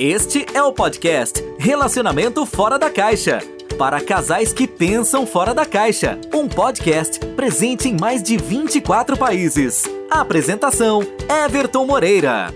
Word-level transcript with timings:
Este 0.00 0.46
é 0.54 0.62
o 0.62 0.72
podcast 0.72 1.42
Relacionamento 1.58 2.46
Fora 2.46 2.78
da 2.78 2.88
Caixa. 2.88 3.40
Para 3.76 4.00
casais 4.00 4.52
que 4.52 4.68
pensam 4.68 5.26
fora 5.26 5.52
da 5.52 5.66
caixa. 5.66 6.16
Um 6.32 6.46
podcast 6.46 7.18
presente 7.34 7.88
em 7.88 7.98
mais 7.98 8.22
de 8.22 8.36
24 8.36 9.16
países. 9.16 9.82
apresentação: 10.08 11.02
Everton 11.44 11.84
Moreira. 11.84 12.54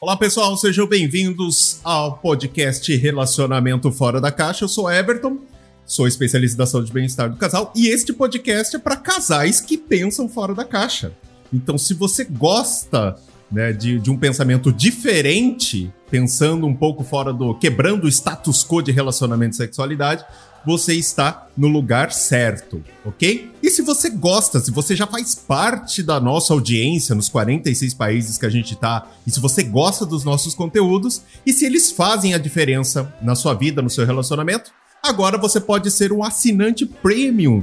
Olá 0.00 0.16
pessoal, 0.16 0.56
sejam 0.56 0.88
bem-vindos 0.88 1.78
ao 1.84 2.18
podcast 2.18 2.92
Relacionamento 2.96 3.92
Fora 3.92 4.20
da 4.20 4.32
Caixa. 4.32 4.64
Eu 4.64 4.68
sou 4.68 4.90
Everton, 4.90 5.38
sou 5.86 6.08
especialista 6.08 6.58
da 6.58 6.66
saúde 6.66 6.90
e 6.90 6.94
bem-estar 6.94 7.30
do 7.30 7.36
casal 7.36 7.72
e 7.76 7.86
este 7.86 8.12
podcast 8.12 8.74
é 8.74 8.80
para 8.80 8.96
casais 8.96 9.60
que 9.60 9.78
pensam 9.78 10.28
fora 10.28 10.52
da 10.52 10.64
caixa. 10.64 11.12
Então, 11.52 11.78
se 11.78 11.94
você 11.94 12.24
gosta 12.24 13.16
né, 13.54 13.72
de, 13.72 14.00
de 14.00 14.10
um 14.10 14.18
pensamento 14.18 14.72
diferente, 14.72 15.92
pensando 16.10 16.66
um 16.66 16.74
pouco 16.74 17.04
fora 17.04 17.32
do. 17.32 17.54
quebrando 17.54 18.04
o 18.04 18.08
status 18.08 18.64
quo 18.64 18.82
de 18.82 18.90
relacionamento 18.90 19.54
e 19.54 19.56
sexualidade, 19.56 20.24
você 20.66 20.94
está 20.94 21.46
no 21.56 21.68
lugar 21.68 22.10
certo, 22.10 22.82
ok? 23.04 23.52
E 23.62 23.70
se 23.70 23.82
você 23.82 24.10
gosta, 24.10 24.58
se 24.58 24.70
você 24.70 24.96
já 24.96 25.06
faz 25.06 25.34
parte 25.34 26.02
da 26.02 26.18
nossa 26.18 26.52
audiência 26.52 27.14
nos 27.14 27.28
46 27.28 27.94
países 27.94 28.38
que 28.38 28.46
a 28.46 28.50
gente 28.50 28.74
tá, 28.74 29.06
e 29.26 29.30
se 29.30 29.38
você 29.38 29.62
gosta 29.62 30.04
dos 30.04 30.24
nossos 30.24 30.54
conteúdos, 30.54 31.22
e 31.46 31.52
se 31.52 31.64
eles 31.64 31.92
fazem 31.92 32.34
a 32.34 32.38
diferença 32.38 33.14
na 33.22 33.34
sua 33.34 33.54
vida, 33.54 33.82
no 33.82 33.90
seu 33.90 34.04
relacionamento, 34.04 34.72
agora 35.02 35.38
você 35.38 35.60
pode 35.60 35.90
ser 35.90 36.12
um 36.12 36.24
assinante 36.24 36.84
premium 36.86 37.62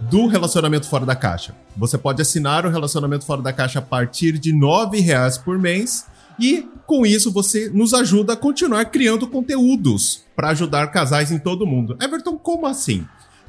do 0.00 0.26
Relacionamento 0.26 0.88
Fora 0.88 1.06
da 1.06 1.16
Caixa. 1.16 1.54
Você 1.76 1.96
pode 1.96 2.20
assinar 2.20 2.66
o 2.66 2.70
Relacionamento 2.70 3.24
Fora 3.24 3.42
da 3.42 3.52
Caixa 3.52 3.78
a 3.78 3.82
partir 3.82 4.38
de 4.38 4.52
R$ 4.52 5.00
reais 5.00 5.38
por 5.38 5.58
mês 5.58 6.06
e 6.38 6.66
com 6.86 7.06
isso 7.06 7.30
você 7.30 7.68
nos 7.68 7.94
ajuda 7.94 8.32
a 8.32 8.36
continuar 8.36 8.84
criando 8.86 9.26
conteúdos 9.26 10.22
para 10.34 10.50
ajudar 10.50 10.88
casais 10.88 11.30
em 11.30 11.38
todo 11.38 11.62
o 11.62 11.66
mundo. 11.66 11.96
Everton, 12.00 12.36
como 12.36 12.66
assim? 12.66 13.06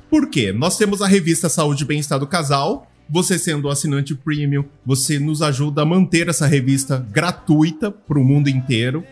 Por 0.10 0.30
quê? 0.30 0.52
Nós 0.52 0.78
temos 0.78 1.02
a 1.02 1.08
revista 1.08 1.50
Saúde 1.50 1.84
e 1.84 1.88
Bem-Estar 1.88 2.20
do 2.20 2.28
Casal. 2.28 2.88
Você 3.10 3.38
sendo 3.38 3.70
assinante 3.70 4.16
premium, 4.16 4.66
você 4.86 5.20
nos 5.20 5.42
ajuda 5.42 5.82
a 5.82 5.86
manter 5.86 6.28
essa 6.28 6.48
revista 6.48 7.06
gratuita 7.12 7.92
para 7.92 8.20
o 8.20 8.24
mundo 8.24 8.50
inteiro. 8.50 9.04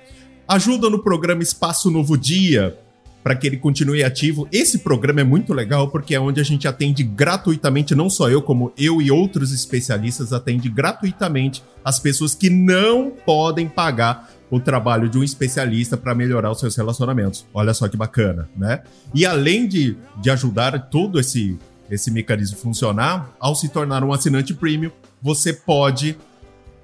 Ajuda 0.48 0.90
no 0.90 1.00
programa 1.00 1.44
Espaço 1.44 1.92
Novo 1.92 2.18
Dia, 2.18 2.78
para 3.24 3.36
que 3.36 3.48
ele 3.48 3.58
continue 3.58 4.04
ativo. 4.04 4.48
Esse 4.52 4.80
programa 4.80 5.22
é 5.22 5.24
muito 5.24 5.54
legal 5.54 5.88
porque 5.90 6.14
é 6.14 6.20
onde 6.20 6.42
a 6.42 6.44
gente 6.44 6.68
atende 6.68 7.04
gratuitamente, 7.04 7.96
não 7.96 8.10
só 8.10 8.30
eu, 8.30 8.42
como 8.42 8.74
eu 8.78 9.02
e 9.02 9.10
outros 9.10 9.54
especialistas 9.54 10.34
atende 10.34 10.68
gratuitamente 10.68 11.64
as 11.84 12.00
pessoas 12.00 12.36
que 12.36 12.50
não 12.50 13.10
podem 13.10 13.68
pagar 13.68 14.30
o 14.52 14.60
trabalho 14.60 15.10
de 15.10 15.18
um 15.18 15.24
especialista 15.24 15.98
para 15.98 16.14
melhorar 16.14 16.52
os 16.52 16.60
seus 16.60 16.76
relacionamentos. 16.76 17.46
Olha 17.54 17.74
só 17.74 17.88
que 17.88 17.98
bacana, 17.98 18.48
né? 18.56 18.84
E 19.14 19.26
além 19.26 19.68
de, 19.68 19.98
de 20.22 20.30
ajudar 20.30 20.78
todo 20.90 21.20
esse, 21.20 21.58
esse 21.90 22.12
mecanismo 22.12 22.58
funcionar, 22.58 23.34
ao 23.40 23.56
se 23.56 23.70
tornar 23.70 24.04
um 24.04 24.14
assinante 24.14 24.54
premium, 24.54 24.92
você 25.22 25.54
pode 25.54 26.18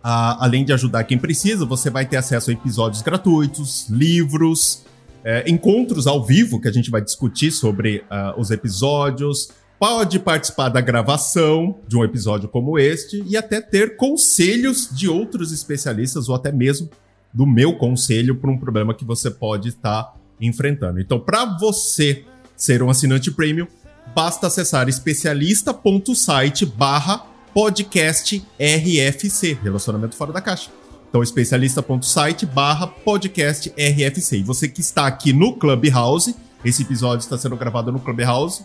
além 0.01 0.63
de 0.63 0.71
ajudar 0.71 1.03
quem 1.03 1.17
precisa, 1.17 1.65
você 1.65 1.89
vai 1.89 2.05
ter 2.05 2.15
acesso 2.15 2.49
a 2.49 2.53
episódios 2.53 3.01
gratuitos, 3.01 3.87
livros, 3.89 4.85
é, 5.23 5.49
encontros 5.49 6.07
ao 6.07 6.23
vivo 6.23 6.59
que 6.59 6.67
a 6.67 6.71
gente 6.71 6.89
vai 6.89 7.01
discutir 7.01 7.51
sobre 7.51 8.03
uh, 8.09 8.39
os 8.39 8.51
episódios. 8.51 9.49
Pode 9.79 10.19
participar 10.19 10.69
da 10.69 10.81
gravação 10.81 11.77
de 11.87 11.95
um 11.95 12.03
episódio 12.03 12.49
como 12.49 12.77
este 12.77 13.23
e 13.25 13.37
até 13.37 13.61
ter 13.61 13.95
conselhos 13.95 14.89
de 14.91 15.07
outros 15.07 15.51
especialistas 15.51 16.27
ou 16.27 16.35
até 16.35 16.51
mesmo 16.51 16.89
do 17.33 17.45
meu 17.45 17.77
conselho 17.77 18.35
para 18.35 18.49
um 18.49 18.57
problema 18.57 18.93
que 18.93 19.05
você 19.05 19.29
pode 19.29 19.69
estar 19.69 20.03
tá 20.03 20.13
enfrentando. 20.41 20.99
Então, 20.99 21.19
para 21.19 21.45
você 21.57 22.25
ser 22.55 22.83
um 22.83 22.89
assinante 22.89 23.31
premium, 23.31 23.67
basta 24.13 24.47
acessar 24.47 24.89
especialista.site 24.89 26.65
barra 26.65 27.25
podcast 27.53 28.45
RFC, 28.59 29.57
Relacionamento 29.63 30.15
Fora 30.15 30.33
da 30.33 30.41
Caixa. 30.41 30.78
Então, 31.09 31.23
especialista.site 31.23 32.45
barra 32.45 32.85
podcast 32.85 33.69
RFC. 33.69 34.37
E 34.37 34.43
você 34.43 34.67
que 34.67 34.79
está 34.79 35.07
aqui 35.07 35.33
no 35.33 35.53
Clubhouse, 35.53 36.35
esse 36.63 36.83
episódio 36.83 37.23
está 37.23 37.35
sendo 37.35 37.57
gravado 37.57 37.91
no 37.91 37.99
Clubhouse, 37.99 38.63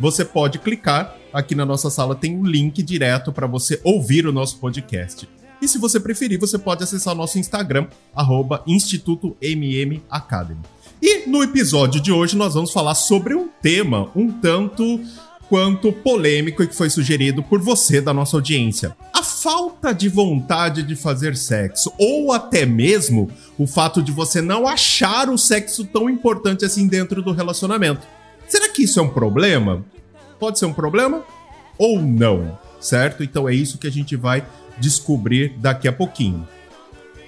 você 0.00 0.24
pode 0.24 0.58
clicar 0.58 1.14
aqui 1.32 1.54
na 1.54 1.66
nossa 1.66 1.90
sala, 1.90 2.14
tem 2.14 2.34
um 2.34 2.46
link 2.46 2.82
direto 2.82 3.30
para 3.30 3.46
você 3.46 3.78
ouvir 3.84 4.26
o 4.26 4.32
nosso 4.32 4.56
podcast. 4.56 5.28
E 5.60 5.68
se 5.68 5.76
você 5.76 6.00
preferir, 6.00 6.40
você 6.40 6.58
pode 6.58 6.82
acessar 6.82 7.12
o 7.12 7.16
nosso 7.16 7.38
Instagram, 7.38 7.86
arroba 8.14 8.62
Instituto 8.66 9.36
MM 9.40 10.02
Academy. 10.10 10.62
E 11.00 11.28
no 11.28 11.42
episódio 11.42 12.00
de 12.00 12.10
hoje 12.10 12.36
nós 12.36 12.54
vamos 12.54 12.72
falar 12.72 12.94
sobre 12.94 13.34
um 13.34 13.48
tema 13.60 14.10
um 14.16 14.32
tanto 14.32 14.98
quanto 15.48 15.92
polêmico 15.92 16.62
e 16.62 16.66
que 16.66 16.74
foi 16.74 16.88
sugerido 16.88 17.42
por 17.42 17.60
você 17.60 18.00
da 18.00 18.14
nossa 18.14 18.36
audiência. 18.36 18.96
A 19.12 19.21
falta 19.42 19.92
de 19.92 20.08
vontade 20.08 20.84
de 20.84 20.94
fazer 20.94 21.36
sexo, 21.36 21.92
ou 21.98 22.30
até 22.32 22.64
mesmo 22.64 23.28
o 23.58 23.66
fato 23.66 24.00
de 24.00 24.12
você 24.12 24.40
não 24.40 24.68
achar 24.68 25.28
o 25.28 25.36
sexo 25.36 25.84
tão 25.84 26.08
importante 26.08 26.64
assim 26.64 26.86
dentro 26.86 27.20
do 27.20 27.32
relacionamento. 27.32 28.06
Será 28.46 28.68
que 28.68 28.84
isso 28.84 29.00
é 29.00 29.02
um 29.02 29.08
problema? 29.08 29.84
Pode 30.38 30.60
ser 30.60 30.66
um 30.66 30.72
problema 30.72 31.24
ou 31.76 32.00
não, 32.00 32.56
certo? 32.80 33.24
Então 33.24 33.48
é 33.48 33.54
isso 33.54 33.78
que 33.78 33.88
a 33.88 33.90
gente 33.90 34.14
vai 34.14 34.46
descobrir 34.78 35.54
daqui 35.58 35.88
a 35.88 35.92
pouquinho. 35.92 36.46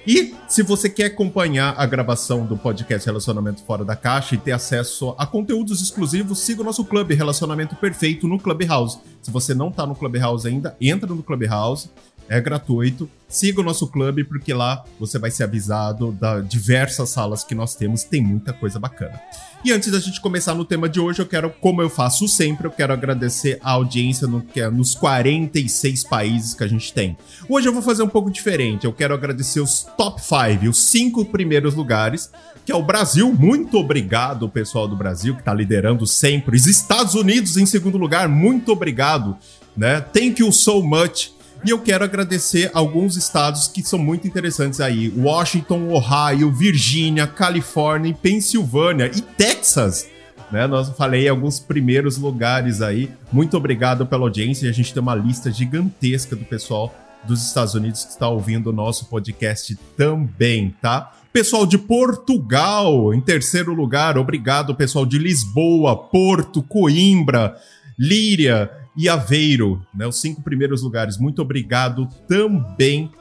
E 0.07 0.35
se 0.47 0.61
você 0.61 0.87
quer 0.87 1.05
acompanhar 1.05 1.73
a 1.75 1.85
gravação 1.87 2.45
do 2.45 2.55
podcast 2.55 3.07
Relacionamento 3.07 3.63
Fora 3.63 3.83
da 3.83 3.95
Caixa 3.95 4.35
e 4.35 4.37
ter 4.37 4.51
acesso 4.51 5.15
a 5.17 5.25
conteúdos 5.25 5.81
exclusivos, 5.81 6.39
siga 6.39 6.61
o 6.61 6.63
nosso 6.63 6.85
clube 6.85 7.15
Relacionamento 7.15 7.75
Perfeito 7.75 8.27
no 8.27 8.37
Clubhouse. 8.37 8.99
Se 9.19 9.31
você 9.31 9.55
não 9.55 9.69
está 9.69 9.83
no 9.87 9.95
Clubhouse 9.95 10.47
ainda, 10.47 10.77
entra 10.79 11.09
no 11.09 11.23
Clubhouse, 11.23 11.89
é 12.29 12.39
gratuito. 12.39 13.09
Siga 13.27 13.61
o 13.61 13.63
nosso 13.63 13.87
clube, 13.87 14.23
porque 14.23 14.53
lá 14.53 14.83
você 14.99 15.17
vai 15.17 15.31
ser 15.31 15.43
avisado 15.43 16.11
das 16.11 16.47
diversas 16.47 17.09
salas 17.09 17.43
que 17.43 17.55
nós 17.55 17.75
temos, 17.75 18.03
tem 18.03 18.21
muita 18.21 18.53
coisa 18.53 18.79
bacana. 18.79 19.19
E 19.63 19.71
antes 19.71 19.91
da 19.91 19.99
gente 19.99 20.21
começar 20.21 20.53
no 20.53 20.63
tema 20.63 20.87
de 20.87 20.99
hoje, 20.99 21.23
eu 21.23 21.25
quero, 21.25 21.49
como 21.49 21.81
eu 21.81 21.89
faço 21.89 22.27
sempre, 22.27 22.67
eu 22.67 22.71
quero 22.71 22.93
agradecer 22.93 23.59
a 23.63 23.71
audiência 23.71 24.27
no, 24.27 24.45
é, 24.55 24.69
nos 24.69 24.93
46 24.93 26.03
países 26.03 26.53
que 26.53 26.63
a 26.63 26.67
gente 26.67 26.93
tem. 26.93 27.17
Hoje 27.49 27.67
eu 27.67 27.73
vou 27.73 27.81
fazer 27.81 28.03
um 28.03 28.07
pouco 28.07 28.29
diferente, 28.29 28.85
eu 28.85 28.93
quero 28.93 29.15
agradecer 29.15 29.59
os 29.59 29.81
top 29.97 30.21
5, 30.21 30.69
os 30.69 30.77
cinco 30.77 31.25
primeiros 31.25 31.73
lugares, 31.73 32.29
que 32.63 32.71
é 32.71 32.75
o 32.75 32.83
Brasil. 32.83 33.33
Muito 33.33 33.77
obrigado, 33.77 34.47
pessoal 34.47 34.87
do 34.87 34.95
Brasil, 34.95 35.33
que 35.33 35.41
está 35.41 35.53
liderando 35.53 36.05
sempre. 36.05 36.55
Os 36.55 36.67
Estados 36.67 37.15
Unidos 37.15 37.57
em 37.57 37.65
segundo 37.65 37.97
lugar, 37.97 38.29
muito 38.29 38.71
obrigado. 38.71 39.35
Né? 39.75 39.99
Thank 39.99 40.41
you 40.41 40.51
so 40.53 40.81
much. 40.81 41.34
E 41.65 41.71
eu 41.71 41.79
quero 41.79 42.03
agradecer 42.03 42.69
alguns 42.75 43.17
estados 43.17 43.67
que 43.67 43.81
são 43.81 43.97
muito 43.97 44.27
interessantes 44.27 44.79
aí: 44.79 45.11
Washington, 45.17 45.89
Ohio, 45.91 46.51
Virgínia, 46.51 47.25
Califórnia, 47.25 48.13
Pensilvânia 48.13 49.07
e 49.07 49.19
Texas. 49.19 50.07
Né? 50.51 50.67
Nós 50.67 50.89
falei 50.89 51.27
alguns 51.27 51.59
primeiros 51.59 52.19
lugares 52.19 52.83
aí. 52.83 53.09
Muito 53.31 53.57
obrigado 53.57 54.05
pela 54.05 54.25
audiência. 54.25 54.69
A 54.69 54.71
gente 54.71 54.93
tem 54.93 55.01
uma 55.01 55.15
lista 55.15 55.51
gigantesca 55.51 56.35
do 56.35 56.45
pessoal 56.45 56.93
dos 57.23 57.41
Estados 57.41 57.73
Unidos 57.73 58.05
que 58.05 58.11
está 58.11 58.29
ouvindo 58.29 58.67
o 58.67 58.73
nosso 58.73 59.05
podcast 59.05 59.75
também, 59.97 60.75
tá? 60.79 61.13
Pessoal 61.33 61.65
de 61.65 61.79
Portugal, 61.79 63.11
em 63.11 63.19
terceiro 63.19 63.73
lugar, 63.73 64.19
obrigado, 64.19 64.75
pessoal 64.75 65.03
de 65.03 65.17
Lisboa, 65.17 65.97
Porto, 65.97 66.61
Coimbra, 66.61 67.57
Líria, 67.97 68.69
e 68.97 69.09
Aveiro, 69.09 69.85
né, 69.93 70.07
os 70.07 70.19
cinco 70.19 70.41
primeiros 70.41 70.81
lugares. 70.81 71.17
Muito 71.17 71.41
obrigado 71.41 72.07
também 72.27 73.11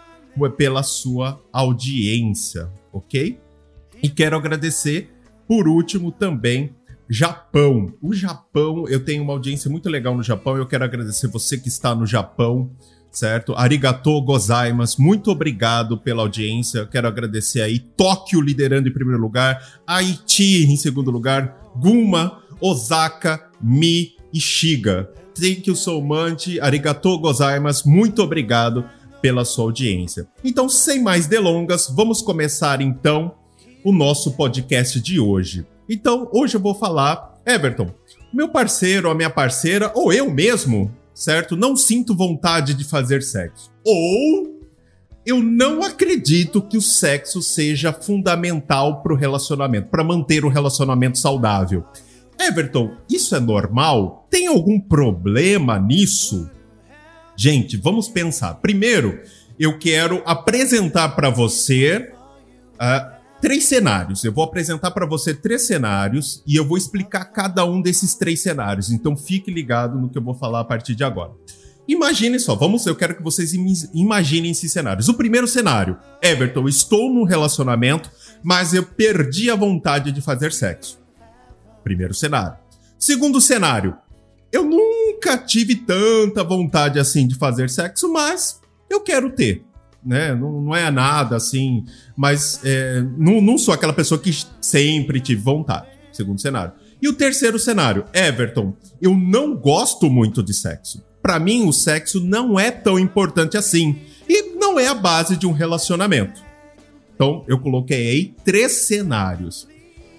pela 0.57 0.83
sua 0.83 1.41
audiência, 1.53 2.71
ok? 2.93 3.39
E 4.03 4.09
quero 4.09 4.37
agradecer, 4.37 5.11
por 5.47 5.69
último, 5.69 6.11
também 6.13 6.75
Japão. 7.09 7.93
O 8.03 8.13
Japão, 8.15 8.87
eu 8.89 9.05
tenho 9.05 9.23
uma 9.23 9.33
audiência 9.33 9.71
muito 9.71 9.89
legal 9.89 10.17
no 10.17 10.23
Japão. 10.23 10.57
Eu 10.57 10.67
quero 10.67 10.85
agradecer 10.85 11.29
você 11.29 11.59
que 11.59 11.69
está 11.69 11.95
no 11.95 12.07
Japão, 12.07 12.71
certo? 13.11 13.55
Arigato 13.55 14.21
gozaimasu. 14.23 15.01
Muito 15.01 15.31
obrigado 15.31 15.99
pela 15.99 16.23
audiência. 16.23 16.81
Eu 16.81 16.89
quero 16.89 17.07
agradecer 17.07 17.61
aí 17.61 17.79
Tóquio 17.79 18.41
liderando 18.41 18.89
em 18.89 18.93
primeiro 18.93 19.21
lugar, 19.21 19.81
Haiti 19.87 20.67
em 20.67 20.77
segundo 20.77 21.11
lugar, 21.11 21.73
Guma, 21.77 22.43
Osaka, 22.61 23.51
Mi 23.61 24.17
e 24.33 24.41
Shiga. 24.41 25.11
Thank 25.35 25.69
you 25.69 25.75
so 25.75 26.01
much, 26.01 26.59
arigatou 26.61 27.19
gozaimasu, 27.19 27.89
muito 27.89 28.23
obrigado 28.23 28.85
pela 29.21 29.45
sua 29.45 29.65
audiência. 29.65 30.29
Então, 30.45 30.69
sem 30.69 31.03
mais 31.03 31.27
delongas, 31.27 31.89
vamos 31.89 32.21
começar 32.23 32.81
então 32.81 33.35
o 33.83 33.93
nosso 33.93 34.33
podcast 34.33 35.01
de 35.01 35.19
hoje. 35.19 35.67
Então, 35.89 36.29
hoje 36.33 36.57
eu 36.57 36.61
vou 36.61 36.75
falar, 36.75 37.41
Everton, 37.45 37.91
meu 38.33 38.49
parceiro, 38.49 39.11
a 39.11 39.15
minha 39.15 39.31
parceira, 39.31 39.91
ou 39.95 40.13
eu 40.13 40.31
mesmo, 40.31 40.95
certo? 41.15 41.57
Não 41.57 41.77
sinto 41.77 42.15
vontade 42.15 42.75
de 42.75 42.85
fazer 42.85 43.23
sexo. 43.23 43.71
Ou 43.85 44.61
eu 45.27 45.43
não 45.43 45.83
acredito 45.83 46.61
que 46.61 46.77
o 46.77 46.83
sexo 46.83 47.41
seja 47.41 47.93
fundamental 47.93 49.03
para 49.03 49.13
o 49.13 49.17
relacionamento, 49.17 49.89
para 49.89 50.05
manter 50.05 50.45
o 50.45 50.49
relacionamento 50.49 51.19
saudável. 51.19 51.85
Everton, 52.39 52.97
isso 53.09 53.35
é 53.35 53.41
normal? 53.41 54.27
Tem 54.31 54.47
algum 54.47 54.81
problema 54.81 55.79
nisso? 55.79 56.51
Gente, 57.37 57.77
vamos 57.77 58.09
pensar. 58.09 58.55
Primeiro, 58.55 59.21
eu 59.59 59.79
quero 59.79 60.23
apresentar 60.25 61.11
para 61.11 61.31
você 61.31 62.13
uh, 62.75 63.15
três 63.41 63.65
cenários. 63.65 64.25
Eu 64.25 64.33
vou 64.33 64.45
apresentar 64.45 64.91
para 64.91 65.07
você 65.07 65.35
três 65.35 65.67
cenários 65.67 66.43
e 66.47 66.57
eu 66.57 66.67
vou 66.67 66.77
explicar 66.77 67.25
cada 67.27 67.65
um 67.65 67.81
desses 67.81 68.15
três 68.15 68.41
cenários. 68.41 68.91
Então 68.91 69.17
fique 69.17 69.51
ligado 69.51 69.99
no 69.99 70.09
que 70.09 70.19
eu 70.19 70.23
vou 70.23 70.35
falar 70.35 70.61
a 70.61 70.65
partir 70.65 70.95
de 70.95 71.05
agora. 71.05 71.33
Imagine 71.87 72.41
só, 72.41 72.55
vamos, 72.55 72.87
eu 72.87 72.97
quero 72.97 73.15
que 73.15 73.23
vocês 73.23 73.53
imaginem 73.93 74.51
esses 74.51 74.73
cenários. 74.73 75.09
O 75.09 75.15
primeiro 75.15 75.47
cenário, 75.47 75.99
Everton, 76.23 76.67
estou 76.67 77.13
num 77.13 77.25
relacionamento, 77.25 78.11
mas 78.43 78.73
eu 78.73 78.83
perdi 78.83 79.51
a 79.51 79.55
vontade 79.55 80.11
de 80.11 80.23
fazer 80.23 80.51
sexo. 80.51 81.04
Primeiro 81.85 82.13
cenário. 82.13 82.57
Segundo 82.99 83.41
cenário, 83.41 83.97
eu 84.51 84.65
nunca 84.65 85.39
tive 85.39 85.77
tanta 85.77 86.43
vontade 86.43 86.99
assim 86.99 87.29
de 87.29 87.37
fazer 87.37 87.71
sexo, 87.71 88.13
mas 88.13 88.61
eu 88.91 89.01
quero 89.01 89.31
ter. 89.31 89.63
Né? 90.05 90.35
Não, 90.35 90.61
não 90.61 90.75
é 90.75 90.91
nada 90.91 91.37
assim, 91.37 91.85
mas 92.17 92.61
é, 92.65 93.01
não, 93.17 93.41
não 93.41 93.57
sou 93.57 93.73
aquela 93.73 93.93
pessoa 93.93 94.21
que 94.21 94.33
sempre 94.61 95.21
tive 95.21 95.41
vontade. 95.41 95.87
Segundo 96.13 96.41
cenário. 96.41 96.73
E 97.01 97.09
o 97.09 97.13
terceiro 97.13 97.59
cenário, 97.59 98.05
Everton, 98.13 98.75
eu 99.01 99.15
não 99.15 99.55
gosto 99.55 100.11
muito 100.11 100.43
de 100.43 100.53
sexo 100.53 101.03
para 101.25 101.39
mim 101.39 101.67
o 101.67 101.73
sexo 101.73 102.21
não 102.21 102.61
é 102.61 102.71
tão 102.71 102.99
importante 102.99 103.57
assim 103.57 103.97
e 104.29 104.57
não 104.57 104.79
é 104.79 104.89
a 104.89 104.95
base 104.95 105.39
de 105.39 105.47
um 105.47 105.53
relacionamento. 105.53 106.43
Então 107.15 107.43
eu 107.49 107.59
coloquei 107.59 108.11
aí 108.11 108.35
três 108.45 108.73
cenários. 108.73 109.67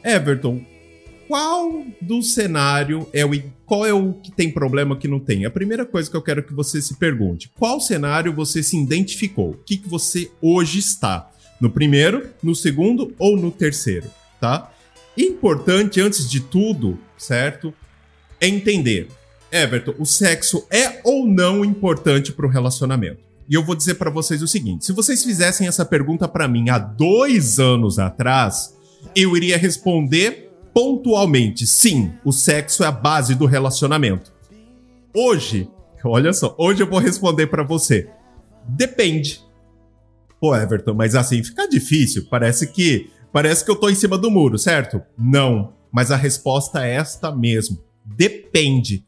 Everton, 0.03 0.65
qual 1.27 1.83
do 2.01 2.21
cenário 2.21 3.07
é 3.13 3.25
o 3.25 3.31
qual 3.65 3.85
é 3.85 3.93
o 3.93 4.13
que 4.13 4.31
tem 4.31 4.51
problema 4.51 4.95
que 4.95 5.07
não 5.07 5.19
tem? 5.19 5.45
A 5.45 5.49
primeira 5.49 5.85
coisa 5.85 6.09
que 6.09 6.15
eu 6.15 6.21
quero 6.21 6.43
que 6.43 6.53
você 6.53 6.81
se 6.81 6.95
pergunte: 6.95 7.51
qual 7.57 7.79
cenário 7.79 8.33
você 8.33 8.61
se 8.61 8.77
identificou? 8.77 9.51
O 9.51 9.57
que, 9.57 9.77
que 9.77 9.89
você 9.89 10.31
hoje 10.41 10.79
está? 10.79 11.31
No 11.59 11.69
primeiro, 11.69 12.27
no 12.43 12.53
segundo 12.53 13.13
ou 13.17 13.37
no 13.37 13.49
terceiro, 13.49 14.07
tá? 14.39 14.71
Importante 15.17 16.01
antes 16.01 16.29
de 16.29 16.41
tudo, 16.41 16.99
certo? 17.17 17.73
É 18.39 18.47
entender 18.47 19.07
Everton, 19.51 19.95
o 19.97 20.05
sexo 20.05 20.67
é 20.69 20.99
ou 21.03 21.25
não 21.25 21.63
importante 21.63 22.33
para 22.33 22.45
o 22.45 22.49
relacionamento? 22.49 23.23
E 23.47 23.53
eu 23.53 23.63
vou 23.63 23.75
dizer 23.75 23.95
para 23.95 24.09
vocês 24.09 24.41
o 24.41 24.47
seguinte: 24.47 24.85
se 24.85 24.91
vocês 24.91 25.23
fizessem 25.23 25.67
essa 25.67 25.85
pergunta 25.85 26.27
para 26.27 26.47
mim 26.47 26.69
há 26.69 26.77
dois 26.77 27.59
anos 27.59 27.97
atrás, 27.99 28.75
eu 29.15 29.35
iria 29.37 29.57
responder 29.57 30.44
pontualmente: 30.75 31.65
sim, 31.65 32.13
o 32.25 32.33
sexo 32.33 32.83
é 32.83 32.87
a 32.87 32.91
base 32.91 33.33
do 33.33 33.45
relacionamento. 33.45 34.33
Hoje, 35.15 35.69
olha 36.03 36.33
só, 36.33 36.53
hoje 36.59 36.83
eu 36.83 36.89
vou 36.89 36.99
responder 36.99 37.47
para 37.47 37.63
você: 37.63 38.09
depende. 38.67 39.41
Pô, 40.39 40.53
Everton, 40.53 40.93
mas 40.93 41.15
assim 41.15 41.41
fica 41.41 41.67
difícil. 41.67 42.27
Parece 42.29 42.67
que 42.67 43.09
parece 43.31 43.63
que 43.63 43.71
eu 43.71 43.75
tô 43.75 43.89
em 43.89 43.95
cima 43.95 44.17
do 44.17 44.29
muro, 44.29 44.59
certo? 44.59 45.01
Não, 45.17 45.73
mas 45.91 46.11
a 46.11 46.17
resposta 46.17 46.85
é 46.85 46.95
esta 46.95 47.33
mesmo. 47.33 47.81
Depende. 48.03 49.05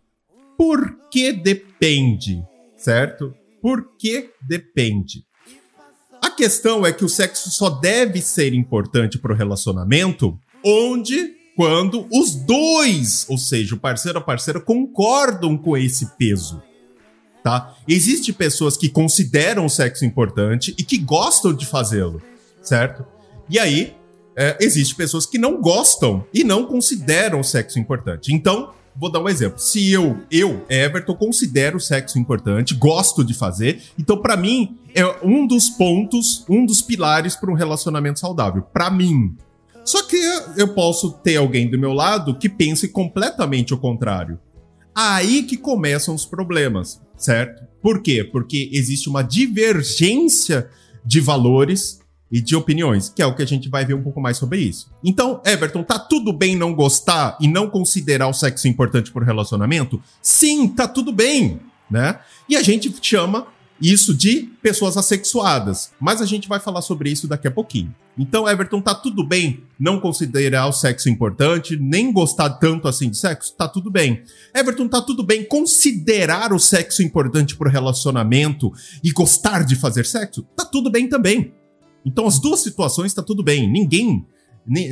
Por 0.58 0.98
que 1.12 1.34
depende, 1.34 2.42
certo? 2.76 3.36
Por 3.62 3.96
que 3.98 4.32
depende? 4.42 5.26
A 6.24 6.32
questão 6.32 6.86
é 6.86 6.92
que 6.92 7.06
o 7.06 7.10
sexo 7.10 7.52
só 7.52 7.70
deve 7.70 8.22
ser 8.22 8.54
importante 8.54 9.20
para 9.20 9.34
o 9.34 9.36
relacionamento 9.36 10.40
onde, 10.64 11.37
quando 11.58 12.08
os 12.14 12.36
dois, 12.36 13.26
ou 13.28 13.36
seja, 13.36 13.74
o 13.74 13.80
parceiro 13.80 14.20
a 14.20 14.22
parceira, 14.22 14.60
concordam 14.60 15.58
com 15.58 15.76
esse 15.76 16.06
peso. 16.16 16.62
Tá? 17.44 17.76
Existem 17.88 18.32
pessoas 18.32 18.78
que 18.78 18.88
consideram 18.88 19.66
o 19.66 19.70
sexo 19.70 20.06
importante 20.06 20.76
e 20.78 20.84
que 20.84 21.00
gostam 21.00 21.52
de 21.52 21.66
fazê-lo, 21.66 22.22
certo? 22.62 23.04
E 23.50 23.58
aí, 23.58 23.96
é, 24.36 24.56
existem 24.60 24.96
pessoas 24.96 25.26
que 25.26 25.40
não 25.40 25.60
gostam 25.60 26.24
e 26.32 26.44
não 26.44 26.68
consideram 26.68 27.40
o 27.40 27.44
sexo 27.44 27.80
importante. 27.80 28.32
Então, 28.32 28.72
Vou 29.00 29.12
dar 29.12 29.20
um 29.20 29.30
exemplo. 29.30 29.60
Se 29.60 29.92
eu, 29.92 30.18
eu, 30.32 30.66
Everton, 30.68 31.14
considero 31.14 31.78
o 31.78 31.80
sexo 31.80 32.18
importante, 32.18 32.74
gosto 32.74 33.24
de 33.24 33.36
fazer, 33.36 33.84
então 33.98 34.18
para 34.18 34.36
mim 34.36 34.76
é 34.96 35.06
um 35.24 35.46
dos 35.46 35.70
pontos, 35.70 36.44
um 36.50 36.66
dos 36.66 36.82
pilares 36.82 37.36
para 37.36 37.52
um 37.52 37.54
relacionamento 37.54 38.20
saudável. 38.20 38.64
Para 38.64 38.90
mim. 38.90 39.38
Só 39.88 40.04
que 40.04 40.18
eu 40.58 40.68
posso 40.74 41.14
ter 41.14 41.38
alguém 41.38 41.72
do 41.72 41.80
meu 41.80 41.94
lado 41.94 42.38
que 42.38 42.50
pense 42.50 42.90
completamente 42.90 43.74
o 43.74 43.78
contrário. 43.78 44.38
Aí 44.94 45.44
que 45.44 45.56
começam 45.56 46.14
os 46.14 46.26
problemas, 46.26 47.02
certo? 47.16 47.64
Por 47.82 48.02
quê? 48.02 48.22
Porque 48.22 48.70
existe 48.74 49.08
uma 49.08 49.22
divergência 49.22 50.70
de 51.06 51.22
valores 51.22 52.02
e 52.30 52.42
de 52.42 52.54
opiniões, 52.54 53.08
que 53.08 53.22
é 53.22 53.26
o 53.26 53.34
que 53.34 53.42
a 53.42 53.48
gente 53.48 53.70
vai 53.70 53.86
ver 53.86 53.94
um 53.94 54.04
pouco 54.04 54.20
mais 54.20 54.36
sobre 54.36 54.60
isso. 54.60 54.92
Então, 55.02 55.42
Everton, 55.46 55.82
tá 55.84 55.98
tudo 55.98 56.34
bem 56.34 56.54
não 56.54 56.76
gostar 56.76 57.38
e 57.40 57.48
não 57.48 57.70
considerar 57.70 58.28
o 58.28 58.34
sexo 58.34 58.68
importante 58.68 59.10
por 59.10 59.24
relacionamento? 59.24 60.02
Sim, 60.22 60.68
tá 60.68 60.86
tudo 60.86 61.14
bem, 61.14 61.62
né? 61.90 62.20
E 62.50 62.58
a 62.58 62.62
gente 62.62 62.94
chama 63.02 63.48
isso 63.82 64.14
de 64.14 64.50
pessoas 64.62 64.98
assexuadas, 64.98 65.92
mas 66.00 66.22
a 66.22 66.26
gente 66.26 66.48
vai 66.48 66.60
falar 66.60 66.82
sobre 66.82 67.12
isso 67.12 67.28
daqui 67.28 67.48
a 67.48 67.52
pouquinho. 67.52 67.94
Então, 68.18 68.50
Everton, 68.50 68.82
tá 68.82 68.96
tudo 68.96 69.24
bem 69.24 69.64
não 69.80 70.00
considerar 70.00 70.68
o 70.68 70.72
sexo 70.72 71.08
importante, 71.08 71.78
nem 71.78 72.12
gostar 72.12 72.50
tanto 72.52 72.88
assim 72.88 73.12
de 73.12 73.18
sexo? 73.18 73.54
Tá 73.56 73.68
tudo 73.68 73.92
bem. 73.92 74.24
Everton, 74.56 74.88
tá 74.88 75.00
tudo 75.02 75.24
bem 75.24 75.44
considerar 75.44 76.52
o 76.52 76.60
sexo 76.60 77.04
importante 77.04 77.56
pro 77.56 77.70
relacionamento 77.70 78.72
e 79.04 79.12
gostar 79.12 79.64
de 79.64 79.76
fazer 79.76 80.06
sexo? 80.06 80.42
Tá 80.56 80.66
tudo 80.66 80.90
bem 80.90 81.08
também. 81.08 81.54
Então, 82.04 82.26
as 82.26 82.40
duas 82.40 82.62
situações 82.62 83.14
tá 83.14 83.22
tudo 83.22 83.44
bem. 83.44 83.70
Ninguém. 83.70 84.26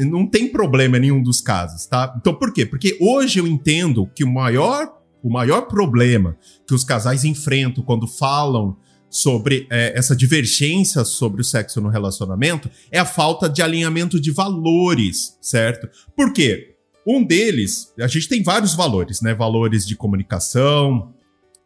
Não 0.08 0.26
tem 0.26 0.48
problema 0.48 0.98
em 0.98 1.02
nenhum 1.02 1.22
dos 1.22 1.42
casos, 1.42 1.86
tá? 1.86 2.16
Então, 2.18 2.34
por 2.34 2.54
quê? 2.54 2.66
Porque 2.66 2.98
hoje 3.02 3.40
eu 3.40 3.48
entendo 3.48 4.10
que 4.16 4.24
o 4.24 4.32
maior, 4.32 5.02
o 5.26 5.30
maior 5.32 5.64
problema 5.64 6.38
que 6.68 6.76
os 6.76 6.84
casais 6.84 7.24
enfrentam 7.24 7.84
quando 7.84 8.08
falam 8.08 8.78
sobre 9.10 9.66
é, 9.72 9.98
essa 9.98 10.16
divergência 10.16 11.04
sobre 11.04 11.42
o 11.42 11.44
sexo 11.44 11.82
no 11.82 11.90
relacionamento 11.90 12.70
é 12.92 13.00
a 13.00 13.06
falta 13.06 13.50
de 13.50 13.64
alinhamento 13.64 14.20
de 14.22 14.30
valores, 14.30 15.36
certo? 15.42 15.90
Por 16.16 16.32
quê? 16.32 16.76
Um 17.08 17.24
deles, 17.24 17.92
a 18.00 18.06
gente 18.06 18.30
tem 18.30 18.44
vários 18.44 18.76
valores, 18.76 19.20
né? 19.20 19.34
Valores 19.34 19.88
de 19.88 19.96
comunicação, 19.96 21.12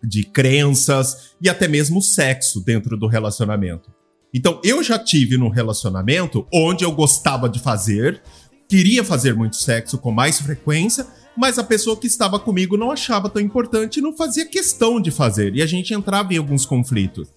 de 0.02 0.24
crenças 0.24 1.34
e 1.42 1.50
até 1.50 1.68
mesmo 1.68 2.02
sexo 2.02 2.64
dentro 2.64 2.96
do 2.96 3.08
relacionamento. 3.08 3.92
Então, 4.34 4.62
eu 4.64 4.82
já 4.82 4.98
tive 4.98 5.38
num 5.38 5.50
relacionamento 5.50 6.48
onde 6.54 6.86
eu 6.86 6.94
gostava 6.94 7.50
de 7.50 7.60
fazer, 7.60 8.22
queria 8.70 9.04
fazer 9.04 9.36
muito 9.36 9.58
sexo 9.58 9.98
com 9.98 10.12
mais 10.12 10.40
frequência, 10.40 11.06
mas 11.40 11.58
a 11.58 11.64
pessoa 11.64 11.96
que 11.96 12.06
estava 12.06 12.38
comigo 12.38 12.76
não 12.76 12.92
achava 12.92 13.30
tão 13.30 13.42
importante 13.42 13.98
e 13.98 14.02
não 14.02 14.12
fazia 14.12 14.46
questão 14.46 15.00
de 15.00 15.10
fazer, 15.10 15.56
e 15.56 15.62
a 15.62 15.66
gente 15.66 15.94
entrava 15.94 16.34
em 16.34 16.38
alguns 16.38 16.66
conflitos. 16.66 17.30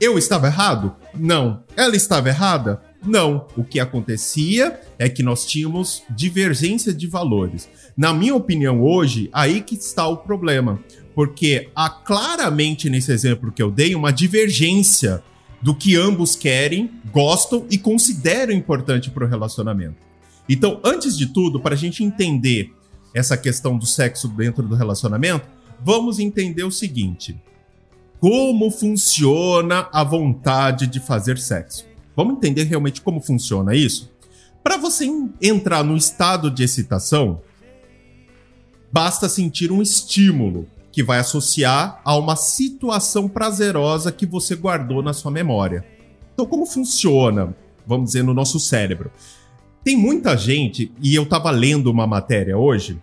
Eu 0.00 0.16
estava 0.16 0.46
errado? 0.46 0.96
Não. 1.14 1.62
Ela 1.76 1.94
estava 1.94 2.30
errada? 2.30 2.80
Não. 3.04 3.46
O 3.54 3.62
que 3.62 3.78
acontecia 3.78 4.80
é 4.98 5.10
que 5.10 5.22
nós 5.22 5.44
tínhamos 5.44 6.02
divergência 6.08 6.92
de 6.94 7.06
valores. 7.06 7.68
Na 7.94 8.14
minha 8.14 8.34
opinião, 8.34 8.82
hoje, 8.82 9.28
aí 9.30 9.60
que 9.60 9.74
está 9.74 10.08
o 10.08 10.16
problema. 10.16 10.80
Porque 11.14 11.68
há 11.76 11.90
claramente 11.90 12.88
nesse 12.88 13.12
exemplo 13.12 13.52
que 13.52 13.62
eu 13.62 13.70
dei 13.70 13.94
uma 13.94 14.10
divergência 14.10 15.22
do 15.60 15.74
que 15.74 15.96
ambos 15.96 16.34
querem, 16.34 16.90
gostam 17.12 17.66
e 17.70 17.76
consideram 17.76 18.54
importante 18.54 19.10
para 19.10 19.26
o 19.26 19.28
relacionamento. 19.28 19.96
Então, 20.48 20.80
antes 20.82 21.16
de 21.16 21.26
tudo, 21.26 21.60
para 21.60 21.74
a 21.74 21.78
gente 21.78 22.02
entender 22.02 22.72
essa 23.14 23.36
questão 23.36 23.78
do 23.78 23.86
sexo 23.86 24.26
dentro 24.28 24.64
do 24.64 24.74
relacionamento, 24.74 25.48
vamos 25.80 26.18
entender 26.18 26.64
o 26.64 26.70
seguinte: 26.70 27.40
como 28.18 28.70
funciona 28.70 29.88
a 29.92 30.02
vontade 30.02 30.86
de 30.86 30.98
fazer 30.98 31.38
sexo? 31.38 31.86
Vamos 32.16 32.36
entender 32.36 32.64
realmente 32.64 33.00
como 33.00 33.20
funciona 33.20 33.74
isso? 33.74 34.12
Para 34.62 34.76
você 34.76 35.06
entrar 35.40 35.84
no 35.84 35.96
estado 35.96 36.50
de 36.50 36.64
excitação, 36.64 37.42
basta 38.90 39.28
sentir 39.28 39.70
um 39.70 39.82
estímulo 39.82 40.66
que 40.90 41.02
vai 41.02 41.18
associar 41.18 42.00
a 42.04 42.16
uma 42.16 42.36
situação 42.36 43.28
prazerosa 43.28 44.12
que 44.12 44.24
você 44.24 44.54
guardou 44.54 45.02
na 45.02 45.12
sua 45.12 45.30
memória. 45.30 45.84
Então, 46.32 46.46
como 46.46 46.64
funciona, 46.64 47.54
vamos 47.86 48.06
dizer, 48.06 48.22
no 48.22 48.32
nosso 48.32 48.58
cérebro? 48.58 49.10
Tem 49.84 49.96
muita 49.96 50.34
gente, 50.36 50.90
e 51.00 51.14
eu 51.14 51.24
estava 51.24 51.50
lendo 51.50 51.90
uma 51.90 52.06
matéria 52.06 52.56
hoje, 52.56 52.98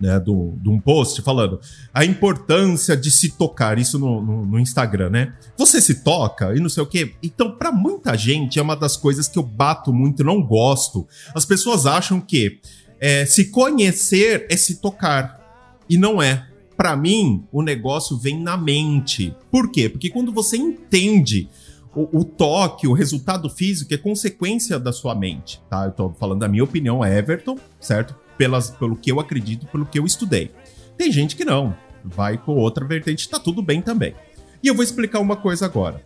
né, 0.00 0.18
do, 0.18 0.54
de 0.60 0.68
um 0.68 0.80
post 0.80 1.22
falando 1.22 1.60
a 1.94 2.04
importância 2.04 2.96
de 2.96 3.08
se 3.08 3.30
tocar, 3.30 3.78
isso 3.78 4.00
no, 4.00 4.20
no, 4.20 4.44
no, 4.44 4.58
Instagram, 4.58 5.10
né? 5.10 5.32
Você 5.56 5.80
se 5.80 6.02
toca 6.02 6.56
e 6.56 6.58
não 6.58 6.68
sei 6.68 6.82
o 6.82 6.86
quê. 6.86 7.14
Então, 7.22 7.52
para 7.52 7.70
muita 7.70 8.16
gente, 8.16 8.58
é 8.58 8.62
uma 8.62 8.74
das 8.74 8.96
coisas 8.96 9.28
que 9.28 9.38
eu 9.38 9.44
bato 9.44 9.92
muito 9.92 10.24
não 10.24 10.42
gosto. 10.42 11.06
As 11.32 11.44
pessoas 11.44 11.86
acham 11.86 12.20
que 12.20 12.58
é, 12.98 13.24
se 13.24 13.44
conhecer 13.44 14.44
é 14.50 14.56
se 14.56 14.80
tocar. 14.80 15.40
E 15.88 15.96
não 15.96 16.20
é. 16.20 16.48
Para 16.76 16.96
mim, 16.96 17.44
o 17.52 17.62
negócio 17.62 18.18
vem 18.18 18.40
na 18.40 18.56
mente. 18.56 19.32
Por 19.52 19.70
quê? 19.70 19.88
Porque 19.88 20.10
quando 20.10 20.32
você 20.32 20.56
entende 20.56 21.48
o, 21.94 22.20
o, 22.20 22.24
toque, 22.24 22.86
o 22.86 22.92
resultado 22.92 23.50
físico 23.50 23.92
é 23.92 23.96
consequência 23.96 24.78
da 24.78 24.92
sua 24.92 25.14
mente, 25.14 25.60
tá? 25.68 25.84
Eu 25.84 25.92
tô 25.92 26.10
falando 26.10 26.40
da 26.40 26.48
minha 26.48 26.64
opinião, 26.64 27.04
Everton, 27.04 27.58
certo? 27.80 28.14
pelas, 28.36 28.70
pelo 28.70 28.96
que 28.96 29.10
eu 29.10 29.20
acredito, 29.20 29.66
pelo 29.66 29.86
que 29.86 29.98
eu 29.98 30.04
estudei. 30.04 30.50
Tem 30.96 31.10
gente 31.12 31.36
que 31.36 31.44
não, 31.44 31.74
vai 32.04 32.36
com 32.36 32.56
outra 32.56 32.84
vertente, 32.84 33.28
tá 33.28 33.38
tudo 33.38 33.62
bem 33.62 33.80
também. 33.80 34.14
E 34.62 34.66
eu 34.66 34.74
vou 34.74 34.82
explicar 34.82 35.20
uma 35.20 35.36
coisa 35.36 35.64
agora. 35.64 36.04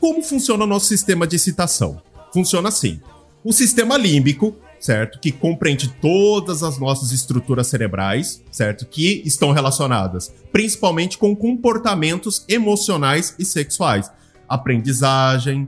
Como 0.00 0.22
funciona 0.22 0.64
o 0.64 0.66
nosso 0.66 0.86
sistema 0.86 1.26
de 1.26 1.36
excitação? 1.36 2.02
Funciona 2.32 2.68
assim. 2.68 3.00
O 3.44 3.52
sistema 3.52 3.96
límbico, 3.96 4.56
certo? 4.78 5.20
Que 5.20 5.30
compreende 5.30 5.88
todas 6.00 6.62
as 6.62 6.78
nossas 6.78 7.12
estruturas 7.12 7.66
cerebrais, 7.66 8.42
certo? 8.50 8.86
Que 8.86 9.22
estão 9.24 9.52
relacionadas 9.52 10.32
principalmente 10.52 11.16
com 11.16 11.36
comportamentos 11.36 12.44
emocionais 12.48 13.34
e 13.38 13.44
sexuais. 13.44 14.10
Aprendizagem, 14.50 15.66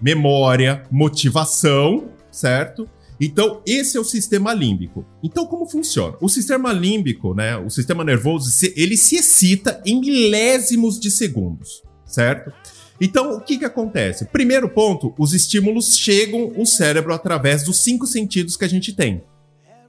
memória, 0.00 0.84
motivação, 0.90 2.08
certo? 2.30 2.88
Então, 3.20 3.60
esse 3.66 3.98
é 3.98 4.00
o 4.00 4.04
sistema 4.04 4.54
límbico. 4.54 5.04
Então, 5.22 5.44
como 5.46 5.66
funciona? 5.66 6.16
O 6.22 6.28
sistema 6.28 6.72
límbico, 6.72 7.34
né, 7.34 7.56
o 7.58 7.68
sistema 7.68 8.02
nervoso, 8.02 8.48
ele 8.74 8.96
se 8.96 9.16
excita 9.16 9.82
em 9.84 10.00
milésimos 10.00 10.98
de 10.98 11.10
segundos, 11.10 11.82
certo? 12.06 12.50
Então, 12.98 13.36
o 13.36 13.40
que 13.40 13.58
que 13.58 13.64
acontece? 13.64 14.24
Primeiro 14.26 14.70
ponto, 14.70 15.14
os 15.18 15.34
estímulos 15.34 15.98
chegam 15.98 16.52
ao 16.56 16.64
cérebro 16.64 17.12
através 17.12 17.62
dos 17.64 17.78
cinco 17.78 18.06
sentidos 18.06 18.56
que 18.56 18.64
a 18.64 18.68
gente 18.68 18.92
tem. 18.92 19.22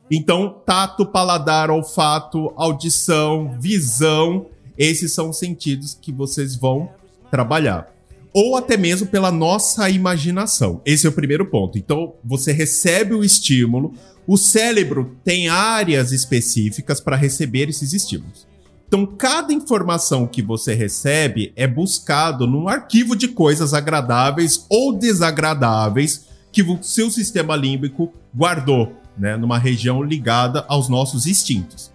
Então, 0.09 0.61
tato, 0.65 1.05
paladar, 1.05 1.71
olfato, 1.71 2.51
audição, 2.57 3.57
visão, 3.59 4.47
esses 4.77 5.13
são 5.13 5.29
os 5.29 5.39
sentidos 5.39 5.93
que 5.93 6.11
vocês 6.11 6.55
vão 6.55 6.89
trabalhar 7.29 7.93
ou 8.33 8.55
até 8.55 8.77
mesmo 8.77 9.07
pela 9.07 9.31
nossa 9.31 9.89
imaginação. 9.89 10.81
Esse 10.85 11.05
é 11.05 11.09
o 11.09 11.13
primeiro 11.13 11.45
ponto. 11.45 11.77
Então, 11.77 12.13
você 12.23 12.51
recebe 12.51 13.13
o 13.13 13.23
estímulo, 13.23 13.93
o 14.25 14.37
cérebro 14.37 15.17
tem 15.23 15.49
áreas 15.49 16.11
específicas 16.11 16.99
para 17.01 17.15
receber 17.15 17.69
esses 17.69 17.93
estímulos. 17.93 18.47
Então, 18.87 19.05
cada 19.05 19.53
informação 19.53 20.27
que 20.27 20.41
você 20.41 20.73
recebe 20.73 21.53
é 21.55 21.65
buscado 21.65 22.45
num 22.45 22.67
arquivo 22.67 23.15
de 23.15 23.29
coisas 23.29 23.73
agradáveis 23.73 24.65
ou 24.69 24.97
desagradáveis 24.97 26.25
que 26.51 26.61
o 26.61 26.81
seu 26.83 27.09
sistema 27.09 27.55
límbico 27.55 28.13
guardou, 28.35 28.93
né, 29.17 29.37
numa 29.37 29.57
região 29.57 30.03
ligada 30.03 30.65
aos 30.67 30.89
nossos 30.89 31.25
instintos. 31.25 31.90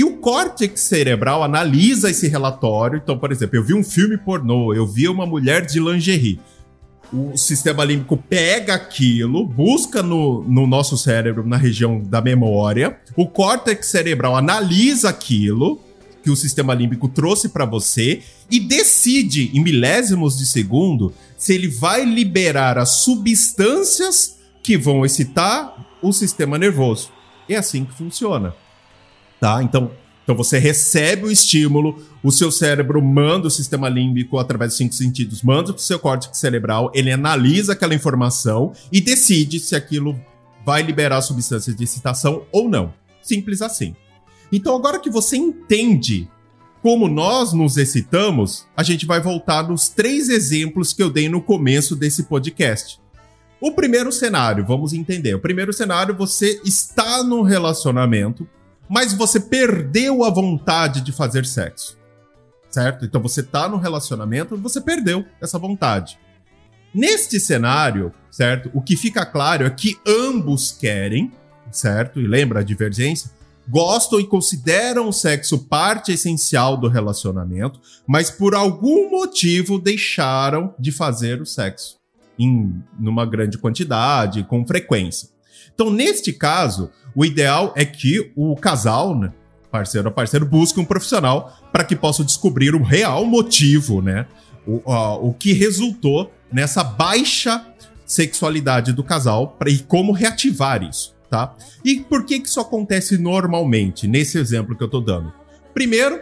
E 0.00 0.04
o 0.04 0.16
córtex 0.16 0.80
cerebral 0.80 1.42
analisa 1.42 2.08
esse 2.08 2.26
relatório. 2.26 2.98
Então, 3.04 3.18
por 3.18 3.30
exemplo, 3.30 3.56
eu 3.56 3.62
vi 3.62 3.74
um 3.74 3.84
filme 3.84 4.16
pornô, 4.16 4.72
eu 4.72 4.86
vi 4.86 5.06
uma 5.06 5.26
mulher 5.26 5.66
de 5.66 5.78
lingerie. 5.78 6.40
O 7.12 7.36
sistema 7.36 7.84
límbico 7.84 8.16
pega 8.16 8.72
aquilo, 8.72 9.44
busca 9.44 10.02
no, 10.02 10.42
no 10.44 10.66
nosso 10.66 10.96
cérebro, 10.96 11.46
na 11.46 11.58
região 11.58 12.00
da 12.00 12.22
memória. 12.22 12.98
O 13.14 13.28
córtex 13.28 13.88
cerebral 13.88 14.34
analisa 14.34 15.10
aquilo 15.10 15.78
que 16.22 16.30
o 16.30 16.36
sistema 16.36 16.72
límbico 16.72 17.06
trouxe 17.06 17.50
para 17.50 17.66
você 17.66 18.22
e 18.50 18.58
decide, 18.58 19.50
em 19.52 19.62
milésimos 19.62 20.38
de 20.38 20.46
segundo, 20.46 21.12
se 21.36 21.52
ele 21.52 21.68
vai 21.68 22.06
liberar 22.06 22.78
as 22.78 23.02
substâncias 23.02 24.38
que 24.62 24.78
vão 24.78 25.04
excitar 25.04 25.98
o 26.00 26.10
sistema 26.10 26.56
nervoso. 26.56 27.10
É 27.46 27.56
assim 27.56 27.84
que 27.84 27.92
funciona 27.92 28.54
tá? 29.40 29.62
Então, 29.62 29.90
então 30.22 30.36
você 30.36 30.58
recebe 30.58 31.24
o 31.24 31.30
estímulo, 31.30 32.00
o 32.22 32.30
seu 32.30 32.52
cérebro 32.52 33.02
manda 33.02 33.48
o 33.48 33.50
sistema 33.50 33.88
límbico 33.88 34.38
através 34.38 34.72
dos 34.72 34.78
cinco 34.78 34.94
sentidos, 34.94 35.42
manda 35.42 35.72
para 35.72 35.80
o 35.80 35.82
seu 35.82 35.98
córtex 35.98 36.38
cerebral, 36.38 36.92
ele 36.94 37.10
analisa 37.10 37.72
aquela 37.72 37.94
informação 37.94 38.72
e 38.92 39.00
decide 39.00 39.58
se 39.58 39.74
aquilo 39.74 40.20
vai 40.64 40.82
liberar 40.82 41.20
substâncias 41.22 41.74
de 41.74 41.82
excitação 41.82 42.44
ou 42.52 42.68
não. 42.68 42.92
Simples 43.22 43.62
assim. 43.62 43.96
Então, 44.52 44.76
agora 44.76 44.98
que 44.98 45.10
você 45.10 45.36
entende 45.36 46.28
como 46.82 47.08
nós 47.08 47.52
nos 47.52 47.76
excitamos, 47.76 48.66
a 48.76 48.82
gente 48.82 49.04
vai 49.04 49.20
voltar 49.20 49.68
nos 49.68 49.88
três 49.88 50.28
exemplos 50.28 50.92
que 50.92 51.02
eu 51.02 51.10
dei 51.10 51.28
no 51.28 51.42
começo 51.42 51.94
desse 51.94 52.24
podcast. 52.24 52.98
O 53.60 53.72
primeiro 53.72 54.10
cenário, 54.10 54.64
vamos 54.64 54.92
entender. 54.92 55.34
O 55.34 55.40
primeiro 55.40 55.72
cenário, 55.72 56.16
você 56.16 56.60
está 56.64 57.22
no 57.22 57.42
relacionamento, 57.42 58.48
mas 58.90 59.12
você 59.12 59.38
perdeu 59.38 60.24
a 60.24 60.30
vontade 60.30 61.00
de 61.00 61.12
fazer 61.12 61.46
sexo. 61.46 61.96
Certo? 62.68 63.04
Então 63.04 63.22
você 63.22 63.40
tá 63.40 63.68
no 63.68 63.76
relacionamento, 63.76 64.56
você 64.56 64.80
perdeu 64.80 65.24
essa 65.40 65.58
vontade. 65.58 66.18
Neste 66.92 67.38
cenário, 67.38 68.12
certo? 68.30 68.68
O 68.74 68.82
que 68.82 68.96
fica 68.96 69.24
claro 69.24 69.64
é 69.64 69.70
que 69.70 69.96
ambos 70.04 70.72
querem, 70.72 71.32
certo? 71.70 72.20
E 72.20 72.26
lembra 72.26 72.60
a 72.60 72.64
divergência? 72.64 73.30
Gostam 73.68 74.18
e 74.18 74.26
consideram 74.26 75.08
o 75.08 75.12
sexo 75.12 75.58
parte 75.66 76.10
essencial 76.10 76.76
do 76.76 76.88
relacionamento, 76.88 77.80
mas 78.06 78.30
por 78.30 78.56
algum 78.56 79.08
motivo 79.08 79.78
deixaram 79.78 80.74
de 80.76 80.90
fazer 80.90 81.40
o 81.40 81.46
sexo 81.46 82.00
em 82.36 82.82
numa 82.98 83.26
grande 83.26 83.58
quantidade, 83.58 84.42
com 84.44 84.66
frequência. 84.66 85.28
Então, 85.74 85.90
neste 85.90 86.32
caso, 86.32 86.90
o 87.14 87.24
ideal 87.24 87.72
é 87.76 87.84
que 87.84 88.32
o 88.36 88.54
casal, 88.56 89.18
né, 89.18 89.32
parceiro 89.70 90.08
a 90.08 90.10
parceiro, 90.10 90.44
busque 90.44 90.80
um 90.80 90.84
profissional 90.84 91.56
para 91.72 91.84
que 91.84 91.96
possa 91.96 92.24
descobrir 92.24 92.74
o 92.74 92.82
real 92.82 93.24
motivo, 93.24 94.02
né? 94.02 94.26
O, 94.66 94.82
o 95.28 95.32
que 95.34 95.52
resultou 95.52 96.30
nessa 96.52 96.84
baixa 96.84 97.64
sexualidade 98.04 98.92
do 98.92 99.04
casal 99.04 99.48
pra, 99.58 99.70
e 99.70 99.78
como 99.78 100.12
reativar 100.12 100.82
isso, 100.82 101.14
tá? 101.30 101.54
E 101.84 102.00
por 102.00 102.24
que, 102.24 102.40
que 102.40 102.48
isso 102.48 102.60
acontece 102.60 103.16
normalmente, 103.16 104.06
nesse 104.06 104.38
exemplo 104.38 104.76
que 104.76 104.82
eu 104.82 104.88
tô 104.88 105.00
dando? 105.00 105.32
Primeiro, 105.72 106.20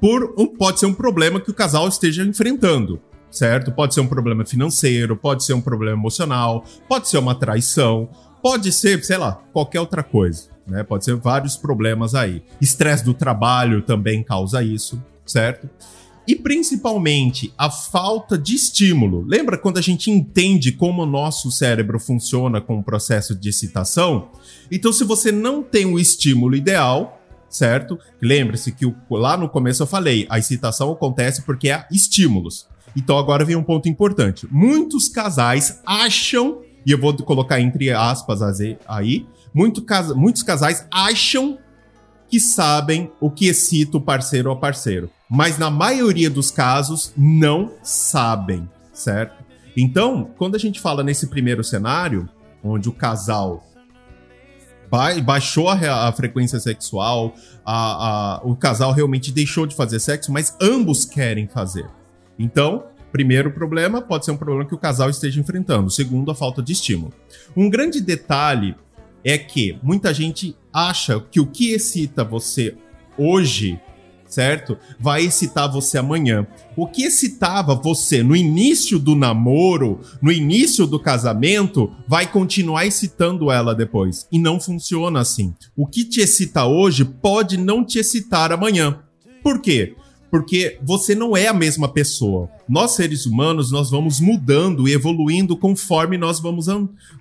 por 0.00 0.34
um, 0.38 0.46
pode 0.46 0.78
ser 0.78 0.86
um 0.86 0.94
problema 0.94 1.40
que 1.40 1.50
o 1.50 1.54
casal 1.54 1.88
esteja 1.88 2.22
enfrentando, 2.22 3.00
certo? 3.30 3.72
Pode 3.72 3.94
ser 3.94 4.00
um 4.00 4.06
problema 4.06 4.44
financeiro, 4.44 5.16
pode 5.16 5.44
ser 5.44 5.54
um 5.54 5.60
problema 5.60 5.96
emocional, 5.96 6.64
pode 6.88 7.08
ser 7.08 7.18
uma 7.18 7.34
traição, 7.34 8.08
Pode 8.42 8.72
ser, 8.72 9.04
sei 9.04 9.16
lá, 9.16 9.42
qualquer 9.52 9.80
outra 9.80 10.02
coisa, 10.02 10.48
né? 10.66 10.82
Pode 10.82 11.04
ser 11.04 11.16
vários 11.16 11.56
problemas 11.56 12.14
aí. 12.14 12.42
Estresse 12.60 13.04
do 13.04 13.14
trabalho 13.14 13.82
também 13.82 14.22
causa 14.22 14.62
isso, 14.62 15.02
certo? 15.26 15.68
E 16.26 16.36
principalmente 16.36 17.52
a 17.58 17.70
falta 17.70 18.38
de 18.38 18.54
estímulo. 18.54 19.22
Lembra 19.26 19.58
quando 19.58 19.78
a 19.78 19.82
gente 19.82 20.10
entende 20.10 20.70
como 20.72 21.02
o 21.02 21.06
nosso 21.06 21.50
cérebro 21.50 21.98
funciona 21.98 22.60
com 22.60 22.78
o 22.78 22.84
processo 22.84 23.34
de 23.34 23.48
excitação? 23.48 24.28
Então, 24.70 24.92
se 24.92 25.02
você 25.02 25.32
não 25.32 25.62
tem 25.62 25.86
o 25.86 25.98
estímulo 25.98 26.54
ideal, 26.54 27.20
certo? 27.48 27.98
Lembre-se 28.22 28.72
que 28.72 28.90
lá 29.10 29.36
no 29.36 29.48
começo 29.48 29.82
eu 29.82 29.86
falei, 29.86 30.26
a 30.30 30.38
excitação 30.38 30.92
acontece 30.92 31.42
porque 31.42 31.70
há 31.70 31.86
estímulos. 31.90 32.66
Então 32.96 33.18
agora 33.18 33.44
vem 33.44 33.56
um 33.56 33.62
ponto 33.62 33.88
importante. 33.88 34.46
Muitos 34.50 35.08
casais 35.08 35.80
acham 35.84 36.62
e 36.84 36.92
eu 36.92 36.98
vou 36.98 37.14
colocar 37.16 37.60
entre 37.60 37.90
aspas 37.90 38.40
aí, 38.86 39.26
muito 39.52 39.82
casa, 39.82 40.14
muitos 40.14 40.42
casais 40.42 40.86
acham 40.90 41.58
que 42.28 42.38
sabem 42.38 43.10
o 43.20 43.30
que 43.30 43.46
excita 43.46 43.96
o 43.96 44.00
parceiro 44.00 44.50
ou 44.50 44.56
parceiro, 44.56 45.10
mas 45.28 45.58
na 45.58 45.70
maioria 45.70 46.30
dos 46.30 46.50
casos 46.50 47.12
não 47.16 47.72
sabem, 47.82 48.68
certo? 48.92 49.44
Então, 49.76 50.30
quando 50.36 50.54
a 50.54 50.58
gente 50.58 50.80
fala 50.80 51.02
nesse 51.02 51.26
primeiro 51.26 51.64
cenário, 51.64 52.28
onde 52.62 52.88
o 52.88 52.92
casal 52.92 53.64
baixou 55.24 55.68
a, 55.68 56.08
a 56.08 56.12
frequência 56.12 56.58
sexual, 56.58 57.34
a, 57.64 58.38
a, 58.38 58.40
o 58.44 58.56
casal 58.56 58.92
realmente 58.92 59.30
deixou 59.30 59.66
de 59.66 59.76
fazer 59.76 60.00
sexo, 60.00 60.32
mas 60.32 60.56
ambos 60.60 61.04
querem 61.04 61.46
fazer. 61.46 61.88
Então, 62.38 62.84
Primeiro 63.12 63.50
problema 63.52 64.00
pode 64.00 64.24
ser 64.24 64.30
um 64.30 64.36
problema 64.36 64.64
que 64.64 64.74
o 64.74 64.78
casal 64.78 65.10
esteja 65.10 65.40
enfrentando. 65.40 65.90
Segundo, 65.90 66.30
a 66.30 66.34
falta 66.34 66.62
de 66.62 66.72
estímulo. 66.72 67.12
Um 67.56 67.68
grande 67.68 68.00
detalhe 68.00 68.74
é 69.24 69.36
que 69.36 69.78
muita 69.82 70.14
gente 70.14 70.56
acha 70.72 71.20
que 71.20 71.40
o 71.40 71.46
que 71.46 71.72
excita 71.72 72.24
você 72.24 72.74
hoje 73.18 73.80
certo? 74.30 74.78
Vai 74.98 75.24
excitar 75.24 75.70
você 75.70 75.98
amanhã. 75.98 76.46
O 76.76 76.86
que 76.86 77.02
excitava 77.02 77.74
você 77.74 78.22
no 78.22 78.34
início 78.34 78.98
do 78.98 79.14
namoro, 79.14 80.00
no 80.22 80.30
início 80.30 80.86
do 80.86 81.00
casamento, 81.00 81.92
vai 82.06 82.30
continuar 82.30 82.86
excitando 82.86 83.50
ela 83.50 83.74
depois. 83.74 84.26
E 84.30 84.38
não 84.38 84.60
funciona 84.60 85.20
assim. 85.20 85.54
O 85.76 85.86
que 85.86 86.04
te 86.04 86.20
excita 86.20 86.64
hoje 86.64 87.04
pode 87.04 87.56
não 87.56 87.84
te 87.84 87.98
excitar 87.98 88.52
amanhã. 88.52 89.00
Por 89.42 89.60
quê? 89.60 89.96
Porque 90.30 90.78
você 90.82 91.14
não 91.14 91.36
é 91.36 91.48
a 91.48 91.54
mesma 91.54 91.88
pessoa. 91.88 92.48
Nós 92.68 92.92
seres 92.92 93.26
humanos, 93.26 93.72
nós 93.72 93.90
vamos 93.90 94.20
mudando 94.20 94.86
e 94.86 94.92
evoluindo 94.92 95.56
conforme 95.56 96.16
nós 96.16 96.40
vamos 96.40 96.66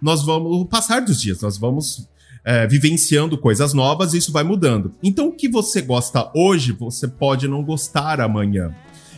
nós 0.01 0.23
vamos 0.23 0.67
passar 0.67 1.01
dos 1.01 1.19
dias, 1.19 1.41
nós 1.41 1.57
vamos 1.57 2.07
é, 2.43 2.67
vivenciando 2.67 3.37
coisas 3.37 3.73
novas, 3.73 4.13
isso 4.13 4.31
vai 4.31 4.43
mudando. 4.43 4.93
Então, 5.03 5.27
o 5.27 5.31
que 5.31 5.49
você 5.49 5.81
gosta 5.81 6.31
hoje, 6.35 6.71
você 6.71 7.07
pode 7.07 7.47
não 7.47 7.63
gostar 7.63 8.21
amanhã. 8.21 8.73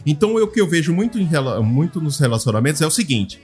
Então, 0.05 0.36
o 0.36 0.48
que 0.48 0.60
eu 0.60 0.67
vejo 0.67 0.93
muito, 0.93 1.19
em, 1.19 1.29
muito 1.63 2.01
nos 2.01 2.19
relacionamentos 2.19 2.81
é 2.81 2.88
o 2.88 2.91
seguinte: 2.91 3.39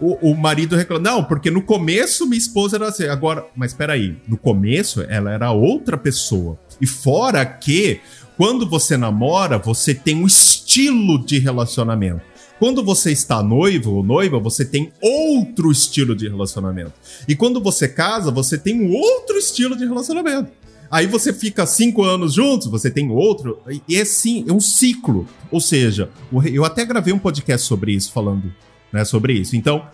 o, 0.00 0.30
o, 0.30 0.36
marido 0.36 0.76
reclama, 0.76 1.10
não, 1.10 1.24
porque 1.24 1.50
no 1.50 1.62
começo 1.62 2.26
minha 2.26 2.38
esposa 2.38 2.76
era 2.76 2.88
assim, 2.88 3.04
agora, 3.04 3.46
mas 3.54 3.74
peraí, 3.74 4.16
no 4.26 4.36
começo 4.36 5.02
ela 5.02 5.30
era 5.30 5.50
outra 5.52 5.96
pessoa. 5.96 6.58
E 6.80 6.86
fora 6.86 7.44
que, 7.44 8.00
quando 8.40 8.66
você 8.66 8.96
namora, 8.96 9.58
você 9.58 9.92
tem 9.92 10.16
um 10.16 10.26
estilo 10.26 11.22
de 11.22 11.38
relacionamento. 11.38 12.22
Quando 12.58 12.82
você 12.82 13.12
está 13.12 13.42
noivo 13.42 13.96
ou 13.96 14.02
noiva, 14.02 14.38
você 14.38 14.64
tem 14.64 14.90
outro 14.98 15.70
estilo 15.70 16.16
de 16.16 16.26
relacionamento. 16.26 16.94
E 17.28 17.36
quando 17.36 17.60
você 17.60 17.86
casa, 17.86 18.30
você 18.30 18.56
tem 18.56 18.80
um 18.80 18.94
outro 18.94 19.36
estilo 19.36 19.76
de 19.76 19.84
relacionamento. 19.84 20.50
Aí 20.90 21.06
você 21.06 21.34
fica 21.34 21.66
cinco 21.66 22.02
anos 22.02 22.32
juntos, 22.32 22.66
você 22.66 22.90
tem 22.90 23.10
outro. 23.10 23.58
E 23.86 23.94
é 23.94 24.06
sim, 24.06 24.46
é 24.48 24.52
um 24.54 24.58
ciclo. 24.58 25.28
Ou 25.50 25.60
seja, 25.60 26.08
eu 26.50 26.64
até 26.64 26.82
gravei 26.86 27.12
um 27.12 27.18
podcast 27.18 27.66
sobre 27.66 27.92
isso, 27.92 28.10
falando 28.10 28.50
né, 28.90 29.04
sobre 29.04 29.34
isso. 29.34 29.54
Então, 29.54 29.86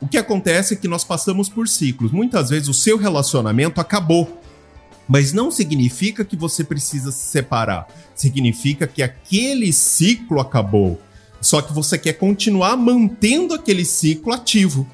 o 0.00 0.08
que 0.08 0.18
acontece 0.18 0.74
é 0.74 0.76
que 0.76 0.88
nós 0.88 1.04
passamos 1.04 1.48
por 1.48 1.68
ciclos. 1.68 2.10
Muitas 2.10 2.50
vezes 2.50 2.66
o 2.66 2.74
seu 2.74 2.98
relacionamento 2.98 3.80
acabou. 3.80 4.36
Mas 5.08 5.32
não 5.32 5.50
significa 5.50 6.24
que 6.24 6.36
você 6.36 6.62
precisa 6.62 7.10
se 7.10 7.30
separar. 7.30 7.88
Significa 8.14 8.86
que 8.86 9.02
aquele 9.02 9.72
ciclo 9.72 10.38
acabou. 10.38 11.00
Só 11.40 11.62
que 11.62 11.72
você 11.72 11.96
quer 11.96 12.14
continuar 12.14 12.76
mantendo 12.76 13.54
aquele 13.54 13.84
ciclo 13.84 14.32
ativo. 14.32 14.86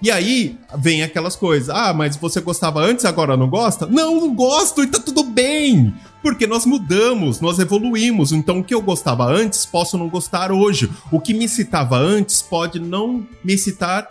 E 0.00 0.12
aí 0.12 0.56
vem 0.78 1.02
aquelas 1.02 1.34
coisas. 1.34 1.70
Ah, 1.70 1.92
mas 1.92 2.16
você 2.16 2.40
gostava 2.40 2.80
antes, 2.80 3.04
agora 3.04 3.36
não 3.36 3.48
gosta? 3.48 3.84
Não, 3.86 4.20
não 4.20 4.34
gosto 4.34 4.82
e 4.84 4.86
tá 4.86 5.00
tudo 5.00 5.24
bem. 5.24 5.92
Porque 6.22 6.46
nós 6.46 6.64
mudamos, 6.64 7.40
nós 7.40 7.58
evoluímos. 7.58 8.30
Então 8.30 8.60
o 8.60 8.64
que 8.64 8.74
eu 8.74 8.80
gostava 8.80 9.24
antes, 9.24 9.66
posso 9.66 9.98
não 9.98 10.08
gostar 10.08 10.52
hoje. 10.52 10.88
O 11.10 11.20
que 11.20 11.34
me 11.34 11.46
excitava 11.46 11.96
antes 11.96 12.40
pode 12.40 12.78
não 12.78 13.26
me 13.42 13.54
excitar 13.54 14.06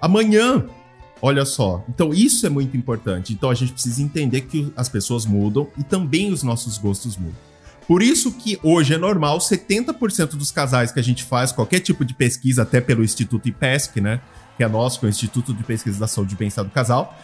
amanhã. 0.00 0.66
Olha 1.22 1.44
só. 1.44 1.84
Então 1.88 2.14
isso 2.14 2.46
é 2.46 2.48
muito 2.48 2.76
importante. 2.76 3.32
Então 3.32 3.50
a 3.50 3.54
gente 3.54 3.72
precisa 3.72 4.02
entender 4.02 4.42
que 4.42 4.72
as 4.76 4.88
pessoas 4.88 5.26
mudam 5.26 5.68
e 5.76 5.82
também 5.82 6.32
os 6.32 6.42
nossos 6.42 6.78
gostos 6.78 7.16
mudam. 7.16 7.50
Por 7.86 8.02
isso 8.02 8.30
que 8.32 8.58
hoje 8.62 8.94
é 8.94 8.98
normal 8.98 9.38
70% 9.38 10.36
dos 10.36 10.50
casais 10.50 10.92
que 10.92 11.00
a 11.00 11.02
gente 11.02 11.24
faz 11.24 11.50
qualquer 11.50 11.80
tipo 11.80 12.04
de 12.04 12.14
pesquisa, 12.14 12.62
até 12.62 12.80
pelo 12.80 13.02
Instituto 13.02 13.48
IPESC, 13.48 14.00
né? 14.00 14.20
Que 14.56 14.62
é 14.62 14.68
nosso, 14.68 15.00
que 15.00 15.06
é 15.06 15.08
o 15.08 15.10
Instituto 15.10 15.52
de 15.52 15.64
Pesquisa 15.64 15.98
da 15.98 16.06
Saúde 16.06 16.34
e 16.34 16.36
Bem-Estar 16.36 16.64
do 16.64 16.70
Casal. 16.70 17.18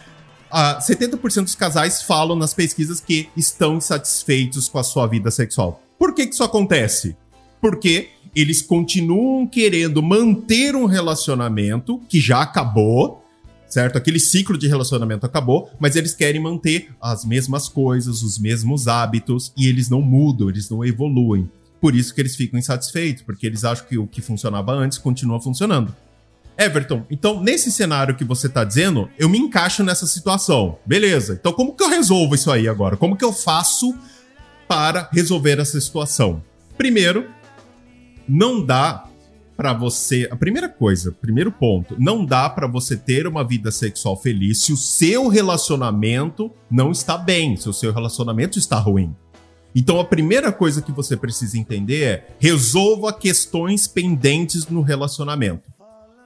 Uh, 0.51 0.77
70% 0.79 1.43
dos 1.43 1.55
casais 1.55 2.01
falam 2.01 2.35
nas 2.35 2.53
pesquisas 2.53 2.99
que 2.99 3.29
estão 3.35 3.77
insatisfeitos 3.77 4.67
com 4.67 4.77
a 4.77 4.83
sua 4.83 5.07
vida 5.07 5.31
sexual. 5.31 5.81
Por 5.97 6.13
que, 6.13 6.27
que 6.27 6.33
isso 6.33 6.43
acontece? 6.43 7.15
Porque 7.61 8.09
eles 8.35 8.61
continuam 8.61 9.47
querendo 9.47 10.03
manter 10.03 10.75
um 10.75 10.85
relacionamento 10.85 11.99
que 12.07 12.19
já 12.19 12.41
acabou, 12.41 13.23
certo? 13.67 13.97
Aquele 13.97 14.19
ciclo 14.19 14.57
de 14.57 14.67
relacionamento 14.67 15.25
acabou, 15.25 15.69
mas 15.79 15.95
eles 15.95 16.13
querem 16.13 16.41
manter 16.41 16.89
as 17.01 17.25
mesmas 17.25 17.67
coisas, 17.67 18.21
os 18.21 18.39
mesmos 18.39 18.87
hábitos 18.87 19.51
e 19.55 19.67
eles 19.67 19.89
não 19.89 20.01
mudam, 20.01 20.49
eles 20.49 20.69
não 20.69 20.83
evoluem. 20.83 21.49
Por 21.79 21.95
isso 21.95 22.13
que 22.13 22.21
eles 22.21 22.35
ficam 22.35 22.59
insatisfeitos, 22.59 23.23
porque 23.23 23.45
eles 23.45 23.63
acham 23.63 23.85
que 23.85 23.97
o 23.97 24.07
que 24.07 24.21
funcionava 24.21 24.71
antes 24.71 24.97
continua 24.97 25.39
funcionando. 25.39 25.95
Everton, 26.57 27.05
então 27.11 27.43
nesse 27.43 27.71
cenário 27.71 28.15
que 28.15 28.23
você 28.23 28.47
está 28.47 28.63
dizendo, 28.63 29.07
eu 29.17 29.29
me 29.29 29.37
encaixo 29.37 29.83
nessa 29.83 30.07
situação. 30.07 30.79
Beleza. 30.85 31.37
Então 31.39 31.53
como 31.53 31.75
que 31.75 31.83
eu 31.83 31.89
resolvo 31.89 32.33
isso 32.33 32.51
aí 32.51 32.67
agora? 32.67 32.97
Como 32.97 33.15
que 33.15 33.23
eu 33.23 33.31
faço 33.31 33.93
para 34.67 35.07
resolver 35.13 35.59
essa 35.59 35.79
situação? 35.79 36.43
Primeiro, 36.75 37.29
não 38.27 38.65
dá 38.65 39.06
para 39.57 39.73
você. 39.73 40.29
A 40.31 40.35
primeira 40.35 40.69
coisa, 40.69 41.11
primeiro 41.11 41.51
ponto, 41.51 41.95
não 41.97 42.23
dá 42.23 42.47
para 42.47 42.67
você 42.67 42.95
ter 42.95 43.25
uma 43.25 43.43
vida 43.43 43.71
sexual 43.71 44.15
feliz 44.15 44.61
se 44.61 44.71
o 44.71 44.77
seu 44.77 45.27
relacionamento 45.27 46.51
não 46.69 46.91
está 46.91 47.17
bem, 47.17 47.57
se 47.57 47.67
o 47.67 47.73
seu 47.73 47.91
relacionamento 47.91 48.59
está 48.59 48.77
ruim. 48.77 49.15
Então 49.75 49.99
a 49.99 50.05
primeira 50.05 50.51
coisa 50.51 50.81
que 50.81 50.91
você 50.91 51.17
precisa 51.17 51.57
entender 51.57 52.03
é 52.03 52.27
resolva 52.39 53.11
questões 53.11 53.87
pendentes 53.87 54.67
no 54.67 54.81
relacionamento. 54.81 55.69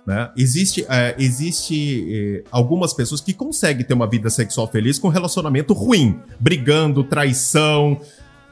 Né? 0.05 0.31
Existe, 0.35 0.85
é, 0.89 1.15
existe 1.17 2.07
é, 2.09 2.43
algumas 2.51 2.93
pessoas 2.93 3.21
que 3.21 3.33
conseguem 3.33 3.85
ter 3.85 3.93
uma 3.93 4.07
vida 4.07 4.29
sexual 4.29 4.67
feliz 4.67 4.97
com 4.97 5.09
relacionamento 5.09 5.73
ruim, 5.73 6.19
brigando, 6.39 7.03
traição, 7.03 7.99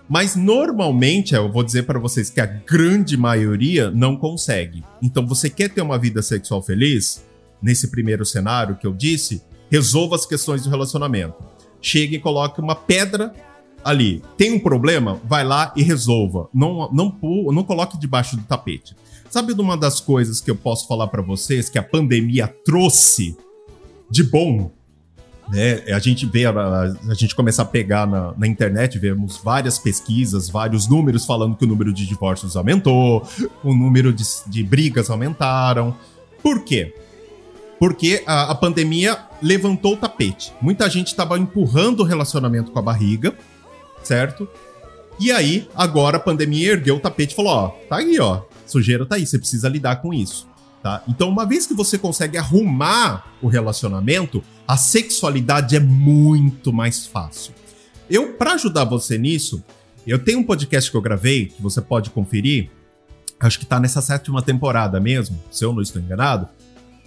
mas 0.09 0.35
normalmente, 0.35 1.35
eu 1.35 1.51
vou 1.51 1.63
dizer 1.63 1.83
para 1.83 1.99
vocês 1.99 2.31
que 2.31 2.41
a 2.41 2.45
grande 2.47 3.15
maioria 3.15 3.91
não 3.91 4.17
consegue. 4.17 4.83
Então, 5.01 5.25
você 5.27 5.51
quer 5.51 5.69
ter 5.69 5.81
uma 5.81 5.99
vida 5.99 6.23
sexual 6.23 6.63
feliz? 6.63 7.23
Nesse 7.61 7.89
primeiro 7.91 8.25
cenário 8.25 8.75
que 8.77 8.87
eu 8.87 8.93
disse, 8.93 9.43
resolva 9.69 10.15
as 10.15 10.25
questões 10.25 10.63
do 10.63 10.69
relacionamento. 10.69 11.35
Chegue 11.79 12.15
e 12.15 12.19
coloque 12.19 12.59
uma 12.59 12.73
pedra 12.73 13.33
ali. 13.83 14.23
Tem 14.35 14.51
um 14.51 14.59
problema? 14.59 15.21
Vai 15.25 15.43
lá 15.43 15.71
e 15.75 15.83
resolva. 15.83 16.49
Não, 16.53 16.89
não, 16.91 17.15
não 17.51 17.63
coloque 17.63 17.99
debaixo 17.99 18.35
do 18.35 18.43
tapete. 18.43 18.95
Sabe 19.29 19.53
uma 19.53 19.77
das 19.77 19.99
coisas 19.99 20.41
que 20.41 20.49
eu 20.49 20.55
posso 20.55 20.87
falar 20.87 21.07
para 21.07 21.21
vocês 21.21 21.69
que 21.69 21.77
a 21.77 21.83
pandemia 21.83 22.47
trouxe 22.65 23.37
de 24.09 24.23
bom 24.23 24.71
né? 25.49 25.83
A 25.93 25.99
gente 25.99 26.25
vê, 26.25 26.45
a, 26.45 26.51
a 26.51 27.13
gente 27.13 27.35
começa 27.35 27.62
a 27.62 27.65
pegar 27.65 28.05
na, 28.05 28.33
na, 28.38 28.47
internet, 28.47 28.99
vemos 28.99 29.38
várias 29.38 29.79
pesquisas, 29.79 30.49
vários 30.49 30.88
números 30.88 31.25
falando 31.25 31.55
que 31.55 31.65
o 31.65 31.67
número 31.67 31.91
de 31.91 32.05
divórcios 32.05 32.55
aumentou, 32.55 33.27
o 33.63 33.73
número 33.73 34.13
de, 34.13 34.23
de 34.47 34.63
brigas 34.63 35.09
aumentaram. 35.09 35.95
Por 36.43 36.63
quê? 36.63 36.93
Porque 37.79 38.23
a, 38.27 38.51
a 38.51 38.55
pandemia 38.55 39.17
levantou 39.41 39.93
o 39.93 39.97
tapete. 39.97 40.53
Muita 40.62 40.89
gente 40.89 41.07
estava 41.07 41.39
empurrando 41.39 42.01
o 42.01 42.03
relacionamento 42.03 42.71
com 42.71 42.79
a 42.79 42.81
barriga, 42.81 43.33
certo? 44.03 44.47
E 45.19 45.31
aí, 45.31 45.67
agora 45.75 46.17
a 46.17 46.19
pandemia 46.19 46.73
ergueu 46.73 46.97
o 46.97 46.99
tapete 46.99 47.33
e 47.33 47.35
falou: 47.35 47.51
ó, 47.51 47.67
tá 47.89 47.97
aí, 47.97 48.19
ó, 48.19 48.41
sujeira 48.65 49.05
tá 49.05 49.15
aí, 49.15 49.25
você 49.25 49.39
precisa 49.39 49.67
lidar 49.67 49.97
com 49.97 50.13
isso. 50.13 50.47
Tá? 50.83 51.03
Então, 51.07 51.27
uma 51.27 51.45
vez 51.45 51.65
que 51.65 51.73
você 51.73 51.97
consegue 51.97 52.38
arrumar 52.38 53.33
o 53.41 53.47
relacionamento, 53.47 54.41
a 54.69 54.77
sexualidade 54.77 55.75
é 55.75 55.79
muito 55.79 56.71
mais 56.71 57.08
fácil. 57.08 57.55
Eu, 58.08 58.34
para 58.34 58.53
ajudar 58.53 58.84
você 58.84 59.17
nisso, 59.17 59.63
eu 60.05 60.19
tenho 60.19 60.38
um 60.38 60.43
podcast 60.43 60.91
que 60.91 60.95
eu 60.95 61.01
gravei, 61.01 61.47
que 61.47 61.60
você 61.60 61.82
pode 61.82 62.12
conferir. 62.12 62.69
Acho 63.39 63.58
que 63.58 63.65
tá 63.65 63.79
nessa 63.79 63.99
sétima 63.99 64.43
temporada 64.43 64.99
mesmo, 64.99 65.41
se 65.49 65.65
eu 65.65 65.73
não 65.73 65.82
estou 65.82 65.99
enganado. 65.99 66.47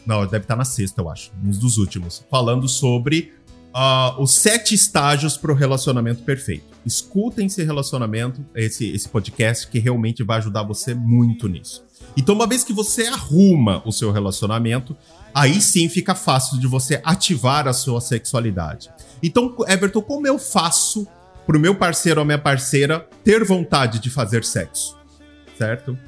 Não, 0.05 0.22
deve 0.22 0.38
estar 0.38 0.55
tá 0.55 0.57
na 0.57 0.64
sexta, 0.64 1.01
eu 1.03 1.09
acho, 1.09 1.31
um 1.40 1.51
dos 1.51 1.79
últimos. 1.79 2.27
Falando 2.29 2.66
sobre 2.68 3.33
uh, 3.72 4.20
os 4.20 4.35
sete 4.35 4.75
estágios 4.75 5.37
para 5.37 5.53
o 5.53 5.55
relacionamento 5.55 6.25
perfeito. 6.25 6.64
Escutem 6.85 7.46
esse 7.46 7.62
relacionamento, 7.62 8.44
esse, 8.57 8.90
esse 8.90 9.09
podcast, 9.09 9.68
que 9.68 9.79
realmente 9.79 10.25
vai 10.25 10.38
ajudar 10.38 10.64
você 10.64 10.96
muito 10.96 11.46
nisso. 11.46 11.85
Então, 12.16 12.35
uma 12.35 12.48
vez 12.48 12.64
que 12.64 12.72
você 12.72 13.07
arruma 13.07 13.81
o 13.87 13.92
seu 13.92 14.11
relacionamento, 14.11 14.96
aí 15.35 15.61
sim 15.61 15.88
fica 15.88 16.14
fácil 16.14 16.59
de 16.59 16.66
você 16.66 17.01
ativar 17.05 17.66
a 17.66 17.73
sua 17.73 18.01
sexualidade. 18.01 18.90
Então, 19.23 19.55
Everton, 19.68 20.03
como 20.03 20.27
eu 20.27 20.38
faço 20.38 21.07
pro 21.47 21.61
meu 21.61 21.75
parceiro 21.75 22.21
ou 22.21 22.27
minha 22.27 22.38
parceira 22.38 23.07
ter 23.25 23.45
vontade 23.45 23.99
de 23.99 24.11
fazer 24.11 24.45
sexo? 24.45 24.97
Certo? 25.57 25.99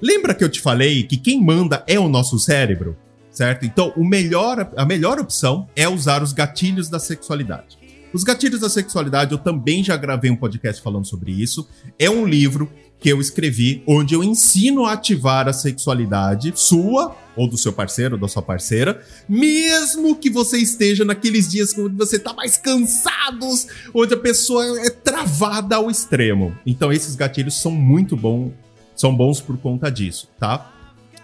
Lembra 0.00 0.34
que 0.34 0.44
eu 0.44 0.48
te 0.48 0.60
falei 0.60 1.02
que 1.04 1.16
quem 1.16 1.42
manda 1.42 1.84
é 1.86 1.98
o 1.98 2.08
nosso 2.08 2.38
cérebro? 2.38 2.96
Certo? 3.30 3.66
Então, 3.66 3.92
o 3.96 4.04
melhor, 4.04 4.72
a 4.76 4.84
melhor 4.84 5.18
opção 5.18 5.68
é 5.76 5.88
usar 5.88 6.22
os 6.22 6.32
gatilhos 6.32 6.88
da 6.88 6.98
sexualidade. 6.98 7.76
Os 8.16 8.24
Gatilhos 8.24 8.60
da 8.60 8.70
Sexualidade, 8.70 9.32
eu 9.32 9.38
também 9.38 9.84
já 9.84 9.94
gravei 9.94 10.30
um 10.30 10.36
podcast 10.36 10.80
falando 10.80 11.04
sobre 11.04 11.32
isso. 11.32 11.68
É 11.98 12.08
um 12.08 12.24
livro 12.24 12.72
que 12.98 13.08
eu 13.08 13.20
escrevi 13.20 13.82
onde 13.86 14.14
eu 14.14 14.24
ensino 14.24 14.84
a 14.84 14.92
ativar 14.92 15.48
a 15.48 15.52
sexualidade 15.52 16.52
sua 16.54 17.16
ou 17.36 17.46
do 17.46 17.58
seu 17.58 17.72
parceiro 17.72 18.14
ou 18.14 18.20
da 18.20 18.28
sua 18.28 18.42
parceira, 18.42 19.02
mesmo 19.28 20.16
que 20.16 20.30
você 20.30 20.56
esteja 20.58 21.04
naqueles 21.04 21.48
dias 21.48 21.76
onde 21.76 21.94
você 21.94 22.18
tá 22.18 22.32
mais 22.32 22.56
cansado, 22.56 23.46
onde 23.92 24.14
a 24.14 24.16
pessoa 24.16 24.64
é 24.80 24.88
travada 24.88 25.76
ao 25.76 25.90
extremo. 25.90 26.56
Então 26.64 26.90
esses 26.90 27.14
gatilhos 27.14 27.60
são 27.60 27.70
muito 27.70 28.16
bons, 28.16 28.52
são 28.94 29.14
bons 29.14 29.40
por 29.40 29.58
conta 29.58 29.90
disso, 29.90 30.28
tá? 30.38 30.72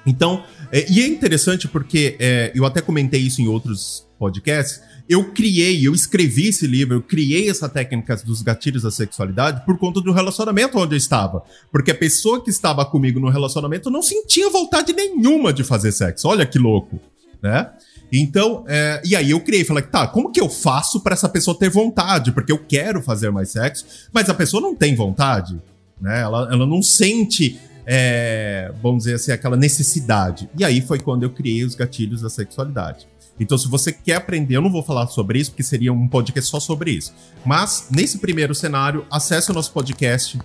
Então, 0.04 0.44
é, 0.70 0.90
e 0.90 1.00
é 1.00 1.06
interessante 1.06 1.68
porque 1.68 2.16
é, 2.18 2.52
eu 2.54 2.66
até 2.66 2.80
comentei 2.80 3.20
isso 3.20 3.40
em 3.40 3.46
outros 3.46 4.06
podcasts 4.18 4.82
eu 5.08 5.32
criei, 5.32 5.86
eu 5.86 5.94
escrevi 5.94 6.48
esse 6.48 6.66
livro, 6.66 6.96
eu 6.96 7.02
criei 7.02 7.48
essa 7.48 7.68
técnica 7.68 8.16
dos 8.16 8.42
gatilhos 8.42 8.82
da 8.82 8.90
sexualidade 8.90 9.64
por 9.64 9.76
conta 9.78 10.00
do 10.00 10.12
relacionamento 10.12 10.78
onde 10.78 10.94
eu 10.94 10.98
estava. 10.98 11.42
Porque 11.70 11.90
a 11.90 11.94
pessoa 11.94 12.42
que 12.42 12.50
estava 12.50 12.84
comigo 12.84 13.18
no 13.20 13.28
relacionamento 13.28 13.90
não 13.90 14.02
sentia 14.02 14.48
vontade 14.48 14.92
nenhuma 14.92 15.52
de 15.52 15.64
fazer 15.64 15.92
sexo. 15.92 16.28
Olha 16.28 16.46
que 16.46 16.58
louco, 16.58 17.00
né? 17.42 17.70
Então, 18.12 18.64
é, 18.68 19.00
e 19.04 19.16
aí 19.16 19.30
eu 19.30 19.40
criei, 19.40 19.64
falei, 19.64 19.82
tá, 19.82 20.06
como 20.06 20.30
que 20.30 20.40
eu 20.40 20.48
faço 20.48 21.00
para 21.00 21.14
essa 21.14 21.28
pessoa 21.28 21.58
ter 21.58 21.70
vontade? 21.70 22.30
Porque 22.30 22.52
eu 22.52 22.58
quero 22.58 23.00
fazer 23.02 23.30
mais 23.30 23.50
sexo, 23.50 23.86
mas 24.12 24.28
a 24.28 24.34
pessoa 24.34 24.60
não 24.60 24.76
tem 24.76 24.94
vontade, 24.94 25.58
né? 25.98 26.20
Ela, 26.20 26.48
ela 26.52 26.66
não 26.66 26.82
sente, 26.82 27.58
é, 27.86 28.70
vamos 28.82 29.04
dizer 29.04 29.14
assim, 29.14 29.32
aquela 29.32 29.56
necessidade. 29.56 30.48
E 30.58 30.62
aí 30.62 30.82
foi 30.82 31.00
quando 31.00 31.22
eu 31.22 31.30
criei 31.30 31.64
os 31.64 31.74
gatilhos 31.74 32.20
da 32.20 32.28
sexualidade. 32.28 33.11
Então, 33.42 33.58
se 33.58 33.68
você 33.68 33.92
quer 33.92 34.16
aprender, 34.16 34.56
eu 34.56 34.62
não 34.62 34.70
vou 34.70 34.82
falar 34.82 35.06
sobre 35.08 35.38
isso, 35.38 35.50
porque 35.50 35.62
seria 35.62 35.92
um 35.92 36.08
podcast 36.08 36.50
só 36.50 36.60
sobre 36.60 36.92
isso. 36.92 37.12
Mas, 37.44 37.88
nesse 37.90 38.18
primeiro 38.18 38.54
cenário, 38.54 39.04
acesse 39.10 39.50
o 39.50 39.54
nosso 39.54 39.72
podcast, 39.72 40.38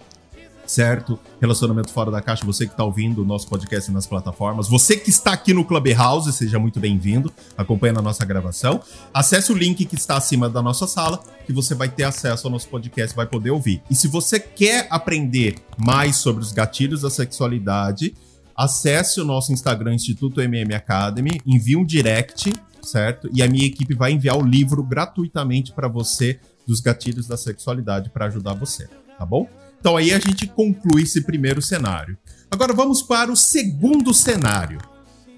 certo? 0.66 1.18
Relacionamento 1.40 1.92
Fora 1.92 2.12
da 2.12 2.22
Caixa, 2.22 2.46
você 2.46 2.66
que 2.66 2.74
está 2.74 2.84
ouvindo 2.84 3.22
o 3.22 3.26
nosso 3.26 3.48
podcast 3.48 3.90
nas 3.92 4.06
plataformas. 4.06 4.68
Você 4.68 4.98
que 4.98 5.10
está 5.10 5.32
aqui 5.32 5.54
no 5.54 5.64
Clubhouse, 5.64 6.32
seja 6.34 6.60
muito 6.60 6.80
bem-vindo, 6.80 7.32
acompanhando 7.58 8.00
a 8.00 8.02
nossa 8.02 8.26
gravação. 8.26 8.82
Acesse 9.14 9.52
o 9.52 9.56
link 9.56 9.86
que 9.86 9.96
está 9.96 10.18
acima 10.18 10.50
da 10.50 10.62
nossa 10.62 10.86
sala, 10.86 11.24
que 11.46 11.54
você 11.54 11.74
vai 11.74 11.90
ter 11.90 12.04
acesso 12.04 12.48
ao 12.48 12.52
nosso 12.52 12.68
podcast, 12.68 13.16
vai 13.16 13.26
poder 13.26 13.52
ouvir. 13.52 13.82
E 13.90 13.96
se 13.96 14.08
você 14.08 14.40
quer 14.40 14.88
aprender 14.90 15.56
mais 15.78 16.18
sobre 16.18 16.44
os 16.44 16.52
gatilhos 16.52 17.02
da 17.02 17.10
sexualidade, 17.10 18.14
acesse 18.56 19.22
o 19.22 19.26
nosso 19.26 19.54
Instagram, 19.54 19.94
Instituto 19.94 20.42
MM 20.42 20.74
Academy, 20.74 21.40
envie 21.46 21.76
um 21.76 21.86
direct 21.86 22.54
certo? 22.88 23.30
E 23.34 23.44
a 23.44 23.48
minha 23.48 23.66
equipe 23.66 23.94
vai 23.94 24.12
enviar 24.12 24.38
o 24.38 24.46
livro 24.46 24.84
gratuitamente 24.84 25.72
para 25.72 25.88
você 25.88 26.40
dos 26.66 26.80
gatilhos 26.80 27.28
da 27.28 27.38
sexualidade 27.38 28.10
para 28.10 28.26
ajudar 28.26 28.54
você, 28.54 28.88
tá 29.18 29.26
bom? 29.26 29.48
Então 29.80 29.96
aí 29.96 30.14
a 30.14 30.20
gente 30.20 30.48
conclui 30.48 31.04
esse 31.04 31.22
primeiro 31.22 31.62
cenário. 31.62 32.18
Agora 32.50 32.74
vamos 32.74 33.02
para 33.02 33.32
o 33.32 33.36
segundo 33.36 34.14
cenário. 34.14 34.80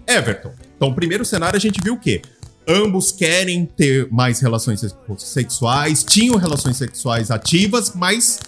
Everton. 0.08 0.54
Então, 0.76 0.94
primeiro 0.94 1.26
cenário 1.26 1.58
a 1.58 1.60
gente 1.60 1.82
viu 1.84 1.96
o 1.96 2.00
quê? 2.00 2.22
Ambos 2.68 3.12
querem 3.12 3.66
ter 3.66 4.08
mais 4.12 4.40
relações 4.40 4.82
sexuais, 5.18 6.04
tinham 6.04 6.38
relações 6.38 6.78
sexuais 6.78 7.32
ativas, 7.32 7.94
mas 7.94 8.40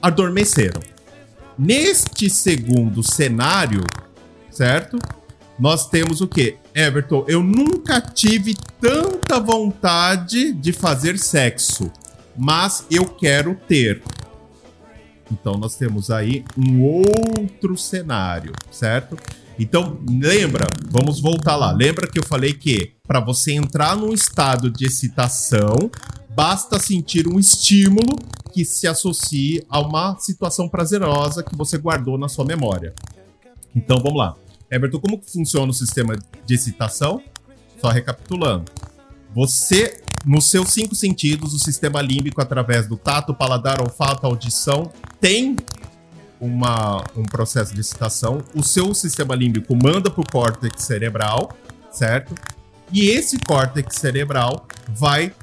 adormeceram. 0.00 0.80
Neste 1.58 2.28
segundo 2.28 3.02
cenário, 3.02 3.84
certo? 4.50 4.98
nós 5.58 5.88
temos 5.88 6.20
o 6.20 6.26
quê? 6.26 6.56
Everton, 6.74 7.24
eu 7.28 7.42
nunca 7.42 8.00
tive 8.00 8.56
tanta 8.80 9.38
vontade 9.38 10.52
de 10.52 10.72
fazer 10.72 11.18
sexo, 11.18 11.90
mas 12.36 12.86
eu 12.90 13.04
quero 13.06 13.54
ter. 13.54 14.02
Então 15.30 15.54
nós 15.54 15.76
temos 15.76 16.10
aí 16.10 16.44
um 16.56 16.82
outro 16.82 17.76
cenário, 17.76 18.52
certo? 18.70 19.16
Então, 19.58 19.98
lembra, 20.08 20.66
vamos 20.90 21.20
voltar 21.20 21.56
lá. 21.56 21.72
Lembra 21.72 22.06
que 22.10 22.18
eu 22.18 22.24
falei 22.24 22.54
que 22.54 22.92
para 23.06 23.20
você 23.20 23.52
entrar 23.52 23.96
num 23.96 24.12
estado 24.12 24.70
de 24.70 24.86
excitação, 24.86 25.90
basta 26.34 26.78
sentir 26.78 27.28
um 27.28 27.38
estímulo 27.38 28.18
que 28.52 28.64
se 28.64 28.86
associe 28.86 29.64
a 29.68 29.80
uma 29.80 30.16
situação 30.18 30.68
prazerosa 30.68 31.42
que 31.42 31.54
você 31.54 31.78
guardou 31.78 32.18
na 32.18 32.28
sua 32.28 32.44
memória. 32.44 32.94
Então, 33.74 33.98
vamos 33.98 34.18
lá. 34.18 34.36
Everton, 34.72 34.98
como 34.98 35.22
funciona 35.22 35.70
o 35.70 35.74
sistema 35.74 36.16
de 36.46 36.54
excitação? 36.54 37.22
Só 37.78 37.90
recapitulando. 37.90 38.72
Você, 39.34 40.02
nos 40.24 40.48
seus 40.48 40.70
cinco 40.70 40.94
sentidos, 40.94 41.52
o 41.52 41.58
sistema 41.58 42.00
límbico, 42.00 42.40
através 42.40 42.86
do 42.86 42.96
tato, 42.96 43.34
paladar, 43.34 43.82
olfato, 43.82 44.26
audição, 44.26 44.90
tem 45.20 45.56
uma, 46.40 47.04
um 47.14 47.22
processo 47.22 47.74
de 47.74 47.80
excitação. 47.80 48.42
O 48.54 48.62
seu 48.62 48.94
sistema 48.94 49.34
límbico 49.34 49.76
manda 49.76 50.10
para 50.10 50.22
o 50.22 50.26
córtex 50.26 50.82
cerebral, 50.82 51.54
certo? 51.90 52.34
E 52.90 53.10
esse 53.10 53.38
córtex 53.38 53.96
cerebral 53.96 54.66
vai 54.88 55.34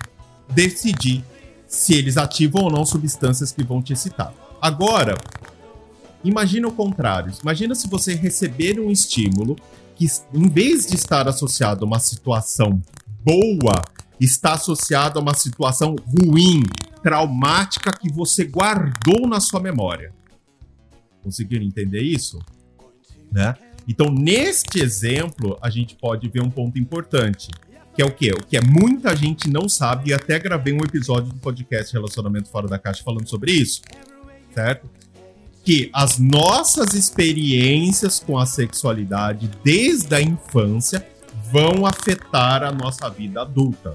decidir 0.49 1.23
se 1.67 1.93
eles 1.93 2.17
ativam 2.17 2.63
ou 2.63 2.71
não 2.71 2.83
substâncias 2.83 3.51
que 3.51 3.63
vão 3.63 3.81
te 3.81 3.93
excitar. 3.93 4.33
Agora, 4.59 5.15
Imagina 6.23 6.67
o 6.67 6.71
contrário. 6.71 7.31
Imagina 7.41 7.73
se 7.75 7.87
você 7.87 8.13
receber 8.13 8.79
um 8.79 8.91
estímulo 8.91 9.55
que, 9.95 10.05
em 10.33 10.49
vez 10.49 10.87
de 10.87 10.95
estar 10.95 11.27
associado 11.27 11.83
a 11.83 11.87
uma 11.87 11.99
situação 11.99 12.81
boa, 13.23 13.83
está 14.19 14.53
associado 14.53 15.19
a 15.19 15.21
uma 15.21 15.33
situação 15.33 15.95
ruim, 16.05 16.63
traumática 17.01 17.91
que 17.93 18.11
você 18.11 18.45
guardou 18.45 19.27
na 19.27 19.39
sua 19.39 19.61
memória. 19.61 20.11
Conseguiram 21.23 21.65
entender 21.65 22.01
isso? 22.01 22.39
Né? 23.31 23.55
Então, 23.87 24.11
neste 24.11 24.81
exemplo, 24.81 25.57
a 25.61 25.69
gente 25.69 25.95
pode 25.95 26.27
ver 26.27 26.41
um 26.41 26.49
ponto 26.49 26.77
importante, 26.77 27.49
que 27.95 28.01
é 28.01 28.05
o 28.05 28.11
quê? 28.11 28.31
O 28.31 28.45
que 28.45 28.57
é 28.57 28.61
muita 28.61 29.15
gente 29.15 29.49
não 29.49 29.67
sabe, 29.67 30.09
e 30.09 30.13
até 30.13 30.37
gravei 30.37 30.73
um 30.73 30.83
episódio 30.83 31.31
do 31.31 31.39
podcast 31.39 31.93
Relacionamento 31.93 32.49
Fora 32.49 32.67
da 32.67 32.77
Caixa 32.77 33.03
falando 33.03 33.27
sobre 33.27 33.51
isso, 33.51 33.81
certo? 34.53 34.89
Que 35.63 35.89
as 35.93 36.17
nossas 36.17 36.93
experiências 36.93 38.19
com 38.19 38.37
a 38.37 38.45
sexualidade 38.45 39.49
desde 39.63 40.15
a 40.15 40.21
infância 40.21 41.05
vão 41.51 41.85
afetar 41.85 42.63
a 42.63 42.71
nossa 42.71 43.09
vida 43.09 43.41
adulta. 43.41 43.93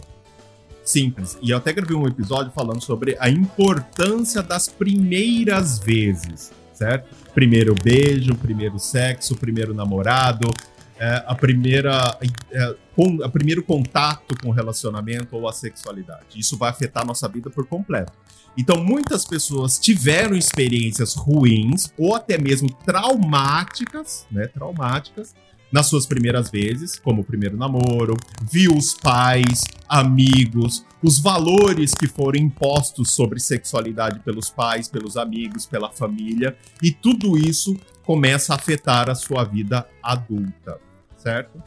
Simples. 0.85 1.39
E 1.41 1.51
eu 1.51 1.57
até 1.57 1.73
gravei 1.73 1.97
um 1.97 2.07
episódio 2.07 2.53
falando 2.53 2.83
sobre 2.83 3.17
a 3.19 3.31
importância 3.31 4.43
das 4.43 4.69
primeiras 4.69 5.79
vezes, 5.79 6.53
certo? 6.75 7.09
Primeiro 7.35 7.75
beijo, 7.75 8.35
primeiro 8.35 8.79
sexo, 8.79 9.35
primeiro 9.35 9.73
namorado, 9.73 10.53
é, 10.99 11.25
a 11.27 11.35
primeira 11.35 12.19
é, 12.53 12.77
com, 12.95 13.23
a 13.23 13.29
primeiro 13.29 13.63
contato 13.63 14.37
com 14.41 14.49
o 14.49 14.53
relacionamento 14.53 15.37
ou 15.37 15.49
a 15.49 15.53
sexualidade. 15.53 16.39
Isso 16.39 16.57
vai 16.57 16.71
afetar 16.71 17.07
nossa 17.07 17.29
vida 17.29 17.51
por 17.51 17.67
completo. 17.67 18.13
Então, 18.57 18.83
muitas 18.83 19.25
pessoas 19.25 19.79
tiveram 19.79 20.37
experiências 20.37 21.15
ruins 21.15 21.93
ou 21.99 22.15
até 22.15 22.39
mesmo 22.39 22.71
traumáticas, 22.85 24.27
né? 24.31 24.47
Traumáticas 24.47 25.35
nas 25.73 25.89
suas 25.89 26.07
primeiras 26.07 26.51
vezes, 26.51 26.97
como 27.01 27.23
o 27.23 27.25
primeiro 27.25 27.57
namoro, 27.57 28.17
viu 28.49 28.77
os 28.77 28.95
pais, 28.95 29.63
amigos, 29.89 30.85
os 31.03 31.19
valores 31.19 31.97
que 31.97 32.07
foram 32.07 32.39
impostos 32.39 33.11
sobre 33.11 33.41
sexualidade 33.41 34.21
pelos 34.21 34.49
pais, 34.49 34.87
pelos 34.87 35.17
amigos, 35.17 35.67
pela 35.67 35.91
família, 35.91 36.57
e 36.81 36.93
tudo 36.93 37.37
isso 37.37 37.77
começa 38.05 38.53
a 38.53 38.57
afetar 38.57 39.11
a 39.11 39.15
sua 39.15 39.45
vida 39.45 39.87
adulta, 40.03 40.79
certo? 41.17 41.63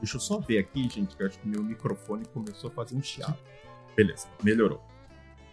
Deixa 0.00 0.16
eu 0.16 0.20
só 0.20 0.38
ver 0.38 0.58
aqui, 0.58 0.88
gente, 0.88 1.16
que 1.16 1.22
eu 1.22 1.28
acho 1.28 1.38
que 1.38 1.48
meu 1.48 1.62
microfone 1.62 2.24
começou 2.34 2.70
a 2.70 2.72
fazer 2.72 2.96
um 2.96 3.02
chiado. 3.02 3.36
Beleza, 3.96 4.26
melhorou. 4.42 4.80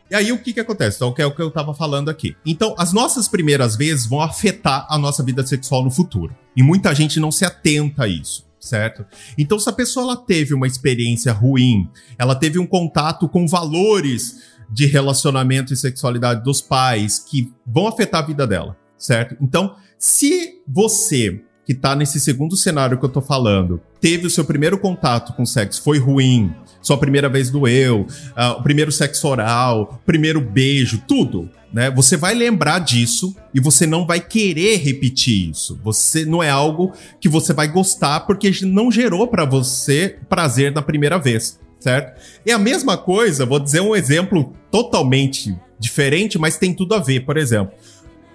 E 0.10 0.15
aí 0.15 0.32
o 0.32 0.39
que 0.39 0.54
que 0.54 0.60
acontece? 0.60 0.98
Então, 0.98 1.13
que 1.13 1.22
é 1.22 1.26
o 1.26 1.36
que 1.36 1.41
eu 1.41 1.52
tava 1.52 1.72
falando 1.74 2.10
aqui. 2.10 2.36
Então, 2.43 2.74
as 2.80 2.91
nossas 2.91 3.28
primeiras 3.28 3.76
vezes 3.76 4.08
vão 4.08 4.22
afetar 4.22 4.88
a 4.89 4.98
nossa 4.98 5.24
vida 5.24 5.45
sexual 5.45 5.84
no 5.84 5.91
futuro. 5.91 6.36
E 6.56 6.63
muita 6.63 6.95
gente 6.95 7.19
não 7.19 7.32
se 7.32 7.45
atenta 7.45 8.06
a 8.06 8.08
isso, 8.08 8.43
certo? 8.60 9.06
Então, 9.38 9.60
se 9.60 9.69
a 9.69 9.74
pessoa 9.74 10.06
ela 10.06 10.17
teve 10.17 10.56
uma 10.56 10.65
experiência 10.65 11.32
ruim, 11.32 11.88
ela 12.17 12.34
teve 12.34 12.58
um 12.58 12.65
contato 12.65 13.30
com 13.30 13.48
valores 13.48 14.58
de 14.67 14.88
relacionamento 14.88 15.74
e 15.74 15.78
sexualidade 15.78 16.43
dos 16.43 16.60
pais 16.60 17.19
que 17.19 17.54
vão 17.65 17.88
afetar 17.88 18.24
a 18.24 18.26
vida 18.26 18.48
dela, 18.48 18.76
certo? 18.99 19.35
Então, 19.41 19.75
se 19.97 20.62
você 20.67 21.41
que 21.65 21.73
tá 21.75 21.95
nesse 21.95 22.19
segundo 22.19 22.57
cenário 22.57 22.97
que 22.97 23.05
eu 23.05 23.09
tô 23.09 23.21
falando, 23.21 23.79
teve 24.01 24.25
o 24.25 24.29
seu 24.29 24.43
primeiro 24.43 24.79
contato 24.79 25.33
com 25.33 25.45
sexo, 25.45 25.83
foi 25.83 25.99
ruim, 25.99 26.51
sua 26.81 26.97
primeira 26.97 27.29
vez 27.29 27.51
doeu, 27.51 28.07
uh, 28.31 28.57
o 28.57 28.63
primeiro 28.63 28.91
sexo 28.91 29.27
oral, 29.27 30.01
primeiro 30.03 30.41
beijo, 30.41 31.03
tudo, 31.07 31.47
né? 31.71 31.91
Você 31.91 32.17
vai 32.17 32.33
lembrar 32.33 32.79
disso 32.79 33.35
e 33.53 33.59
você 33.59 33.85
não 33.85 34.07
vai 34.07 34.19
querer 34.19 34.77
repetir 34.77 35.51
isso. 35.51 35.79
Você 35.83 36.25
não 36.25 36.41
é 36.41 36.49
algo 36.49 36.91
que 37.21 37.29
você 37.29 37.53
vai 37.53 37.67
gostar 37.67 38.21
porque 38.21 38.51
não 38.63 38.91
gerou 38.91 39.27
para 39.27 39.45
você 39.45 40.17
prazer 40.27 40.73
na 40.73 40.81
primeira 40.81 41.19
vez, 41.19 41.59
certo? 41.79 42.19
É 42.45 42.51
a 42.51 42.57
mesma 42.57 42.97
coisa, 42.97 43.45
vou 43.45 43.59
dizer 43.59 43.81
um 43.81 43.95
exemplo 43.95 44.53
totalmente 44.71 45.55
diferente, 45.79 46.39
mas 46.39 46.57
tem 46.57 46.73
tudo 46.73 46.95
a 46.95 46.99
ver, 46.99 47.21
por 47.21 47.38
exemplo. 47.38 47.73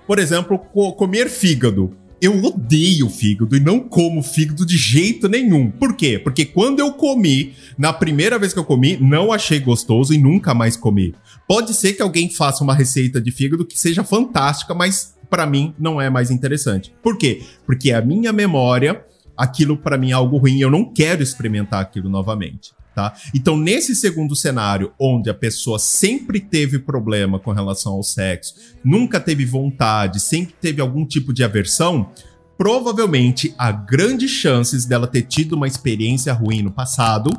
Por 0.07 0.19
exemplo, 0.19 0.59
co 0.59 0.93
comer 0.93 1.29
fígado. 1.29 1.97
Eu 2.21 2.43
odeio 2.43 3.09
fígado 3.11 3.55
e 3.55 3.61
não 3.61 3.81
como 3.81 4.23
fígado 4.23 4.64
de 4.64 4.79
jeito 4.79 5.29
nenhum. 5.29 5.71
Por 5.71 5.95
quê? 5.95 6.19
Porque 6.19 6.45
quando 6.47 6.81
eu 6.81 6.93
comi, 6.93 7.55
na 7.77 7.93
primeira 7.93 8.38
vez 8.38 8.53
que 8.53 8.59
eu 8.59 8.64
comi, 8.64 8.97
não 8.97 9.31
achei 9.31 9.61
gostoso 9.61 10.14
e 10.14 10.19
nunca 10.19 10.55
mais 10.55 10.77
comi. 10.77 11.14
Pode 11.47 11.75
ser 11.75 11.93
que 11.93 12.01
alguém 12.01 12.31
faça 12.31 12.64
uma 12.64 12.75
receita 12.75 13.21
de 13.21 13.31
fígado 13.31 13.67
que 13.67 13.79
seja 13.79 14.03
fantástica, 14.03 14.75
mas 14.75 15.14
para 15.29 15.45
mim 15.45 15.75
não 15.79 16.01
é 16.01 16.09
mais 16.09 16.31
interessante. 16.31 16.95
Por 17.03 17.19
quê? 17.19 17.43
Porque 17.67 17.93
a 17.93 18.01
minha 18.01 18.33
memória, 18.33 19.05
aquilo 19.37 19.77
para 19.77 19.99
mim 19.99 20.11
é 20.11 20.14
algo 20.14 20.38
ruim, 20.38 20.61
eu 20.61 20.71
não 20.71 20.85
quero 20.93 21.23
experimentar 21.23 21.83
aquilo 21.83 22.09
novamente. 22.09 22.73
Tá? 22.95 23.13
Então, 23.35 23.57
nesse 23.57 23.95
segundo 23.97 24.37
cenário, 24.37 24.93
onde 25.01 25.29
a 25.29 25.35
pessoa 25.35 25.81
sempre 25.81 26.39
teve 26.39 26.79
problema 26.79 27.41
com 27.41 27.51
relação 27.51 27.95
ao 27.95 28.05
sexo, 28.05 28.55
nunca 28.85 29.19
teve 29.19 29.45
vontade, 29.45 30.21
sempre 30.21 30.55
teve 30.61 30.81
algum 30.81 31.05
tipo 31.05 31.33
de 31.33 31.43
aversão, 31.43 32.11
provavelmente 32.57 33.53
há 33.59 33.73
grandes 33.73 34.31
chances 34.31 34.85
dela 34.85 35.09
ter 35.09 35.23
tido 35.23 35.55
uma 35.55 35.67
experiência 35.67 36.33
ruim 36.33 36.63
no 36.63 36.71
passado, 36.71 37.31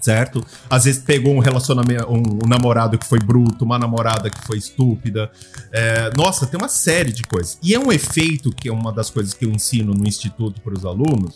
certo? 0.00 0.44
Às 0.70 0.84
vezes 0.84 1.02
pegou 1.02 1.34
um 1.34 1.40
relacionamento, 1.40 2.06
um, 2.08 2.38
um 2.44 2.48
namorado 2.48 2.96
que 2.96 3.06
foi 3.06 3.18
bruto, 3.18 3.64
uma 3.64 3.80
namorada 3.80 4.30
que 4.30 4.40
foi 4.46 4.58
estúpida. 4.58 5.28
É, 5.72 6.10
nossa, 6.16 6.46
tem 6.46 6.58
uma 6.60 6.68
série 6.68 7.12
de 7.12 7.24
coisas. 7.24 7.58
E 7.60 7.74
é 7.74 7.78
um 7.78 7.90
efeito 7.90 8.50
que 8.52 8.68
é 8.68 8.72
uma 8.72 8.92
das 8.92 9.10
coisas 9.10 9.34
que 9.34 9.44
eu 9.44 9.50
ensino 9.50 9.92
no 9.92 10.06
instituto 10.06 10.60
para 10.60 10.74
os 10.74 10.84
alunos, 10.84 11.34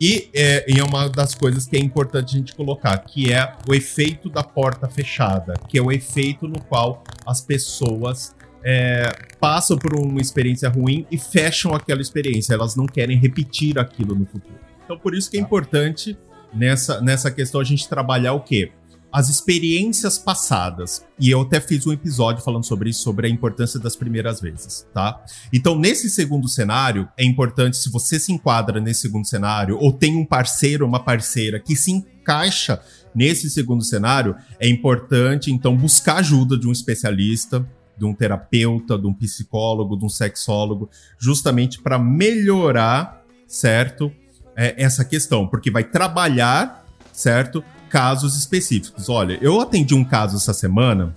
e 0.00 0.28
é, 0.34 0.64
e 0.70 0.78
é, 0.78 0.84
uma 0.84 1.08
das 1.08 1.34
coisas 1.34 1.66
que 1.66 1.76
é 1.76 1.80
importante 1.80 2.36
a 2.36 2.38
gente 2.38 2.54
colocar, 2.54 2.98
que 2.98 3.32
é 3.32 3.54
o 3.68 3.74
efeito 3.74 4.28
da 4.28 4.42
porta 4.42 4.88
fechada, 4.88 5.54
que 5.68 5.78
é 5.78 5.82
o 5.82 5.90
efeito 5.90 6.46
no 6.46 6.60
qual 6.60 7.02
as 7.26 7.40
pessoas 7.40 8.34
é, 8.62 9.10
passam 9.40 9.78
por 9.78 9.94
uma 9.94 10.20
experiência 10.20 10.68
ruim 10.68 11.06
e 11.10 11.16
fecham 11.16 11.74
aquela 11.74 12.02
experiência. 12.02 12.52
Elas 12.52 12.76
não 12.76 12.86
querem 12.86 13.16
repetir 13.16 13.78
aquilo 13.78 14.14
no 14.14 14.26
futuro. 14.26 14.58
Então, 14.84 14.98
por 14.98 15.14
isso 15.14 15.30
que 15.30 15.38
é 15.38 15.40
tá. 15.40 15.46
importante 15.46 16.18
nessa, 16.52 17.00
nessa 17.00 17.30
questão 17.30 17.60
a 17.60 17.64
gente 17.64 17.88
trabalhar 17.88 18.34
o 18.34 18.40
quê? 18.40 18.72
As 19.16 19.30
experiências 19.30 20.18
passadas. 20.18 21.02
E 21.18 21.30
eu 21.30 21.40
até 21.40 21.58
fiz 21.58 21.86
um 21.86 21.92
episódio 21.92 22.44
falando 22.44 22.64
sobre 22.64 22.90
isso, 22.90 23.02
sobre 23.02 23.26
a 23.26 23.30
importância 23.30 23.80
das 23.80 23.96
primeiras 23.96 24.42
vezes, 24.42 24.86
tá? 24.92 25.24
Então, 25.50 25.74
nesse 25.74 26.10
segundo 26.10 26.46
cenário, 26.46 27.08
é 27.16 27.24
importante, 27.24 27.78
se 27.78 27.90
você 27.90 28.20
se 28.20 28.30
enquadra 28.30 28.78
nesse 28.78 29.00
segundo 29.00 29.26
cenário, 29.26 29.78
ou 29.78 29.90
tem 29.90 30.14
um 30.14 30.26
parceiro, 30.26 30.84
uma 30.84 31.02
parceira 31.02 31.58
que 31.58 31.74
se 31.74 31.92
encaixa 31.92 32.78
nesse 33.14 33.48
segundo 33.48 33.82
cenário, 33.82 34.36
é 34.60 34.68
importante, 34.68 35.50
então, 35.50 35.74
buscar 35.74 36.16
ajuda 36.16 36.54
de 36.54 36.68
um 36.68 36.72
especialista, 36.72 37.66
de 37.96 38.04
um 38.04 38.12
terapeuta, 38.12 38.98
de 38.98 39.06
um 39.06 39.14
psicólogo, 39.14 39.96
de 39.96 40.04
um 40.04 40.10
sexólogo, 40.10 40.90
justamente 41.18 41.80
para 41.80 41.98
melhorar, 41.98 43.24
certo? 43.46 44.12
É, 44.54 44.74
essa 44.76 45.06
questão, 45.06 45.46
porque 45.46 45.70
vai 45.70 45.84
trabalhar, 45.84 46.84
certo? 47.14 47.64
Casos 47.96 48.36
específicos. 48.36 49.08
Olha, 49.08 49.38
eu 49.40 49.58
atendi 49.58 49.94
um 49.94 50.04
caso 50.04 50.36
essa 50.36 50.52
semana 50.52 51.14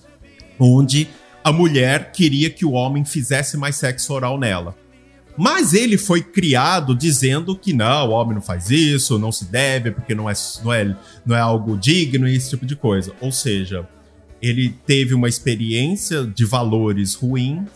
onde 0.58 1.10
a 1.44 1.52
mulher 1.52 2.14
queria 2.14 2.50
que 2.50 2.66
o 2.66 2.72
homem 2.72 3.04
fizesse 3.04 3.58
mais 3.58 3.76
sexo 3.76 4.14
oral 4.14 4.40
nela. 4.40 4.74
Mas 5.38 5.74
ele 5.74 5.98
foi 5.98 6.22
criado 6.22 6.96
dizendo 6.96 7.54
que 7.54 7.74
não, 7.74 8.08
o 8.08 8.12
homem 8.12 8.36
não 8.36 8.42
faz 8.42 8.70
isso, 8.72 9.20
não 9.20 9.30
se 9.30 9.44
deve, 9.44 9.92
porque 9.92 10.16
não 10.16 10.30
é, 10.30 10.34
não 10.64 10.72
é, 10.74 10.96
não 11.26 11.36
é 11.36 11.40
algo 11.42 11.78
digno 11.78 12.26
e 12.26 12.38
esse 12.38 12.52
tipo 12.52 12.66
de 12.66 12.78
coisa. 12.78 13.14
Ou 13.20 13.30
seja, 13.30 13.86
ele 14.42 14.70
teve 14.88 15.14
uma 15.14 15.28
experiência 15.28 16.24
de 16.24 16.46
valores 16.46 17.14
ruins 17.14 17.68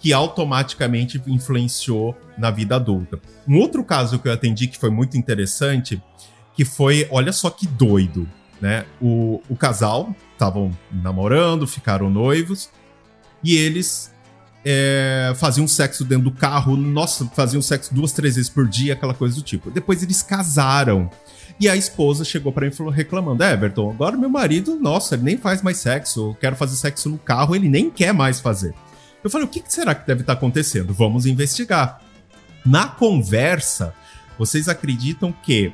que 0.00 0.12
automaticamente 0.12 1.22
influenciou 1.28 2.12
na 2.36 2.50
vida 2.50 2.74
adulta. 2.74 3.20
Um 3.46 3.56
outro 3.58 3.84
caso 3.84 4.18
que 4.18 4.26
eu 4.26 4.32
atendi 4.32 4.66
que 4.66 4.78
foi 4.78 4.90
muito 4.90 5.16
interessante, 5.16 6.02
que 6.56 6.64
foi, 6.64 7.06
olha 7.08 7.32
só 7.32 7.50
que 7.50 7.64
doido 7.64 8.28
né? 8.60 8.84
O, 9.00 9.42
o 9.48 9.56
casal 9.56 10.14
estavam 10.32 10.76
namorando, 10.90 11.66
ficaram 11.66 12.10
noivos, 12.10 12.70
e 13.42 13.56
eles 13.56 14.12
é, 14.64 15.32
faziam 15.36 15.66
sexo 15.66 16.04
dentro 16.04 16.24
do 16.24 16.32
carro, 16.32 16.76
nossa, 16.76 17.26
faziam 17.26 17.62
sexo 17.62 17.94
duas, 17.94 18.12
três 18.12 18.36
vezes 18.36 18.50
por 18.50 18.66
dia, 18.66 18.92
aquela 18.92 19.14
coisa 19.14 19.34
do 19.34 19.42
tipo. 19.42 19.70
Depois 19.70 20.02
eles 20.02 20.22
casaram. 20.22 21.10
E 21.60 21.68
a 21.68 21.74
esposa 21.74 22.24
chegou 22.24 22.52
para 22.52 22.66
mim 22.66 22.72
reclamando: 22.90 23.42
é, 23.42 23.52
Everton, 23.52 23.90
agora 23.90 24.16
meu 24.16 24.28
marido, 24.28 24.76
nossa, 24.76 25.14
ele 25.14 25.24
nem 25.24 25.36
faz 25.36 25.62
mais 25.62 25.78
sexo. 25.78 26.30
Eu 26.30 26.34
quero 26.34 26.56
fazer 26.56 26.76
sexo 26.76 27.08
no 27.08 27.18
carro, 27.18 27.54
ele 27.54 27.68
nem 27.68 27.90
quer 27.90 28.12
mais 28.12 28.40
fazer. 28.40 28.74
Eu 29.22 29.30
falei: 29.30 29.46
o 29.46 29.50
que 29.50 29.62
será 29.66 29.94
que 29.94 30.06
deve 30.06 30.20
estar 30.20 30.34
tá 30.34 30.38
acontecendo? 30.38 30.92
Vamos 30.92 31.26
investigar. 31.26 32.00
Na 32.64 32.86
conversa, 32.86 33.94
vocês 34.38 34.68
acreditam 34.68 35.32
que 35.32 35.72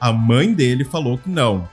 a 0.00 0.12
mãe 0.12 0.52
dele 0.52 0.84
falou 0.84 1.18
que 1.18 1.28
não, 1.28 1.68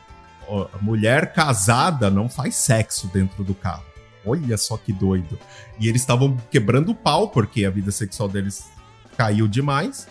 mulher 0.81 1.33
casada 1.33 2.09
não 2.09 2.27
faz 2.27 2.55
sexo 2.55 3.07
dentro 3.07 3.43
do 3.43 3.53
carro. 3.53 3.83
Olha 4.25 4.57
só 4.57 4.77
que 4.77 4.91
doido. 4.91 5.39
E 5.79 5.87
eles 5.87 6.01
estavam 6.01 6.37
quebrando 6.51 6.91
o 6.91 6.95
pau 6.95 7.29
porque 7.29 7.65
a 7.65 7.69
vida 7.69 7.91
sexual 7.91 8.27
deles 8.27 8.65
caiu 9.17 9.47
demais. 9.47 10.07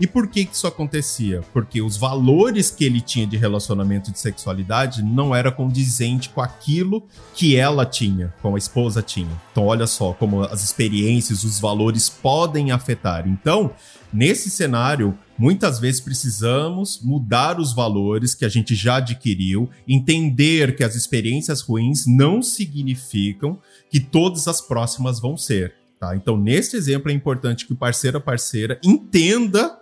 E 0.00 0.08
por 0.08 0.26
que, 0.26 0.44
que 0.44 0.56
isso 0.56 0.66
acontecia? 0.66 1.40
Porque 1.52 1.80
os 1.80 1.96
valores 1.96 2.68
que 2.68 2.84
ele 2.84 3.00
tinha 3.00 3.26
de 3.26 3.36
relacionamento 3.36 4.10
de 4.10 4.18
sexualidade 4.18 5.04
não 5.04 5.32
era 5.32 5.52
condizente 5.52 6.30
com 6.30 6.40
aquilo 6.40 7.06
que 7.32 7.56
ela 7.56 7.86
tinha, 7.86 8.34
com 8.42 8.56
a 8.56 8.58
esposa 8.58 9.02
tinha. 9.02 9.30
Então, 9.52 9.66
olha 9.66 9.86
só 9.86 10.12
como 10.12 10.42
as 10.42 10.64
experiências, 10.64 11.44
os 11.44 11.60
valores 11.60 12.08
podem 12.08 12.72
afetar. 12.72 13.28
Então, 13.28 13.70
nesse 14.14 14.48
cenário, 14.48 15.18
muitas 15.36 15.80
vezes 15.80 16.00
precisamos 16.00 17.00
mudar 17.02 17.58
os 17.58 17.74
valores 17.74 18.34
que 18.34 18.44
a 18.44 18.48
gente 18.48 18.74
já 18.74 18.96
adquiriu, 18.96 19.68
entender 19.86 20.76
que 20.76 20.84
as 20.84 20.94
experiências 20.94 21.60
ruins 21.60 22.06
não 22.06 22.40
significam 22.40 23.58
que 23.90 23.98
todas 23.98 24.46
as 24.46 24.60
próximas 24.60 25.20
vão 25.20 25.36
ser. 25.36 25.74
Tá? 25.98 26.14
Então, 26.14 26.36
nesse 26.36 26.76
exemplo, 26.76 27.10
é 27.10 27.14
importante 27.14 27.66
que 27.66 27.72
o 27.72 27.76
parceiro 27.76 28.18
ou 28.18 28.22
parceira 28.22 28.80
entenda 28.84 29.80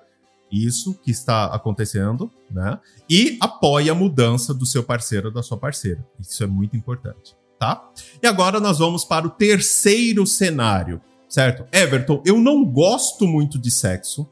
isso 0.51 0.95
que 0.95 1.11
está 1.11 1.47
acontecendo, 1.47 2.31
né? 2.51 2.79
E 3.09 3.39
apoie 3.41 3.89
a 3.89 3.95
mudança 3.95 4.53
do 4.53 4.67
seu 4.67 4.85
parceiro 4.85 5.29
ou 5.29 5.35
da 5.35 5.43
sua 5.43 5.57
parceira. 5.57 6.07
Isso 6.21 6.45
é 6.45 6.47
muito 6.47 6.77
importante, 6.77 7.35
tá? 7.59 7.91
E 8.23 8.27
agora 8.27 8.61
nós 8.61 8.79
vamos 8.79 9.03
para 9.03 9.27
o 9.27 9.31
terceiro 9.31 10.27
cenário, 10.27 11.01
certo? 11.33 11.65
Everton, 11.73 12.23
eu 12.27 12.39
não 12.39 12.63
gosto 12.63 13.27
muito 13.27 13.59
de 13.59 13.71
sexo. 13.71 14.29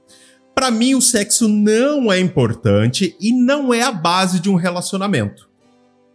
Para 0.55 0.71
mim, 0.71 0.95
o 0.95 1.01
sexo 1.01 1.49
não 1.49 2.13
é 2.13 2.21
importante 2.21 3.17
e 3.19 3.33
não 3.33 3.73
é 3.73 3.81
a 3.81 3.91
base 3.91 4.39
de 4.39 4.51
um 4.51 4.55
relacionamento. 4.55 5.49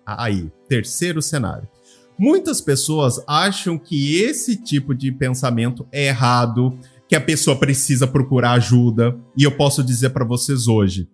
Aí, 0.05 0.51
terceiro 0.69 1.23
cenário. 1.23 1.67
Muitas 2.19 2.61
pessoas 2.61 3.19
acham 3.27 3.79
que 3.79 4.21
esse 4.21 4.55
tipo 4.55 4.93
de 4.93 5.11
pensamento 5.11 5.87
é 5.91 6.09
errado, 6.09 6.77
que 7.09 7.15
a 7.15 7.21
pessoa 7.21 7.57
precisa 7.57 8.05
procurar 8.05 8.51
ajuda. 8.51 9.17
E 9.35 9.43
eu 9.43 9.57
posso 9.57 9.83
dizer 9.83 10.11
para 10.11 10.23
vocês 10.23 10.67
hoje, 10.67 11.09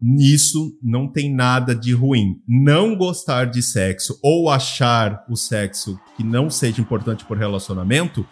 nisso 0.00 0.78
não 0.80 1.08
tem 1.08 1.34
nada 1.34 1.74
de 1.74 1.92
ruim. 1.92 2.40
Não 2.46 2.94
gostar 2.94 3.46
de 3.46 3.60
sexo 3.60 4.20
ou 4.22 4.48
achar 4.48 5.24
o 5.28 5.36
sexo 5.36 5.98
que 6.16 6.22
não 6.22 6.48
seja 6.48 6.80
importante 6.80 7.24
por 7.24 7.36
relacionamento, 7.36 8.24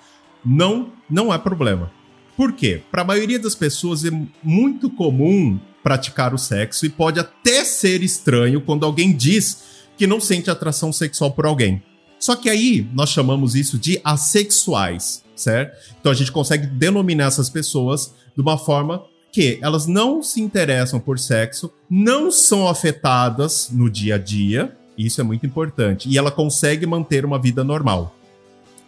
não 0.45 0.93
não 1.09 1.33
é 1.33 1.39
problema. 1.39 1.91
Por 2.37 2.53
quê? 2.53 2.83
Para 2.91 3.03
a 3.03 3.05
maioria 3.05 3.39
das 3.39 3.55
pessoas 3.55 4.05
é 4.05 4.11
muito 4.43 4.91
comum 4.91 5.59
praticar 5.83 6.35
o 6.35 6.39
sexo 6.39 6.87
e 6.87 6.91
pode 6.91 7.19
até 7.19 7.65
ser 7.65 8.03
estranho 8.03 8.61
quando 8.61 8.85
alguém 8.85 9.17
diz 9.17 9.89
que 9.97 10.07
não 10.07 10.21
sente 10.21 10.51
atração 10.51 10.93
sexual 10.93 11.33
por 11.33 11.47
alguém. 11.47 11.83
Só 12.19 12.37
que 12.37 12.51
aí 12.51 12.87
nós 12.93 13.11
chamamos 13.11 13.55
isso 13.55 13.79
de 13.79 14.01
assexuais 14.05 15.25
certo? 15.39 15.77
Então 15.99 16.13
a 16.13 16.15
gente 16.15 16.33
consegue 16.33 16.67
denominar 16.67 17.27
essas 17.27 17.49
pessoas 17.49 18.15
de 18.35 18.43
uma 18.43 18.59
forma 18.59 19.05
que 19.33 19.59
elas 19.63 19.87
não 19.87 20.23
se 20.23 20.41
interessam 20.41 20.99
por 20.99 21.19
sexo, 21.19 21.73
não 21.89 22.31
são 22.31 22.67
afetadas 22.67 23.69
no 23.71 23.89
dia 23.89 24.17
a 24.17 24.19
dia, 24.19 24.77
isso 24.97 25.21
é 25.21 25.25
muito 25.25 25.47
importante, 25.47 26.09
e 26.09 26.19
ela 26.19 26.31
consegue 26.31 26.87
manter 26.87 27.25
uma 27.25 27.39
vida 27.39 27.63
normal. 27.63 28.15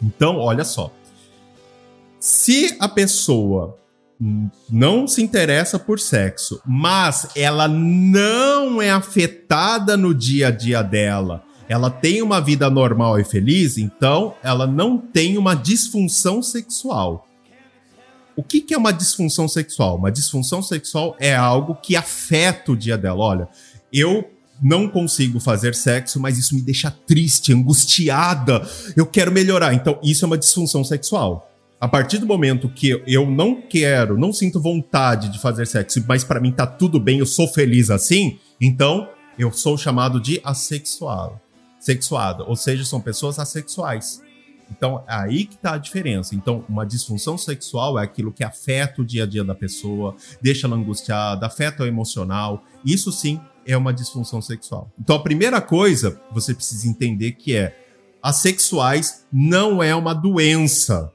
Então, 0.02 0.38
olha 0.38 0.64
só. 0.64 0.92
Se 2.20 2.76
a 2.78 2.86
pessoa 2.86 3.78
não 4.68 5.08
se 5.08 5.22
interessa 5.22 5.78
por 5.78 5.98
sexo, 5.98 6.60
mas 6.66 7.28
ela 7.34 7.66
não 7.66 8.82
é 8.82 8.90
afetada 8.90 9.96
no 9.96 10.14
dia 10.14 10.48
a 10.48 10.50
dia 10.50 10.82
dela, 10.82 11.42
ela 11.66 11.88
tem 11.90 12.20
uma 12.20 12.38
vida 12.38 12.68
normal 12.68 13.18
e 13.18 13.24
feliz, 13.24 13.78
então 13.78 14.34
ela 14.42 14.66
não 14.66 14.98
tem 14.98 15.38
uma 15.38 15.54
disfunção 15.54 16.42
sexual. 16.42 17.26
O 18.36 18.42
que, 18.42 18.60
que 18.60 18.74
é 18.74 18.78
uma 18.78 18.92
disfunção 18.92 19.48
sexual? 19.48 19.96
Uma 19.96 20.12
disfunção 20.12 20.62
sexual 20.62 21.16
é 21.18 21.34
algo 21.34 21.74
que 21.74 21.96
afeta 21.96 22.72
o 22.72 22.76
dia 22.76 22.98
dela. 22.98 23.24
Olha, 23.24 23.48
eu 23.90 24.30
não 24.60 24.88
consigo 24.88 25.40
fazer 25.40 25.74
sexo, 25.74 26.20
mas 26.20 26.36
isso 26.36 26.54
me 26.54 26.60
deixa 26.60 26.90
triste, 26.90 27.52
angustiada, 27.52 28.68
eu 28.94 29.06
quero 29.06 29.32
melhorar. 29.32 29.72
Então, 29.72 29.98
isso 30.02 30.24
é 30.24 30.26
uma 30.26 30.38
disfunção 30.38 30.84
sexual. 30.84 31.49
A 31.80 31.88
partir 31.88 32.18
do 32.18 32.26
momento 32.26 32.68
que 32.68 33.02
eu 33.06 33.30
não 33.30 33.58
quero, 33.62 34.18
não 34.18 34.34
sinto 34.34 34.60
vontade 34.60 35.30
de 35.30 35.40
fazer 35.40 35.66
sexo, 35.66 36.04
mas 36.06 36.22
para 36.22 36.38
mim 36.38 36.52
tá 36.52 36.66
tudo 36.66 37.00
bem, 37.00 37.20
eu 37.20 37.26
sou 37.26 37.48
feliz 37.48 37.88
assim, 37.88 38.38
então 38.60 39.08
eu 39.38 39.50
sou 39.50 39.78
chamado 39.78 40.20
de 40.20 40.38
assexual. 40.44 41.40
Sexuado, 41.78 42.44
ou 42.46 42.54
seja, 42.54 42.84
são 42.84 43.00
pessoas 43.00 43.38
assexuais. 43.38 44.20
Então, 44.70 45.02
é 45.08 45.14
aí 45.14 45.46
que 45.46 45.56
tá 45.56 45.72
a 45.72 45.78
diferença. 45.78 46.34
Então, 46.34 46.62
uma 46.68 46.84
disfunção 46.84 47.38
sexual 47.38 47.98
é 47.98 48.02
aquilo 48.02 48.30
que 48.30 48.44
afeta 48.44 49.00
o 49.00 49.04
dia 49.04 49.24
a 49.24 49.26
dia 49.26 49.42
da 49.42 49.54
pessoa, 49.54 50.14
deixa 50.42 50.66
ela 50.66 50.76
angustiada, 50.76 51.46
afeta 51.46 51.82
o 51.82 51.86
emocional. 51.86 52.62
Isso 52.84 53.10
sim 53.10 53.40
é 53.66 53.74
uma 53.74 53.94
disfunção 53.94 54.42
sexual. 54.42 54.92
Então, 55.00 55.16
a 55.16 55.22
primeira 55.22 55.62
coisa 55.62 56.20
você 56.30 56.52
precisa 56.52 56.86
entender 56.86 57.32
que 57.32 57.56
é 57.56 57.74
assexuais 58.22 59.24
não 59.32 59.82
é 59.82 59.94
uma 59.94 60.12
doença 60.12 61.10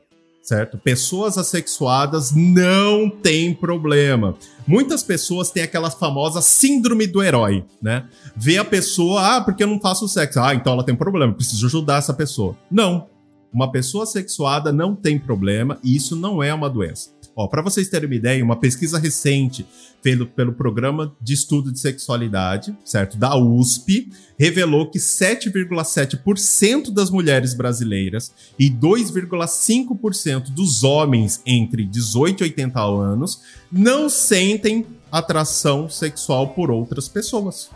certo? 0.46 0.78
Pessoas 0.78 1.40
assexuadas 1.40 2.32
não 2.32 3.10
têm 3.10 3.52
problema. 3.52 4.36
Muitas 4.68 5.02
pessoas 5.02 5.50
têm 5.50 5.64
aquela 5.64 5.90
famosa 5.90 6.40
síndrome 6.40 7.08
do 7.08 7.24
herói, 7.24 7.66
né? 7.82 8.06
Vê 8.36 8.60
a 8.60 8.64
pessoa, 8.64 9.38
ah, 9.38 9.42
porque 9.42 9.64
eu 9.64 9.68
não 9.68 9.82
faço 9.82 10.08
sexo. 10.08 10.40
Ah, 10.40 10.54
então 10.54 10.74
ela 10.74 10.84
tem 10.84 10.96
problema, 10.96 11.34
preciso 11.34 11.66
ajudar 11.66 11.98
essa 11.98 12.14
pessoa. 12.14 12.56
Não. 12.70 13.08
Uma 13.52 13.72
pessoa 13.72 14.06
sexuada 14.06 14.72
não 14.72 14.96
tem 14.96 15.18
problema 15.18 15.80
e 15.84 15.96
isso 15.96 16.16
não 16.16 16.44
é 16.44 16.54
uma 16.54 16.70
doença. 16.70 17.15
Ó, 17.36 17.48
para 17.48 17.62
vocês 17.62 17.90
terem 17.90 18.08
uma 18.08 18.16
ideia, 18.16 18.44
uma 18.44 18.56
pesquisa 18.56 18.98
recente 18.98 19.66
feita 20.02 20.26
pelo 20.26 20.54
Programa 20.54 21.14
de 21.20 21.34
Estudo 21.34 21.70
de 21.70 21.80
Sexualidade, 21.80 22.74
certo, 22.86 23.18
da 23.18 23.36
USP, 23.36 24.10
revelou 24.40 24.90
que 24.90 25.00
7,7% 25.00 26.92
das 26.92 27.10
mulheres 27.10 27.54
brasileiras 27.54 28.32
e 28.58 28.70
2,5% 28.70 30.52
dos 30.52 30.84
homens 30.84 31.42
entre 31.46 31.84
18 31.84 32.42
e 32.42 32.44
80 32.46 32.82
anos 32.82 33.42
não 33.70 34.08
sentem 34.08 34.86
atração 35.12 35.90
sexual 35.90 36.50
por 36.50 36.72
outras 36.72 37.10
pessoas. 37.10 37.70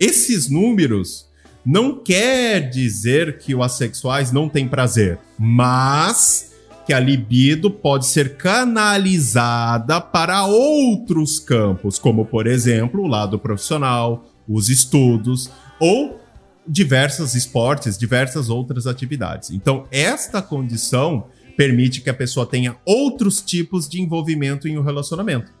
Esses 0.00 0.48
números 0.48 1.26
não 1.64 1.98
quer 1.98 2.70
dizer 2.70 3.38
que 3.38 3.54
os 3.54 3.62
assexuais 3.62 4.32
não 4.32 4.48
têm 4.48 4.66
prazer, 4.66 5.18
mas 5.38 6.47
que 6.88 6.94
a 6.94 6.98
libido 6.98 7.70
pode 7.70 8.06
ser 8.06 8.38
canalizada 8.38 10.00
para 10.00 10.46
outros 10.46 11.38
campos, 11.38 11.98
como 11.98 12.24
por 12.24 12.46
exemplo 12.46 13.02
o 13.02 13.06
lado 13.06 13.38
profissional, 13.38 14.24
os 14.48 14.70
estudos 14.70 15.50
ou 15.78 16.18
diversos 16.66 17.34
esportes, 17.34 17.98
diversas 17.98 18.48
outras 18.48 18.86
atividades. 18.86 19.50
Então, 19.50 19.86
esta 19.90 20.40
condição 20.40 21.26
permite 21.58 22.00
que 22.00 22.08
a 22.08 22.14
pessoa 22.14 22.46
tenha 22.46 22.74
outros 22.86 23.42
tipos 23.42 23.86
de 23.86 24.00
envolvimento 24.00 24.66
em 24.66 24.78
um 24.78 24.82
relacionamento. 24.82 25.52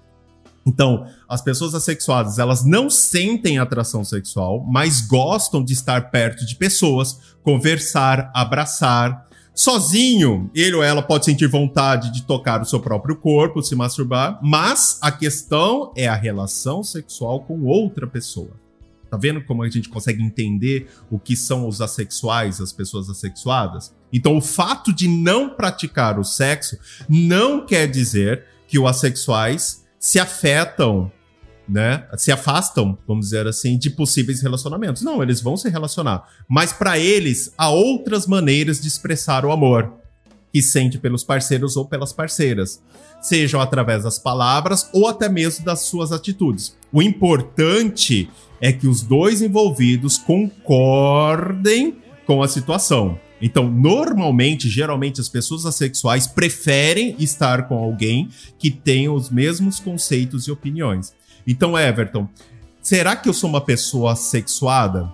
Então, 0.66 1.06
as 1.28 1.42
pessoas 1.42 1.74
assexuadas, 1.74 2.38
elas 2.38 2.64
não 2.64 2.88
sentem 2.88 3.58
atração 3.58 4.02
sexual, 4.02 4.64
mas 4.66 5.02
gostam 5.02 5.62
de 5.62 5.74
estar 5.74 6.10
perto 6.10 6.46
de 6.46 6.56
pessoas, 6.56 7.18
conversar, 7.42 8.30
abraçar, 8.34 9.27
Sozinho, 9.58 10.48
ele 10.54 10.76
ou 10.76 10.84
ela 10.84 11.02
pode 11.02 11.24
sentir 11.24 11.48
vontade 11.48 12.12
de 12.12 12.22
tocar 12.22 12.62
o 12.62 12.64
seu 12.64 12.78
próprio 12.78 13.16
corpo, 13.16 13.60
se 13.60 13.74
masturbar, 13.74 14.38
mas 14.40 15.00
a 15.02 15.10
questão 15.10 15.92
é 15.96 16.06
a 16.06 16.14
relação 16.14 16.84
sexual 16.84 17.40
com 17.40 17.64
outra 17.64 18.06
pessoa. 18.06 18.52
Tá 19.10 19.16
vendo 19.16 19.42
como 19.42 19.64
a 19.64 19.68
gente 19.68 19.88
consegue 19.88 20.22
entender 20.22 20.88
o 21.10 21.18
que 21.18 21.36
são 21.36 21.66
os 21.66 21.80
assexuais, 21.80 22.60
as 22.60 22.72
pessoas 22.72 23.10
assexuadas? 23.10 23.92
Então, 24.12 24.36
o 24.36 24.40
fato 24.40 24.92
de 24.92 25.08
não 25.08 25.50
praticar 25.50 26.20
o 26.20 26.24
sexo 26.24 26.78
não 27.08 27.66
quer 27.66 27.88
dizer 27.88 28.44
que 28.68 28.78
os 28.78 28.88
assexuais 28.88 29.84
se 29.98 30.20
afetam 30.20 31.10
né, 31.68 32.06
se 32.16 32.32
afastam, 32.32 32.96
vamos 33.06 33.26
dizer 33.26 33.46
assim, 33.46 33.76
de 33.76 33.90
possíveis 33.90 34.40
relacionamentos. 34.40 35.02
Não, 35.02 35.22
eles 35.22 35.40
vão 35.40 35.56
se 35.56 35.68
relacionar, 35.68 36.26
mas 36.48 36.72
para 36.72 36.98
eles 36.98 37.52
há 37.58 37.68
outras 37.68 38.26
maneiras 38.26 38.80
de 38.80 38.88
expressar 38.88 39.44
o 39.44 39.52
amor 39.52 39.92
que 40.52 40.62
sente 40.62 40.98
pelos 40.98 41.22
parceiros 41.22 41.76
ou 41.76 41.84
pelas 41.84 42.12
parceiras, 42.12 42.82
sejam 43.20 43.60
através 43.60 44.04
das 44.04 44.18
palavras 44.18 44.88
ou 44.92 45.06
até 45.06 45.28
mesmo 45.28 45.64
das 45.64 45.82
suas 45.82 46.10
atitudes. 46.10 46.76
O 46.90 47.02
importante 47.02 48.30
é 48.60 48.72
que 48.72 48.88
os 48.88 49.02
dois 49.02 49.42
envolvidos 49.42 50.16
concordem 50.16 51.98
com 52.26 52.42
a 52.42 52.48
situação. 52.48 53.18
Então, 53.40 53.70
normalmente, 53.70 54.68
geralmente, 54.68 55.20
as 55.20 55.28
pessoas 55.28 55.64
assexuais 55.64 56.26
preferem 56.26 57.14
estar 57.18 57.68
com 57.68 57.76
alguém 57.76 58.28
que 58.58 58.70
tem 58.70 59.08
os 59.08 59.30
mesmos 59.30 59.78
conceitos 59.78 60.48
e 60.48 60.50
opiniões. 60.50 61.12
Então, 61.46 61.78
Everton, 61.78 62.28
será 62.82 63.16
que 63.16 63.28
eu 63.28 63.34
sou 63.34 63.48
uma 63.48 63.60
pessoa 63.60 64.14
sexuada? 64.16 65.12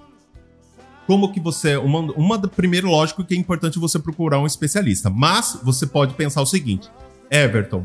Como 1.07 1.33
que 1.33 1.41
você. 1.41 1.77
Uma, 1.77 2.01
uma 2.13 2.41
primeiro, 2.41 2.89
lógico 2.89 3.25
que 3.25 3.35
é 3.35 3.37
importante 3.37 3.79
você 3.79 3.99
procurar 3.99 4.39
um 4.39 4.47
especialista. 4.47 5.11
Mas 5.11 5.59
você 5.63 5.87
pode 5.87 6.15
pensar 6.15 6.41
o 6.41 6.47
seguinte: 6.47 6.89
Everton, 7.31 7.85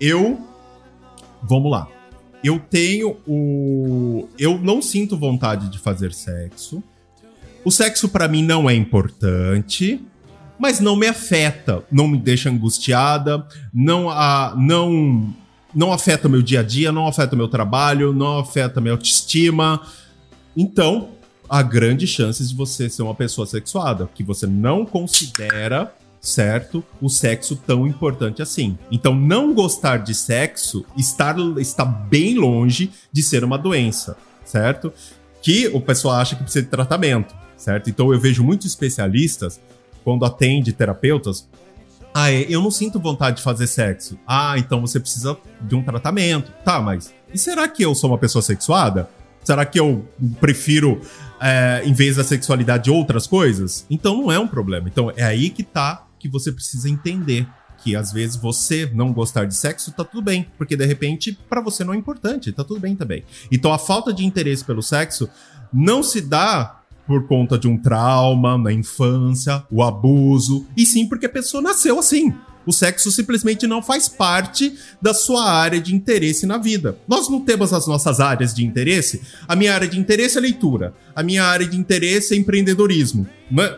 eu. 0.00 0.40
Vamos 1.42 1.70
lá. 1.70 1.88
Eu 2.42 2.58
tenho 2.58 3.16
o. 3.26 4.28
Eu 4.38 4.58
não 4.58 4.82
sinto 4.82 5.16
vontade 5.16 5.68
de 5.68 5.78
fazer 5.78 6.12
sexo. 6.12 6.82
O 7.64 7.70
sexo 7.70 8.08
para 8.08 8.28
mim 8.28 8.42
não 8.42 8.68
é 8.68 8.74
importante, 8.74 10.00
mas 10.58 10.80
não 10.80 10.96
me 10.96 11.06
afeta, 11.06 11.84
não 11.90 12.08
me 12.08 12.18
deixa 12.18 12.48
angustiada, 12.48 13.46
não 13.72 14.08
a 14.08 14.54
não 14.56 15.34
não 15.78 15.92
afeta 15.92 16.28
meu 16.28 16.42
dia 16.42 16.58
a 16.58 16.62
dia, 16.64 16.90
não 16.90 17.06
afeta 17.06 17.36
meu 17.36 17.46
trabalho, 17.46 18.12
não 18.12 18.40
afeta 18.40 18.80
minha 18.80 18.94
autoestima. 18.94 19.80
Então, 20.56 21.10
há 21.48 21.62
grandes 21.62 22.10
chances 22.10 22.50
de 22.50 22.56
você 22.56 22.90
ser 22.90 23.02
uma 23.02 23.14
pessoa 23.14 23.46
sexuada, 23.46 24.10
que 24.12 24.24
você 24.24 24.44
não 24.44 24.84
considera 24.84 25.94
certo? 26.20 26.82
O 27.00 27.08
sexo 27.08 27.54
tão 27.54 27.86
importante 27.86 28.42
assim. 28.42 28.76
Então, 28.90 29.14
não 29.14 29.54
gostar 29.54 29.98
de 29.98 30.16
sexo 30.16 30.84
estar, 30.96 31.36
está 31.58 31.84
bem 31.84 32.36
longe 32.36 32.90
de 33.12 33.22
ser 33.22 33.44
uma 33.44 33.56
doença, 33.56 34.16
certo? 34.44 34.92
Que 35.40 35.68
o 35.68 35.80
pessoal 35.80 36.16
acha 36.16 36.34
que 36.34 36.42
precisa 36.42 36.64
de 36.64 36.70
tratamento, 36.72 37.32
certo? 37.56 37.88
Então, 37.88 38.12
eu 38.12 38.18
vejo 38.18 38.42
muitos 38.42 38.66
especialistas, 38.66 39.60
quando 40.02 40.24
atende 40.24 40.72
terapeutas, 40.72 41.48
ah, 42.20 42.32
é, 42.32 42.46
eu 42.48 42.60
não 42.60 42.70
sinto 42.70 42.98
vontade 42.98 43.36
de 43.36 43.42
fazer 43.44 43.68
sexo. 43.68 44.18
Ah, 44.26 44.58
então 44.58 44.80
você 44.80 44.98
precisa 44.98 45.38
de 45.60 45.76
um 45.76 45.84
tratamento. 45.84 46.50
Tá, 46.64 46.80
mas 46.80 47.14
e 47.32 47.38
será 47.38 47.68
que 47.68 47.80
eu 47.80 47.94
sou 47.94 48.10
uma 48.10 48.18
pessoa 48.18 48.42
sexuada? 48.42 49.08
Será 49.44 49.64
que 49.64 49.78
eu 49.78 50.04
prefiro, 50.40 51.00
é, 51.40 51.82
em 51.84 51.92
vez 51.92 52.16
da 52.16 52.24
sexualidade, 52.24 52.90
outras 52.90 53.24
coisas? 53.24 53.86
Então 53.88 54.20
não 54.20 54.32
é 54.32 54.38
um 54.38 54.48
problema. 54.48 54.88
Então 54.88 55.12
é 55.16 55.22
aí 55.22 55.48
que 55.48 55.62
tá 55.62 56.08
que 56.18 56.28
você 56.28 56.50
precisa 56.50 56.88
entender 56.90 57.46
que 57.84 57.94
às 57.94 58.12
vezes 58.12 58.34
você 58.34 58.90
não 58.92 59.12
gostar 59.12 59.44
de 59.44 59.54
sexo 59.54 59.92
tá 59.92 60.02
tudo 60.02 60.20
bem, 60.20 60.48
porque 60.58 60.76
de 60.76 60.84
repente 60.84 61.38
para 61.48 61.60
você 61.60 61.84
não 61.84 61.94
é 61.94 61.96
importante, 61.96 62.50
tá 62.50 62.64
tudo 62.64 62.80
bem 62.80 62.96
também. 62.96 63.22
Então 63.52 63.72
a 63.72 63.78
falta 63.78 64.12
de 64.12 64.26
interesse 64.26 64.64
pelo 64.64 64.82
sexo 64.82 65.28
não 65.72 66.02
se 66.02 66.20
dá 66.20 66.77
por 67.08 67.26
conta 67.26 67.58
de 67.58 67.66
um 67.66 67.78
trauma 67.78 68.58
na 68.58 68.70
infância, 68.70 69.64
o 69.70 69.82
abuso, 69.82 70.66
e 70.76 70.84
sim 70.84 71.08
porque 71.08 71.24
a 71.24 71.30
pessoa 71.30 71.62
nasceu 71.62 71.98
assim. 71.98 72.34
O 72.68 72.72
sexo 72.72 73.10
simplesmente 73.10 73.66
não 73.66 73.82
faz 73.82 74.10
parte 74.10 74.76
da 75.00 75.14
sua 75.14 75.50
área 75.50 75.80
de 75.80 75.94
interesse 75.94 76.44
na 76.44 76.58
vida. 76.58 76.98
Nós 77.08 77.26
não 77.26 77.40
temos 77.40 77.72
as 77.72 77.86
nossas 77.86 78.20
áreas 78.20 78.52
de 78.52 78.62
interesse. 78.62 79.22
A 79.48 79.56
minha 79.56 79.72
área 79.72 79.88
de 79.88 79.98
interesse 79.98 80.36
é 80.36 80.40
leitura. 80.42 80.92
A 81.16 81.22
minha 81.22 81.42
área 81.44 81.66
de 81.66 81.78
interesse 81.78 82.34
é 82.34 82.36
empreendedorismo. 82.36 83.26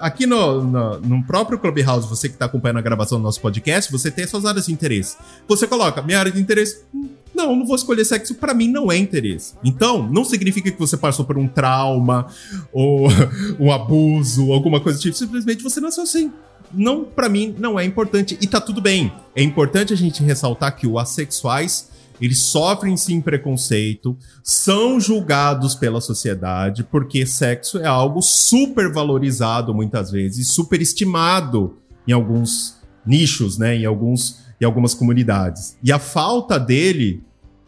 Aqui 0.00 0.26
no, 0.26 0.64
no, 0.64 1.00
no 1.02 1.24
próprio 1.24 1.56
Clubhouse, 1.56 2.08
você 2.08 2.28
que 2.28 2.34
está 2.34 2.46
acompanhando 2.46 2.78
a 2.78 2.82
gravação 2.82 3.18
do 3.18 3.22
nosso 3.22 3.40
podcast, 3.40 3.92
você 3.92 4.10
tem 4.10 4.24
as 4.24 4.30
suas 4.30 4.44
áreas 4.44 4.66
de 4.66 4.72
interesse. 4.72 5.16
Você 5.46 5.68
coloca, 5.68 6.02
minha 6.02 6.18
área 6.18 6.32
de 6.32 6.40
interesse, 6.40 6.82
hum, 6.92 7.10
não, 7.32 7.54
não 7.54 7.64
vou 7.64 7.76
escolher 7.76 8.04
sexo, 8.04 8.34
para 8.34 8.52
mim 8.52 8.66
não 8.66 8.90
é 8.90 8.96
interesse. 8.96 9.54
Então, 9.62 10.02
não 10.10 10.24
significa 10.24 10.68
que 10.68 10.78
você 10.80 10.96
passou 10.96 11.24
por 11.24 11.38
um 11.38 11.46
trauma 11.46 12.26
ou 12.72 13.06
um 13.60 13.70
abuso, 13.70 14.52
alguma 14.52 14.80
coisa 14.80 14.98
do 14.98 15.02
tipo, 15.02 15.16
simplesmente 15.16 15.62
você 15.62 15.80
nasceu 15.80 16.02
assim. 16.02 16.32
Não, 16.72 17.04
para 17.04 17.28
mim 17.28 17.54
não 17.58 17.78
é 17.78 17.84
importante 17.84 18.38
e 18.40 18.46
tá 18.46 18.60
tudo 18.60 18.80
bem. 18.80 19.12
É 19.34 19.42
importante 19.42 19.92
a 19.92 19.96
gente 19.96 20.22
ressaltar 20.22 20.76
que 20.76 20.86
os 20.86 20.96
assexuais 20.96 21.90
eles 22.20 22.38
sofrem 22.38 22.98
sim 22.98 23.18
preconceito, 23.20 24.14
são 24.44 25.00
julgados 25.00 25.74
pela 25.74 26.02
sociedade, 26.02 26.84
porque 26.84 27.24
sexo 27.24 27.78
é 27.78 27.86
algo 27.86 28.20
super 28.20 28.92
valorizado 28.92 29.74
muitas 29.74 30.10
vezes, 30.10 30.50
super 30.50 30.82
estimado 30.82 31.78
em 32.06 32.12
alguns 32.12 32.76
nichos, 33.06 33.56
né, 33.56 33.74
em 33.74 33.86
alguns 33.86 34.38
em 34.60 34.66
algumas 34.66 34.92
comunidades. 34.92 35.78
E 35.82 35.90
a 35.90 35.98
falta 35.98 36.60
dele 36.60 37.24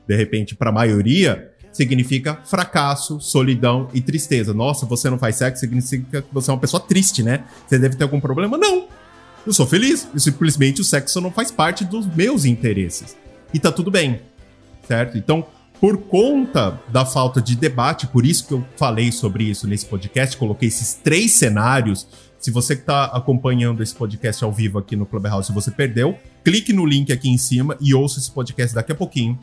de 0.07 0.17
repente, 0.17 0.55
para 0.55 0.71
a 0.71 0.73
maioria, 0.73 1.52
significa 1.73 2.39
fracasso, 2.45 3.21
solidão 3.21 3.89
e 3.95 4.01
tristeza. 4.01 4.53
Nossa, 4.53 4.87
você 4.87 5.09
não 5.09 5.19
faz 5.19 5.37
sexo 5.37 5.61
significa 5.61 6.23
que 6.23 6.33
você 6.33 6.51
é 6.51 6.55
uma 6.55 6.61
pessoa 6.61 6.81
triste, 6.81 7.23
né? 7.23 7.45
Você 7.67 7.79
deve 7.79 7.97
ter 7.97 8.05
algum 8.05 8.21
problema? 8.21 8.59
Não. 8.59 8.87
Eu 9.47 9.53
sou 9.53 9.67
feliz. 9.67 10.07
Simplesmente 10.17 10.81
o 10.81 10.85
sexo 10.85 11.21
não 11.21 11.31
faz 11.31 11.51
parte 11.51 11.85
dos 11.85 12.07
meus 12.07 12.45
interesses. 12.45 13.17
E 13.53 13.59
tá 13.59 13.73
tudo 13.73 13.91
bem. 13.91 14.21
Certo? 14.87 15.17
Então, 15.17 15.47
por 15.81 15.99
conta 15.99 16.81
da 16.89 17.05
falta 17.05 17.41
de 17.41 17.57
debate, 17.57 18.07
por 18.07 18.25
isso 18.25 18.47
que 18.47 18.55
eu 18.55 18.65
falei 18.77 19.11
sobre 19.11 19.45
isso 19.45 19.67
nesse 19.67 19.87
podcast, 19.87 20.37
coloquei 20.37 20.69
esses 20.69 20.95
três 20.95 21.33
cenários. 21.33 22.07
Se 22.39 22.51
você 22.51 22.77
que 22.77 22.83
está 22.83 23.07
acompanhando 23.07 23.83
esse 23.83 23.95
podcast 23.95 24.45
ao 24.45 24.53
vivo 24.53 24.79
aqui 24.79 24.95
no 24.95 25.07
Clubhouse 25.07 25.51
e 25.51 25.55
você 25.55 25.71
perdeu, 25.71 26.17
clique 26.45 26.73
no 26.73 26.85
link 26.85 27.13
aqui 27.13 27.29
em 27.29 27.39
cima 27.39 27.77
e 27.81 27.95
ouça 27.95 28.19
esse 28.19 28.31
podcast 28.31 28.75
daqui 28.75 28.93
a 28.93 28.95
pouquinho, 28.95 29.39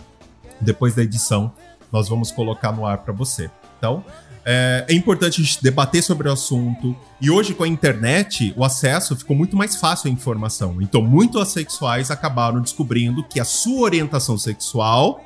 depois 0.62 0.96
da 0.96 1.04
edição 1.04 1.54
nós 1.92 2.08
vamos 2.10 2.32
colocar 2.32 2.72
no 2.72 2.86
ar 2.86 3.00
para 3.00 3.14
você. 3.14 3.50
Então, 3.78 4.04
é, 4.46 4.86
é, 4.90 4.94
importante 4.94 5.42
a 5.42 5.44
gente 5.44 5.62
debater 5.62 6.02
sobre 6.02 6.28
o 6.28 6.32
assunto. 6.32 6.96
E 7.22 7.30
hoje, 7.30 7.54
com 7.54 7.64
a 7.64 7.68
internet, 7.68 8.54
o 8.58 8.64
acesso 8.64 9.16
ficou 9.16 9.36
muito 9.36 9.56
mais 9.56 9.76
fácil 9.76 10.10
à 10.10 10.12
informação. 10.12 10.82
Então, 10.82 11.02
muitos 11.02 11.42
assexuais 11.42 12.10
acabaram 12.10 12.62
descobrindo 12.62 13.24
que 13.24 13.40
a 13.40 13.46
sua 13.46 13.82
orientação 13.82 14.38
sexual, 14.38 15.24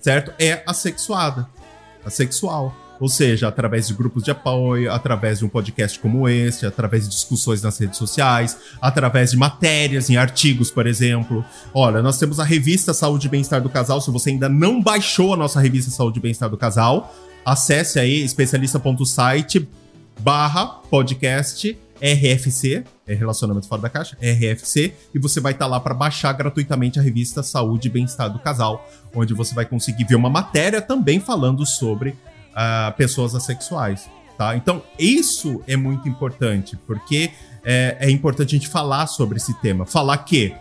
certo, 0.00 0.32
é 0.38 0.62
assexuada. 0.66 1.48
Assexual. 2.04 2.74
Ou 2.98 3.08
seja, 3.08 3.48
através 3.48 3.88
de 3.88 3.94
grupos 3.94 4.22
de 4.22 4.30
apoio, 4.30 4.90
através 4.92 5.38
de 5.38 5.44
um 5.44 5.48
podcast 5.48 5.98
como 5.98 6.28
este, 6.28 6.64
através 6.64 7.04
de 7.04 7.10
discussões 7.10 7.62
nas 7.62 7.78
redes 7.78 7.98
sociais, 7.98 8.56
através 8.80 9.30
de 9.30 9.36
matérias 9.36 10.08
em 10.08 10.16
artigos, 10.16 10.70
por 10.70 10.86
exemplo. 10.86 11.44
Olha, 11.74 12.02
nós 12.02 12.18
temos 12.18 12.40
a 12.40 12.44
revista 12.44 12.94
Saúde 12.94 13.26
e 13.26 13.30
Bem-Estar 13.30 13.60
do 13.60 13.68
Casal. 13.68 14.00
Se 14.00 14.10
você 14.10 14.30
ainda 14.30 14.48
não 14.48 14.82
baixou 14.82 15.34
a 15.34 15.36
nossa 15.36 15.60
revista 15.60 15.90
Saúde 15.90 16.18
e 16.18 16.22
Bem-Estar 16.22 16.48
do 16.48 16.56
Casal, 16.56 17.14
acesse 17.44 17.98
aí 17.98 18.22
especialista.site 18.22 19.68
barra 20.20 20.66
podcast 20.90 21.78
RFC, 22.00 22.84
é 23.06 23.14
Relacionamento 23.14 23.66
Fora 23.66 23.82
da 23.82 23.88
Caixa, 23.88 24.16
RFC, 24.20 24.92
e 25.14 25.18
você 25.18 25.40
vai 25.40 25.52
estar 25.52 25.64
tá 25.64 25.70
lá 25.70 25.80
para 25.80 25.94
baixar 25.94 26.32
gratuitamente 26.32 26.98
a 26.98 27.02
revista 27.02 27.42
Saúde 27.42 27.88
e 27.88 27.90
Bem-Estar 27.90 28.28
do 28.28 28.38
Casal, 28.38 28.86
onde 29.14 29.32
você 29.32 29.54
vai 29.54 29.64
conseguir 29.64 30.04
ver 30.04 30.14
uma 30.14 30.28
matéria 30.28 30.80
também 30.80 31.20
falando 31.20 31.64
sobre 31.64 32.14
uh, 32.56 32.96
pessoas 32.96 33.34
assexuais. 33.34 34.08
Tá? 34.38 34.56
Então, 34.56 34.82
isso 34.98 35.62
é 35.66 35.76
muito 35.76 36.08
importante, 36.08 36.76
porque 36.86 37.30
é, 37.64 37.96
é 38.00 38.10
importante 38.10 38.54
a 38.54 38.58
gente 38.58 38.68
falar 38.68 39.06
sobre 39.06 39.38
esse 39.38 39.54
tema. 39.60 39.86
Falar 39.86 40.18
que 40.18 40.54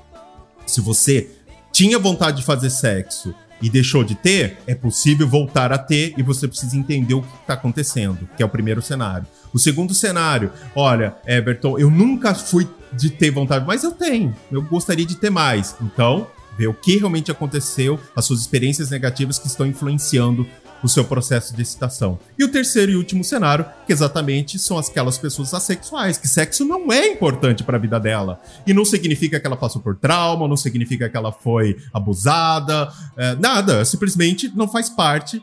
se 0.65 0.81
você 0.81 1.29
tinha 1.71 1.99
vontade 1.99 2.37
de 2.37 2.43
fazer 2.43 2.69
sexo 2.69 3.35
e 3.61 3.69
deixou 3.69 4.03
de 4.03 4.15
ter, 4.15 4.57
é 4.65 4.73
possível 4.73 5.27
voltar 5.27 5.73
a 5.73 5.77
ter 5.77 6.13
e 6.17 6.23
você 6.23 6.47
precisa 6.47 6.77
entender 6.77 7.13
o 7.13 7.21
que 7.21 7.35
está 7.41 7.53
acontecendo, 7.53 8.27
que 8.35 8.43
é 8.43 8.45
o 8.45 8.49
primeiro 8.49 8.81
cenário. 8.81 9.27
O 9.53 9.59
segundo 9.59 9.93
cenário, 9.93 10.51
olha, 10.75 11.15
Everton, 11.25 11.77
eu 11.77 11.89
nunca 11.89 12.33
fui 12.33 12.67
de 12.93 13.09
ter 13.09 13.31
vontade, 13.31 13.65
mas 13.65 13.83
eu 13.83 13.91
tenho, 13.91 14.33
eu 14.51 14.61
gostaria 14.61 15.05
de 15.05 15.15
ter 15.15 15.29
mais. 15.29 15.75
Então, 15.81 16.27
ver 16.57 16.67
o 16.67 16.73
que 16.73 16.97
realmente 16.97 17.31
aconteceu, 17.31 17.99
as 18.15 18.25
suas 18.25 18.39
experiências 18.39 18.89
negativas 18.89 19.37
que 19.37 19.47
estão 19.47 19.65
influenciando 19.65 20.47
o 20.83 20.87
seu 20.87 21.05
processo 21.05 21.55
de 21.55 21.61
excitação. 21.61 22.19
E 22.37 22.43
o 22.43 22.51
terceiro 22.51 22.91
e 22.91 22.95
último 22.95 23.23
cenário, 23.23 23.65
que 23.85 23.93
exatamente 23.93 24.59
são 24.59 24.77
aquelas 24.77 25.17
pessoas 25.17 25.53
assexuais, 25.53 26.17
que 26.17 26.27
sexo 26.27 26.65
não 26.65 26.91
é 26.91 27.07
importante 27.07 27.63
para 27.63 27.77
a 27.77 27.79
vida 27.79 27.99
dela. 27.99 28.39
E 28.65 28.73
não 28.73 28.85
significa 28.85 29.39
que 29.39 29.47
ela 29.47 29.57
passou 29.57 29.81
por 29.81 29.95
trauma, 29.95 30.47
não 30.47 30.57
significa 30.57 31.09
que 31.09 31.17
ela 31.17 31.31
foi 31.31 31.77
abusada, 31.93 32.91
é, 33.17 33.35
nada. 33.35 33.83
Simplesmente 33.85 34.51
não 34.55 34.67
faz 34.67 34.89
parte 34.89 35.41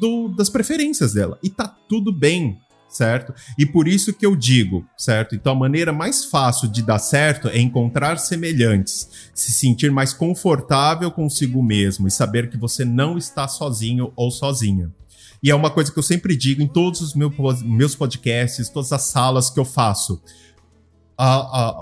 do, 0.00 0.28
das 0.28 0.48
preferências 0.48 1.12
dela. 1.12 1.38
E 1.42 1.50
tá 1.50 1.68
tudo 1.88 2.12
bem 2.12 2.58
certo? 2.90 3.32
E 3.56 3.64
por 3.64 3.86
isso 3.86 4.12
que 4.12 4.26
eu 4.26 4.34
digo, 4.34 4.84
certo? 4.96 5.34
Então 5.34 5.52
a 5.52 5.58
maneira 5.58 5.92
mais 5.92 6.24
fácil 6.24 6.68
de 6.68 6.82
dar 6.82 6.98
certo 6.98 7.48
é 7.48 7.58
encontrar 7.58 8.18
semelhantes, 8.18 9.08
se 9.32 9.52
sentir 9.52 9.90
mais 9.90 10.12
confortável 10.12 11.10
consigo 11.10 11.62
mesmo 11.62 12.08
e 12.08 12.10
saber 12.10 12.50
que 12.50 12.56
você 12.56 12.84
não 12.84 13.16
está 13.16 13.46
sozinho 13.46 14.12
ou 14.16 14.30
sozinha. 14.30 14.90
E 15.42 15.50
é 15.50 15.54
uma 15.54 15.70
coisa 15.70 15.90
que 15.90 15.98
eu 15.98 16.02
sempre 16.02 16.36
digo 16.36 16.60
em 16.60 16.66
todos 16.66 17.00
os 17.00 17.14
meus 17.14 17.94
podcasts, 17.94 18.68
todas 18.68 18.92
as 18.92 19.02
salas 19.02 19.48
que 19.48 19.58
eu 19.58 19.64
faço. 19.64 20.20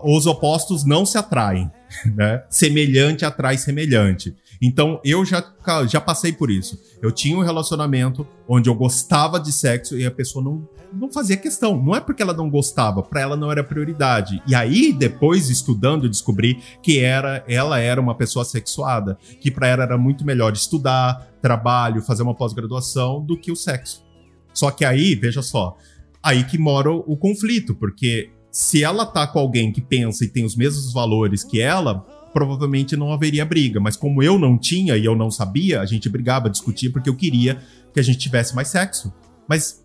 os 0.04 0.26
opostos 0.26 0.84
não 0.84 1.04
se 1.04 1.18
atraem, 1.18 1.70
né? 2.14 2.44
Semelhante 2.48 3.24
atrai 3.24 3.59
semelhante. 3.59 4.36
Então 4.61 5.00
eu 5.04 5.24
já, 5.24 5.42
já 5.88 6.00
passei 6.00 6.32
por 6.32 6.50
isso. 6.50 6.78
Eu 7.00 7.12
tinha 7.12 7.36
um 7.36 7.42
relacionamento 7.42 8.26
onde 8.48 8.68
eu 8.68 8.74
gostava 8.74 9.38
de 9.38 9.52
sexo 9.52 9.96
e 9.96 10.04
a 10.04 10.11
pessoa 10.11 10.44
não, 10.44 10.68
não 10.92 11.12
fazia 11.12 11.36
questão. 11.36 11.80
Não 11.80 11.94
é 11.94 12.00
porque 12.00 12.22
ela 12.22 12.32
não 12.32 12.50
gostava, 12.50 13.02
para 13.02 13.20
ela 13.20 13.36
não 13.36 13.50
era 13.50 13.62
prioridade. 13.62 14.42
E 14.46 14.54
aí, 14.54 14.92
depois, 14.92 15.48
estudando, 15.48 16.09
descobri 16.09 16.59
que 16.82 16.98
era, 16.98 17.44
ela 17.46 17.78
era 17.78 18.00
uma 18.00 18.14
pessoa 18.14 18.44
sexuada, 18.44 19.16
que 19.40 19.50
para 19.50 19.68
ela 19.68 19.82
era 19.84 19.98
muito 19.98 20.24
melhor 20.24 20.52
estudar, 20.52 21.28
trabalho, 21.40 22.02
fazer 22.02 22.22
uma 22.22 22.34
pós-graduação 22.34 23.24
do 23.24 23.38
que 23.38 23.52
o 23.52 23.56
sexo. 23.56 24.04
Só 24.52 24.70
que 24.70 24.84
aí, 24.84 25.14
veja 25.14 25.40
só, 25.40 25.76
aí 26.22 26.42
que 26.42 26.59
mora 26.59 26.90
o 26.90 27.16
conflito, 27.16 27.74
porque 27.76 28.30
se 28.50 28.82
ela 28.82 29.06
tá 29.06 29.26
com 29.26 29.38
alguém 29.38 29.70
que 29.70 29.80
pensa 29.80 30.24
e 30.24 30.28
tem 30.28 30.44
os 30.44 30.56
mesmos 30.56 30.92
valores 30.92 31.44
que 31.44 31.61
ela, 31.61 32.04
provavelmente 32.33 32.97
não 32.97 33.12
haveria 33.12 33.45
briga. 33.45 33.81
Mas 33.81 33.97
como 33.97 34.22
eu 34.22 34.39
não 34.39 34.59
tinha 34.59 34.97
e 34.97 35.05
eu 35.05 35.16
não 35.16 35.31
sabia, 35.31 35.81
a 35.81 35.87
gente 35.87 36.09
brigava, 36.09 36.51
discutia, 36.51 36.91
porque 36.91 37.09
eu 37.09 37.16
queria 37.16 37.59
que 37.93 38.01
a 38.01 38.03
gente 38.03 38.18
tivesse 38.18 38.55
mais 38.55 38.68
sexo. 38.68 39.12
Mas 39.47 39.85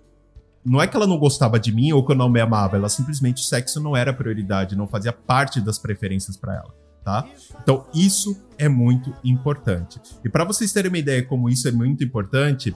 não 0.66 0.82
é 0.82 0.88
que 0.88 0.96
ela 0.96 1.08
não 1.08 1.18
gostava 1.18 1.60
de 1.60 1.72
mim 1.72 1.92
ou 1.92 2.06
que 2.06 2.12
eu 2.12 2.16
não 2.16 2.30
me 2.30 2.40
amava, 2.40 2.78
ela 2.78 2.90
simplesmente 2.90 3.42
o 3.42 3.46
sexo 3.46 3.82
não 3.82 3.96
era 3.96 4.14
prioridade, 4.14 4.76
não 4.76 4.88
fazia 4.88 5.12
parte 5.12 5.60
das 5.60 5.78
preferências 5.78 6.38
para 6.38 6.56
ela, 6.56 6.74
tá? 7.04 7.28
Então 7.62 7.86
isso 7.94 8.38
é 8.58 8.70
muito 8.70 9.14
importante. 9.24 10.00
E 10.24 10.30
para 10.30 10.46
vocês 10.46 10.72
terem 10.72 10.90
uma 10.90 10.98
ideia 10.98 11.24
como 11.24 11.50
isso 11.50 11.68
é 11.68 11.72
muito 11.72 12.04
importante, 12.04 12.74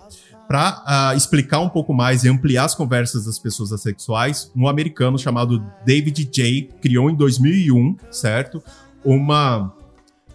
para 0.47 0.71
uh, 0.71 0.83
ah, 0.85 1.13
explicar 1.15 1.59
um 1.59 1.67
pouco 1.67 1.93
mais 1.93 2.23
e 2.23 2.29
ampliar 2.29 2.65
as 2.65 2.73
conversas 2.73 3.25
das 3.25 3.37
pessoas 3.37 3.73
assexuais, 3.73 4.49
um 4.55 4.67
americano 4.67 5.19
chamado 5.19 5.61
David 5.85 6.23
J. 6.23 6.69
criou 6.81 7.09
em 7.09 7.15
2001, 7.15 7.97
certo? 8.09 8.63
Uma 9.07 9.73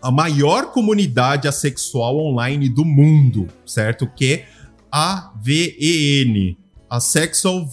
a 0.02 0.10
maior 0.10 0.72
comunidade 0.72 1.46
assexual 1.46 2.18
online 2.18 2.68
do 2.68 2.84
mundo, 2.84 3.46
certo? 3.64 4.06
Que 4.06 4.32
é 4.32 4.48
a 4.90 5.32
VEN, 5.40 6.56
a 6.90 6.98
sexual 6.98 7.68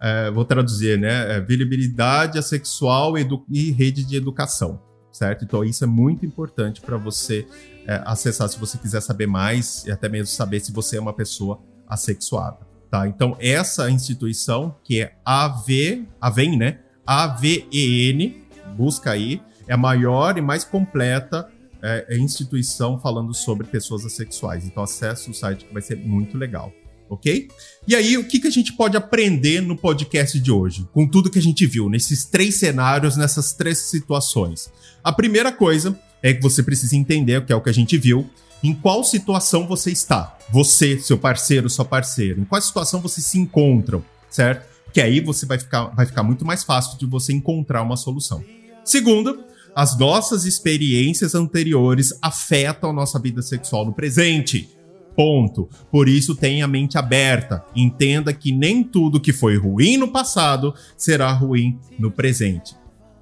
é, 0.00 0.30
vou 0.30 0.44
traduzir, 0.44 0.98
né? 0.98 1.36
É, 1.36 1.40
visibilidade 1.40 2.38
assexual 2.38 3.14
e 3.50 3.72
rede 3.72 4.04
de 4.04 4.16
educação, 4.16 4.80
certo? 5.10 5.44
Então 5.44 5.64
isso 5.64 5.82
é 5.82 5.86
muito 5.86 6.24
importante 6.24 6.80
para 6.80 6.96
você 6.96 7.46
é, 7.86 8.00
acessar 8.04 8.48
se 8.48 8.58
você 8.58 8.78
quiser 8.78 9.00
saber 9.00 9.26
mais 9.26 9.84
e 9.86 9.90
até 9.90 10.08
mesmo 10.08 10.28
saber 10.28 10.60
se 10.60 10.70
você 10.70 10.98
é 10.98 11.00
uma 11.00 11.12
pessoa 11.12 11.60
assexuada, 11.88 12.58
tá? 12.90 13.08
Então 13.08 13.36
essa 13.40 13.90
instituição 13.90 14.76
que 14.84 15.02
é 15.02 15.16
AV, 15.24 16.06
AVEN, 16.20 16.56
né? 16.56 16.78
AVEN, 17.04 18.42
busca 18.76 19.10
aí, 19.10 19.40
é 19.66 19.74
a 19.74 19.76
maior 19.76 20.36
e 20.38 20.40
mais 20.40 20.64
completa 20.64 21.48
é, 21.82 22.16
instituição 22.16 22.98
falando 22.98 23.32
sobre 23.34 23.66
pessoas 23.66 24.04
assexuais. 24.04 24.64
Então 24.64 24.82
acesse 24.82 25.30
o 25.30 25.34
site 25.34 25.64
que 25.64 25.72
vai 25.72 25.82
ser 25.82 25.96
muito 25.96 26.36
legal 26.36 26.72
ok? 27.08 27.48
E 27.86 27.94
aí, 27.94 28.16
o 28.18 28.24
que, 28.24 28.40
que 28.40 28.48
a 28.48 28.50
gente 28.50 28.72
pode 28.72 28.96
aprender 28.96 29.60
no 29.60 29.76
podcast 29.76 30.38
de 30.38 30.50
hoje, 30.50 30.86
com 30.92 31.06
tudo 31.06 31.30
que 31.30 31.38
a 31.38 31.42
gente 31.42 31.66
viu, 31.66 31.88
nesses 31.88 32.24
três 32.24 32.56
cenários, 32.56 33.16
nessas 33.16 33.52
três 33.52 33.78
situações? 33.78 34.70
A 35.02 35.12
primeira 35.12 35.52
coisa 35.52 35.98
é 36.22 36.32
que 36.32 36.42
você 36.42 36.62
precisa 36.62 36.96
entender, 36.96 37.44
que 37.44 37.52
é 37.52 37.56
o 37.56 37.60
que 37.60 37.70
a 37.70 37.74
gente 37.74 37.96
viu, 37.96 38.28
em 38.62 38.74
qual 38.74 39.04
situação 39.04 39.66
você 39.66 39.90
está. 39.90 40.36
Você, 40.50 40.98
seu 40.98 41.18
parceiro, 41.18 41.68
sua 41.70 41.84
parceira, 41.84 42.40
em 42.40 42.44
qual 42.44 42.60
situação 42.60 43.00
vocês 43.00 43.26
se 43.26 43.38
encontram, 43.38 44.04
certo? 44.28 44.66
Que 44.92 45.00
aí 45.00 45.20
você 45.20 45.46
vai 45.46 45.58
ficar, 45.58 45.84
vai 45.86 46.06
ficar 46.06 46.22
muito 46.22 46.44
mais 46.44 46.64
fácil 46.64 46.98
de 46.98 47.06
você 47.06 47.32
encontrar 47.32 47.82
uma 47.82 47.96
solução. 47.96 48.42
Segunda, 48.84 49.36
as 49.76 49.98
nossas 49.98 50.46
experiências 50.46 51.34
anteriores 51.34 52.18
afetam 52.22 52.94
nossa 52.94 53.18
vida 53.18 53.42
sexual 53.42 53.84
no 53.84 53.92
presente. 53.92 54.70
Ponto. 55.14 55.68
Por 55.92 56.08
isso, 56.08 56.34
tenha 56.34 56.64
a 56.64 56.68
mente 56.68 56.96
aberta. 56.96 57.62
Entenda 57.76 58.32
que 58.32 58.52
nem 58.52 58.82
tudo 58.82 59.20
que 59.20 59.34
foi 59.34 59.58
ruim 59.58 59.98
no 59.98 60.08
passado 60.08 60.74
será 60.96 61.30
ruim 61.30 61.78
no 61.98 62.10
presente. 62.10 62.74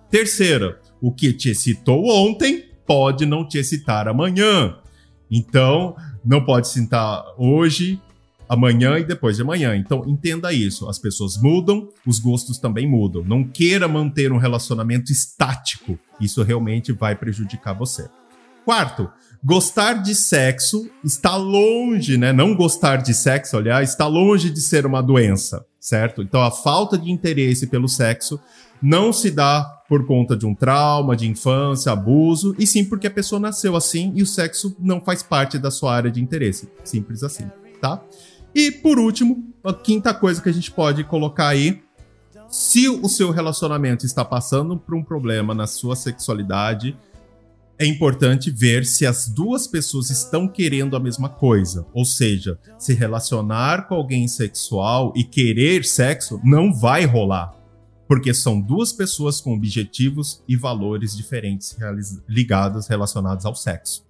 Terceira, 0.08 0.78
o 1.00 1.10
que 1.10 1.32
te 1.32 1.50
excitou 1.50 2.06
ontem 2.06 2.66
pode 2.86 3.26
não 3.26 3.46
te 3.46 3.58
excitar 3.58 4.06
amanhã. 4.06 4.76
Então, 5.28 5.96
não 6.24 6.44
pode 6.44 6.68
excitar 6.68 7.24
hoje, 7.36 8.00
amanhã 8.48 8.98
e 8.98 9.04
depois 9.04 9.36
de 9.36 9.42
amanhã. 9.42 9.76
Então, 9.76 10.04
entenda 10.06 10.52
isso. 10.52 10.88
As 10.88 10.98
pessoas 10.98 11.36
mudam, 11.40 11.88
os 12.06 12.18
gostos 12.18 12.58
também 12.58 12.88
mudam. 12.88 13.24
Não 13.24 13.44
queira 13.44 13.88
manter 13.88 14.32
um 14.32 14.38
relacionamento 14.38 15.10
estático. 15.10 15.98
Isso 16.20 16.42
realmente 16.42 16.92
vai 16.92 17.14
prejudicar 17.14 17.72
você. 17.72 18.08
Quarto, 18.64 19.10
gostar 19.44 20.02
de 20.02 20.14
sexo 20.14 20.88
está 21.04 21.36
longe, 21.36 22.16
né? 22.16 22.32
Não 22.32 22.54
gostar 22.56 22.96
de 23.02 23.12
sexo, 23.12 23.58
aliás, 23.58 23.90
está 23.90 24.06
longe 24.06 24.48
de 24.48 24.60
ser 24.60 24.86
uma 24.86 25.02
doença, 25.02 25.66
certo? 25.78 26.22
Então 26.22 26.40
a 26.40 26.50
falta 26.50 26.96
de 26.96 27.10
interesse 27.10 27.66
pelo 27.66 27.86
sexo 27.86 28.40
não 28.80 29.12
se 29.12 29.30
dá 29.30 29.62
por 29.86 30.06
conta 30.06 30.34
de 30.34 30.46
um 30.46 30.54
trauma, 30.54 31.14
de 31.14 31.28
infância, 31.28 31.92
abuso, 31.92 32.54
e 32.58 32.66
sim 32.66 32.84
porque 32.84 33.06
a 33.06 33.10
pessoa 33.10 33.38
nasceu 33.38 33.76
assim 33.76 34.12
e 34.14 34.22
o 34.22 34.26
sexo 34.26 34.74
não 34.80 34.98
faz 34.98 35.22
parte 35.22 35.58
da 35.58 35.70
sua 35.70 35.94
área 35.94 36.10
de 36.10 36.22
interesse. 36.22 36.68
Simples 36.82 37.22
assim, 37.22 37.44
tá? 37.80 38.02
E 38.54 38.70
por 38.70 38.98
último, 38.98 39.52
a 39.64 39.72
quinta 39.72 40.14
coisa 40.14 40.40
que 40.40 40.48
a 40.48 40.52
gente 40.52 40.70
pode 40.70 41.02
colocar 41.04 41.48
aí 41.48 41.82
se 42.48 42.88
o 42.88 43.08
seu 43.08 43.32
relacionamento 43.32 44.06
está 44.06 44.24
passando 44.24 44.78
por 44.78 44.94
um 44.94 45.02
problema 45.02 45.52
na 45.54 45.66
sua 45.66 45.96
sexualidade, 45.96 46.96
é 47.76 47.84
importante 47.84 48.50
ver 48.50 48.86
se 48.86 49.04
as 49.04 49.26
duas 49.26 49.66
pessoas 49.66 50.08
estão 50.08 50.46
querendo 50.46 50.96
a 50.96 51.00
mesma 51.00 51.28
coisa. 51.28 51.84
Ou 51.92 52.04
seja, 52.04 52.56
se 52.78 52.94
relacionar 52.94 53.88
com 53.88 53.96
alguém 53.96 54.28
sexual 54.28 55.12
e 55.16 55.24
querer 55.24 55.84
sexo 55.84 56.40
não 56.44 56.72
vai 56.72 57.04
rolar. 57.04 57.52
Porque 58.06 58.32
são 58.32 58.60
duas 58.60 58.92
pessoas 58.92 59.40
com 59.40 59.52
objetivos 59.52 60.42
e 60.46 60.54
valores 60.54 61.16
diferentes 61.16 61.76
ligados, 62.28 62.86
relacionados 62.86 63.44
ao 63.44 63.56
sexo. 63.56 64.04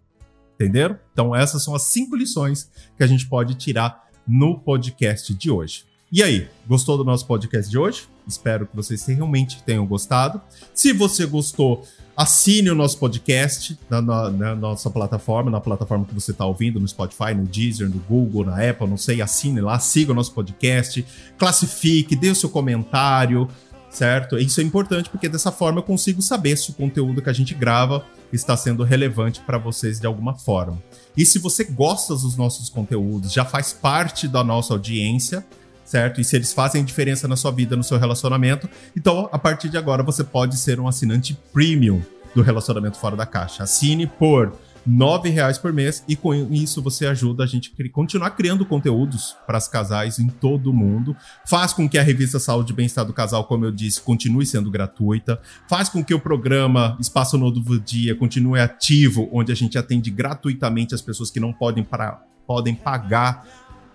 Entenderam? 0.54 0.98
Então, 1.12 1.34
essas 1.34 1.62
são 1.62 1.74
as 1.74 1.84
cinco 1.84 2.14
lições 2.14 2.70
que 2.96 3.02
a 3.02 3.06
gente 3.06 3.26
pode 3.26 3.54
tirar 3.54 4.03
no 4.26 4.58
podcast 4.58 5.34
de 5.34 5.50
hoje. 5.50 5.84
E 6.10 6.22
aí, 6.22 6.48
gostou 6.66 6.96
do 6.96 7.04
nosso 7.04 7.26
podcast 7.26 7.70
de 7.70 7.76
hoje? 7.76 8.06
Espero 8.26 8.66
que 8.66 8.76
vocês 8.76 9.04
realmente 9.06 9.62
tenham 9.64 9.84
gostado. 9.84 10.40
Se 10.72 10.92
você 10.92 11.26
gostou, 11.26 11.84
assine 12.16 12.70
o 12.70 12.74
nosso 12.74 12.98
podcast 12.98 13.78
na, 13.90 14.00
na, 14.00 14.30
na 14.30 14.54
nossa 14.54 14.88
plataforma, 14.88 15.50
na 15.50 15.60
plataforma 15.60 16.04
que 16.04 16.14
você 16.14 16.30
está 16.30 16.46
ouvindo, 16.46 16.78
no 16.78 16.86
Spotify, 16.86 17.34
no 17.34 17.44
Deezer, 17.44 17.88
no 17.88 17.98
Google, 17.98 18.44
na 18.44 18.70
Apple, 18.70 18.86
não 18.86 18.96
sei, 18.96 19.20
assine 19.20 19.60
lá, 19.60 19.78
siga 19.78 20.12
o 20.12 20.14
nosso 20.14 20.32
podcast, 20.32 21.04
classifique, 21.36 22.14
dê 22.14 22.30
o 22.30 22.34
seu 22.34 22.48
comentário, 22.48 23.48
certo? 23.94 24.36
Isso 24.36 24.60
é 24.60 24.64
importante 24.64 25.08
porque 25.08 25.28
dessa 25.28 25.52
forma 25.52 25.78
eu 25.78 25.82
consigo 25.82 26.20
saber 26.20 26.56
se 26.56 26.70
o 26.70 26.74
conteúdo 26.74 27.22
que 27.22 27.30
a 27.30 27.32
gente 27.32 27.54
grava 27.54 28.04
está 28.32 28.56
sendo 28.56 28.82
relevante 28.82 29.40
para 29.40 29.56
vocês 29.56 30.00
de 30.00 30.06
alguma 30.06 30.34
forma. 30.34 30.82
E 31.16 31.24
se 31.24 31.38
você 31.38 31.62
gosta 31.62 32.12
dos 32.14 32.36
nossos 32.36 32.68
conteúdos, 32.68 33.32
já 33.32 33.44
faz 33.44 33.72
parte 33.72 34.26
da 34.26 34.42
nossa 34.42 34.74
audiência, 34.74 35.46
certo? 35.84 36.20
E 36.20 36.24
se 36.24 36.34
eles 36.34 36.52
fazem 36.52 36.84
diferença 36.84 37.28
na 37.28 37.36
sua 37.36 37.52
vida, 37.52 37.76
no 37.76 37.84
seu 37.84 37.96
relacionamento, 37.96 38.68
então 38.96 39.28
a 39.30 39.38
partir 39.38 39.68
de 39.68 39.78
agora 39.78 40.02
você 40.02 40.24
pode 40.24 40.56
ser 40.56 40.80
um 40.80 40.88
assinante 40.88 41.38
premium 41.52 42.02
do 42.34 42.42
Relacionamento 42.42 42.98
Fora 42.98 43.14
da 43.14 43.24
Caixa. 43.24 43.62
Assine 43.62 44.08
por 44.08 44.52
nove 44.86 45.28
reais 45.28 45.58
por 45.58 45.72
mês 45.72 46.04
e 46.06 46.16
com 46.16 46.34
isso 46.34 46.82
você 46.82 47.06
ajuda 47.06 47.44
a 47.44 47.46
gente 47.46 47.72
a 47.78 47.88
continuar 47.90 48.30
criando 48.30 48.66
conteúdos 48.66 49.36
para 49.46 49.58
os 49.58 49.68
casais 49.68 50.18
em 50.18 50.28
todo 50.28 50.70
o 50.70 50.74
mundo. 50.74 51.16
Faz 51.46 51.72
com 51.72 51.88
que 51.88 51.98
a 51.98 52.02
revista 52.02 52.38
Saúde 52.38 52.72
e 52.72 52.76
Bem-Estar 52.76 53.04
do 53.04 53.12
Casal, 53.12 53.44
como 53.44 53.64
eu 53.64 53.70
disse, 53.70 54.00
continue 54.00 54.46
sendo 54.46 54.70
gratuita. 54.70 55.40
Faz 55.68 55.88
com 55.88 56.04
que 56.04 56.14
o 56.14 56.20
programa 56.20 56.96
Espaço 57.00 57.38
Novo 57.38 57.78
Dia 57.80 58.14
continue 58.14 58.60
ativo, 58.60 59.28
onde 59.32 59.52
a 59.52 59.56
gente 59.56 59.78
atende 59.78 60.10
gratuitamente 60.10 60.94
as 60.94 61.00
pessoas 61.00 61.30
que 61.30 61.40
não 61.40 61.52
podem, 61.52 61.82
para, 61.82 62.22
podem 62.46 62.74
pagar 62.74 63.46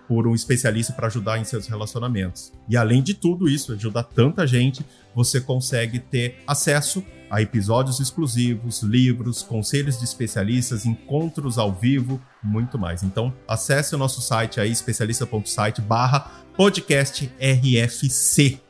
por 0.08 0.26
um 0.26 0.34
especialista 0.34 0.92
para 0.92 1.06
ajudar 1.06 1.38
em 1.38 1.44
seus 1.44 1.68
relacionamentos. 1.68 2.52
E 2.68 2.76
além 2.76 3.00
de 3.00 3.14
tudo 3.14 3.48
isso, 3.48 3.72
ajudar 3.72 4.02
tanta 4.02 4.44
gente, 4.44 4.84
você 5.14 5.40
consegue 5.40 6.00
ter 6.00 6.42
acesso 6.46 7.04
a 7.30 7.40
episódios 7.40 8.00
exclusivos, 8.00 8.82
livros, 8.82 9.42
conselhos 9.42 9.98
de 9.98 10.04
especialistas, 10.04 10.84
encontros 10.84 11.58
ao 11.58 11.72
vivo, 11.72 12.20
muito 12.42 12.78
mais. 12.78 13.02
Então, 13.02 13.32
acesse 13.46 13.94
o 13.94 13.98
nosso 13.98 14.20
site 14.20 14.60
aí, 14.60 14.70
especialista.site 14.70 15.80
barra 15.80 16.30
podcast 16.56 17.32
RFC 17.40 18.60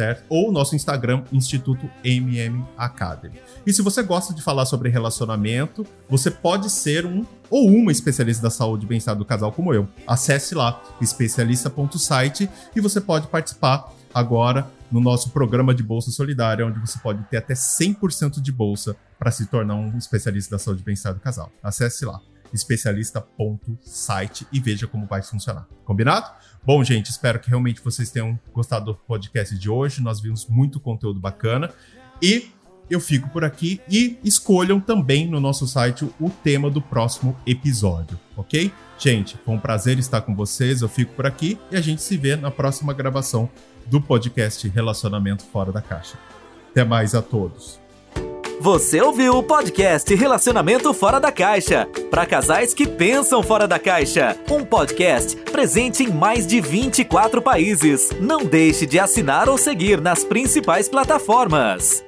certo? 0.00 0.24
Ou 0.30 0.50
nosso 0.50 0.74
Instagram, 0.74 1.24
Instituto 1.30 1.90
MM 2.02 2.64
Academy. 2.78 3.38
E 3.66 3.72
se 3.72 3.82
você 3.82 4.02
gosta 4.02 4.32
de 4.32 4.40
falar 4.40 4.64
sobre 4.64 4.88
relacionamento, 4.88 5.86
você 6.08 6.30
pode 6.30 6.70
ser 6.70 7.04
um 7.04 7.26
ou 7.50 7.68
uma 7.68 7.92
especialista 7.92 8.44
da 8.44 8.50
saúde 8.50 8.86
e 8.86 8.88
bem-estar 8.88 9.14
do 9.14 9.26
casal 9.26 9.52
como 9.52 9.74
eu. 9.74 9.86
Acesse 10.06 10.54
lá, 10.54 10.80
especialista.site, 11.02 12.48
e 12.74 12.80
você 12.80 12.98
pode 12.98 13.26
participar 13.26 13.92
agora 14.14 14.66
no 14.90 15.00
nosso 15.00 15.30
programa 15.30 15.74
de 15.74 15.82
bolsa 15.82 16.10
solidária, 16.10 16.66
onde 16.66 16.78
você 16.78 16.98
pode 16.98 17.22
ter 17.24 17.36
até 17.38 17.54
100% 17.54 18.40
de 18.40 18.52
bolsa 18.52 18.96
para 19.18 19.30
se 19.30 19.46
tornar 19.46 19.74
um 19.74 19.96
especialista 19.96 20.52
da 20.52 20.58
saúde 20.58 20.82
e 20.82 20.84
bem-estar 20.84 21.14
do 21.14 21.20
casal. 21.20 21.52
Acesse 21.62 22.04
lá 22.04 22.20
especialista.site 22.52 24.46
e 24.52 24.58
veja 24.60 24.86
como 24.86 25.06
vai 25.06 25.22
funcionar. 25.22 25.66
Combinado? 25.84 26.30
Bom, 26.64 26.82
gente, 26.82 27.10
espero 27.10 27.38
que 27.38 27.48
realmente 27.48 27.80
vocês 27.80 28.10
tenham 28.10 28.38
gostado 28.52 28.86
do 28.86 28.94
podcast 28.94 29.56
de 29.56 29.70
hoje. 29.70 30.02
Nós 30.02 30.20
vimos 30.20 30.46
muito 30.46 30.80
conteúdo 30.80 31.20
bacana 31.20 31.70
e 32.20 32.50
eu 32.90 33.00
fico 33.00 33.28
por 33.30 33.44
aqui 33.44 33.80
e 33.88 34.18
escolham 34.24 34.80
também 34.80 35.26
no 35.26 35.40
nosso 35.40 35.66
site 35.66 36.04
o 36.20 36.28
tema 36.28 36.68
do 36.68 36.82
próximo 36.82 37.36
episódio, 37.46 38.18
ok? 38.36 38.72
Gente, 38.98 39.38
foi 39.44 39.54
um 39.54 39.58
prazer 39.58 39.98
estar 39.98 40.20
com 40.20 40.34
vocês. 40.34 40.82
Eu 40.82 40.88
fico 40.88 41.14
por 41.14 41.26
aqui 41.26 41.58
e 41.70 41.76
a 41.76 41.80
gente 41.80 42.02
se 42.02 42.16
vê 42.16 42.36
na 42.36 42.50
próxima 42.50 42.92
gravação 42.92 43.48
do 43.86 44.00
podcast 44.00 44.68
Relacionamento 44.68 45.44
Fora 45.44 45.72
da 45.72 45.80
Caixa. 45.80 46.18
Até 46.70 46.84
mais 46.84 47.14
a 47.14 47.22
todos. 47.22 47.80
Você 48.60 49.00
ouviu 49.00 49.38
o 49.38 49.42
podcast 49.42 50.14
Relacionamento 50.14 50.92
Fora 50.92 51.18
da 51.18 51.32
Caixa 51.32 51.88
para 52.10 52.26
casais 52.26 52.74
que 52.74 52.86
pensam 52.86 53.42
fora 53.42 53.66
da 53.66 53.78
caixa. 53.78 54.36
Um 54.50 54.66
podcast 54.66 55.34
presente 55.50 56.02
em 56.02 56.12
mais 56.12 56.46
de 56.46 56.60
24 56.60 57.40
países. 57.40 58.10
Não 58.20 58.44
deixe 58.44 58.84
de 58.84 58.98
assinar 58.98 59.48
ou 59.48 59.56
seguir 59.56 59.98
nas 59.98 60.24
principais 60.24 60.90
plataformas. 60.90 62.04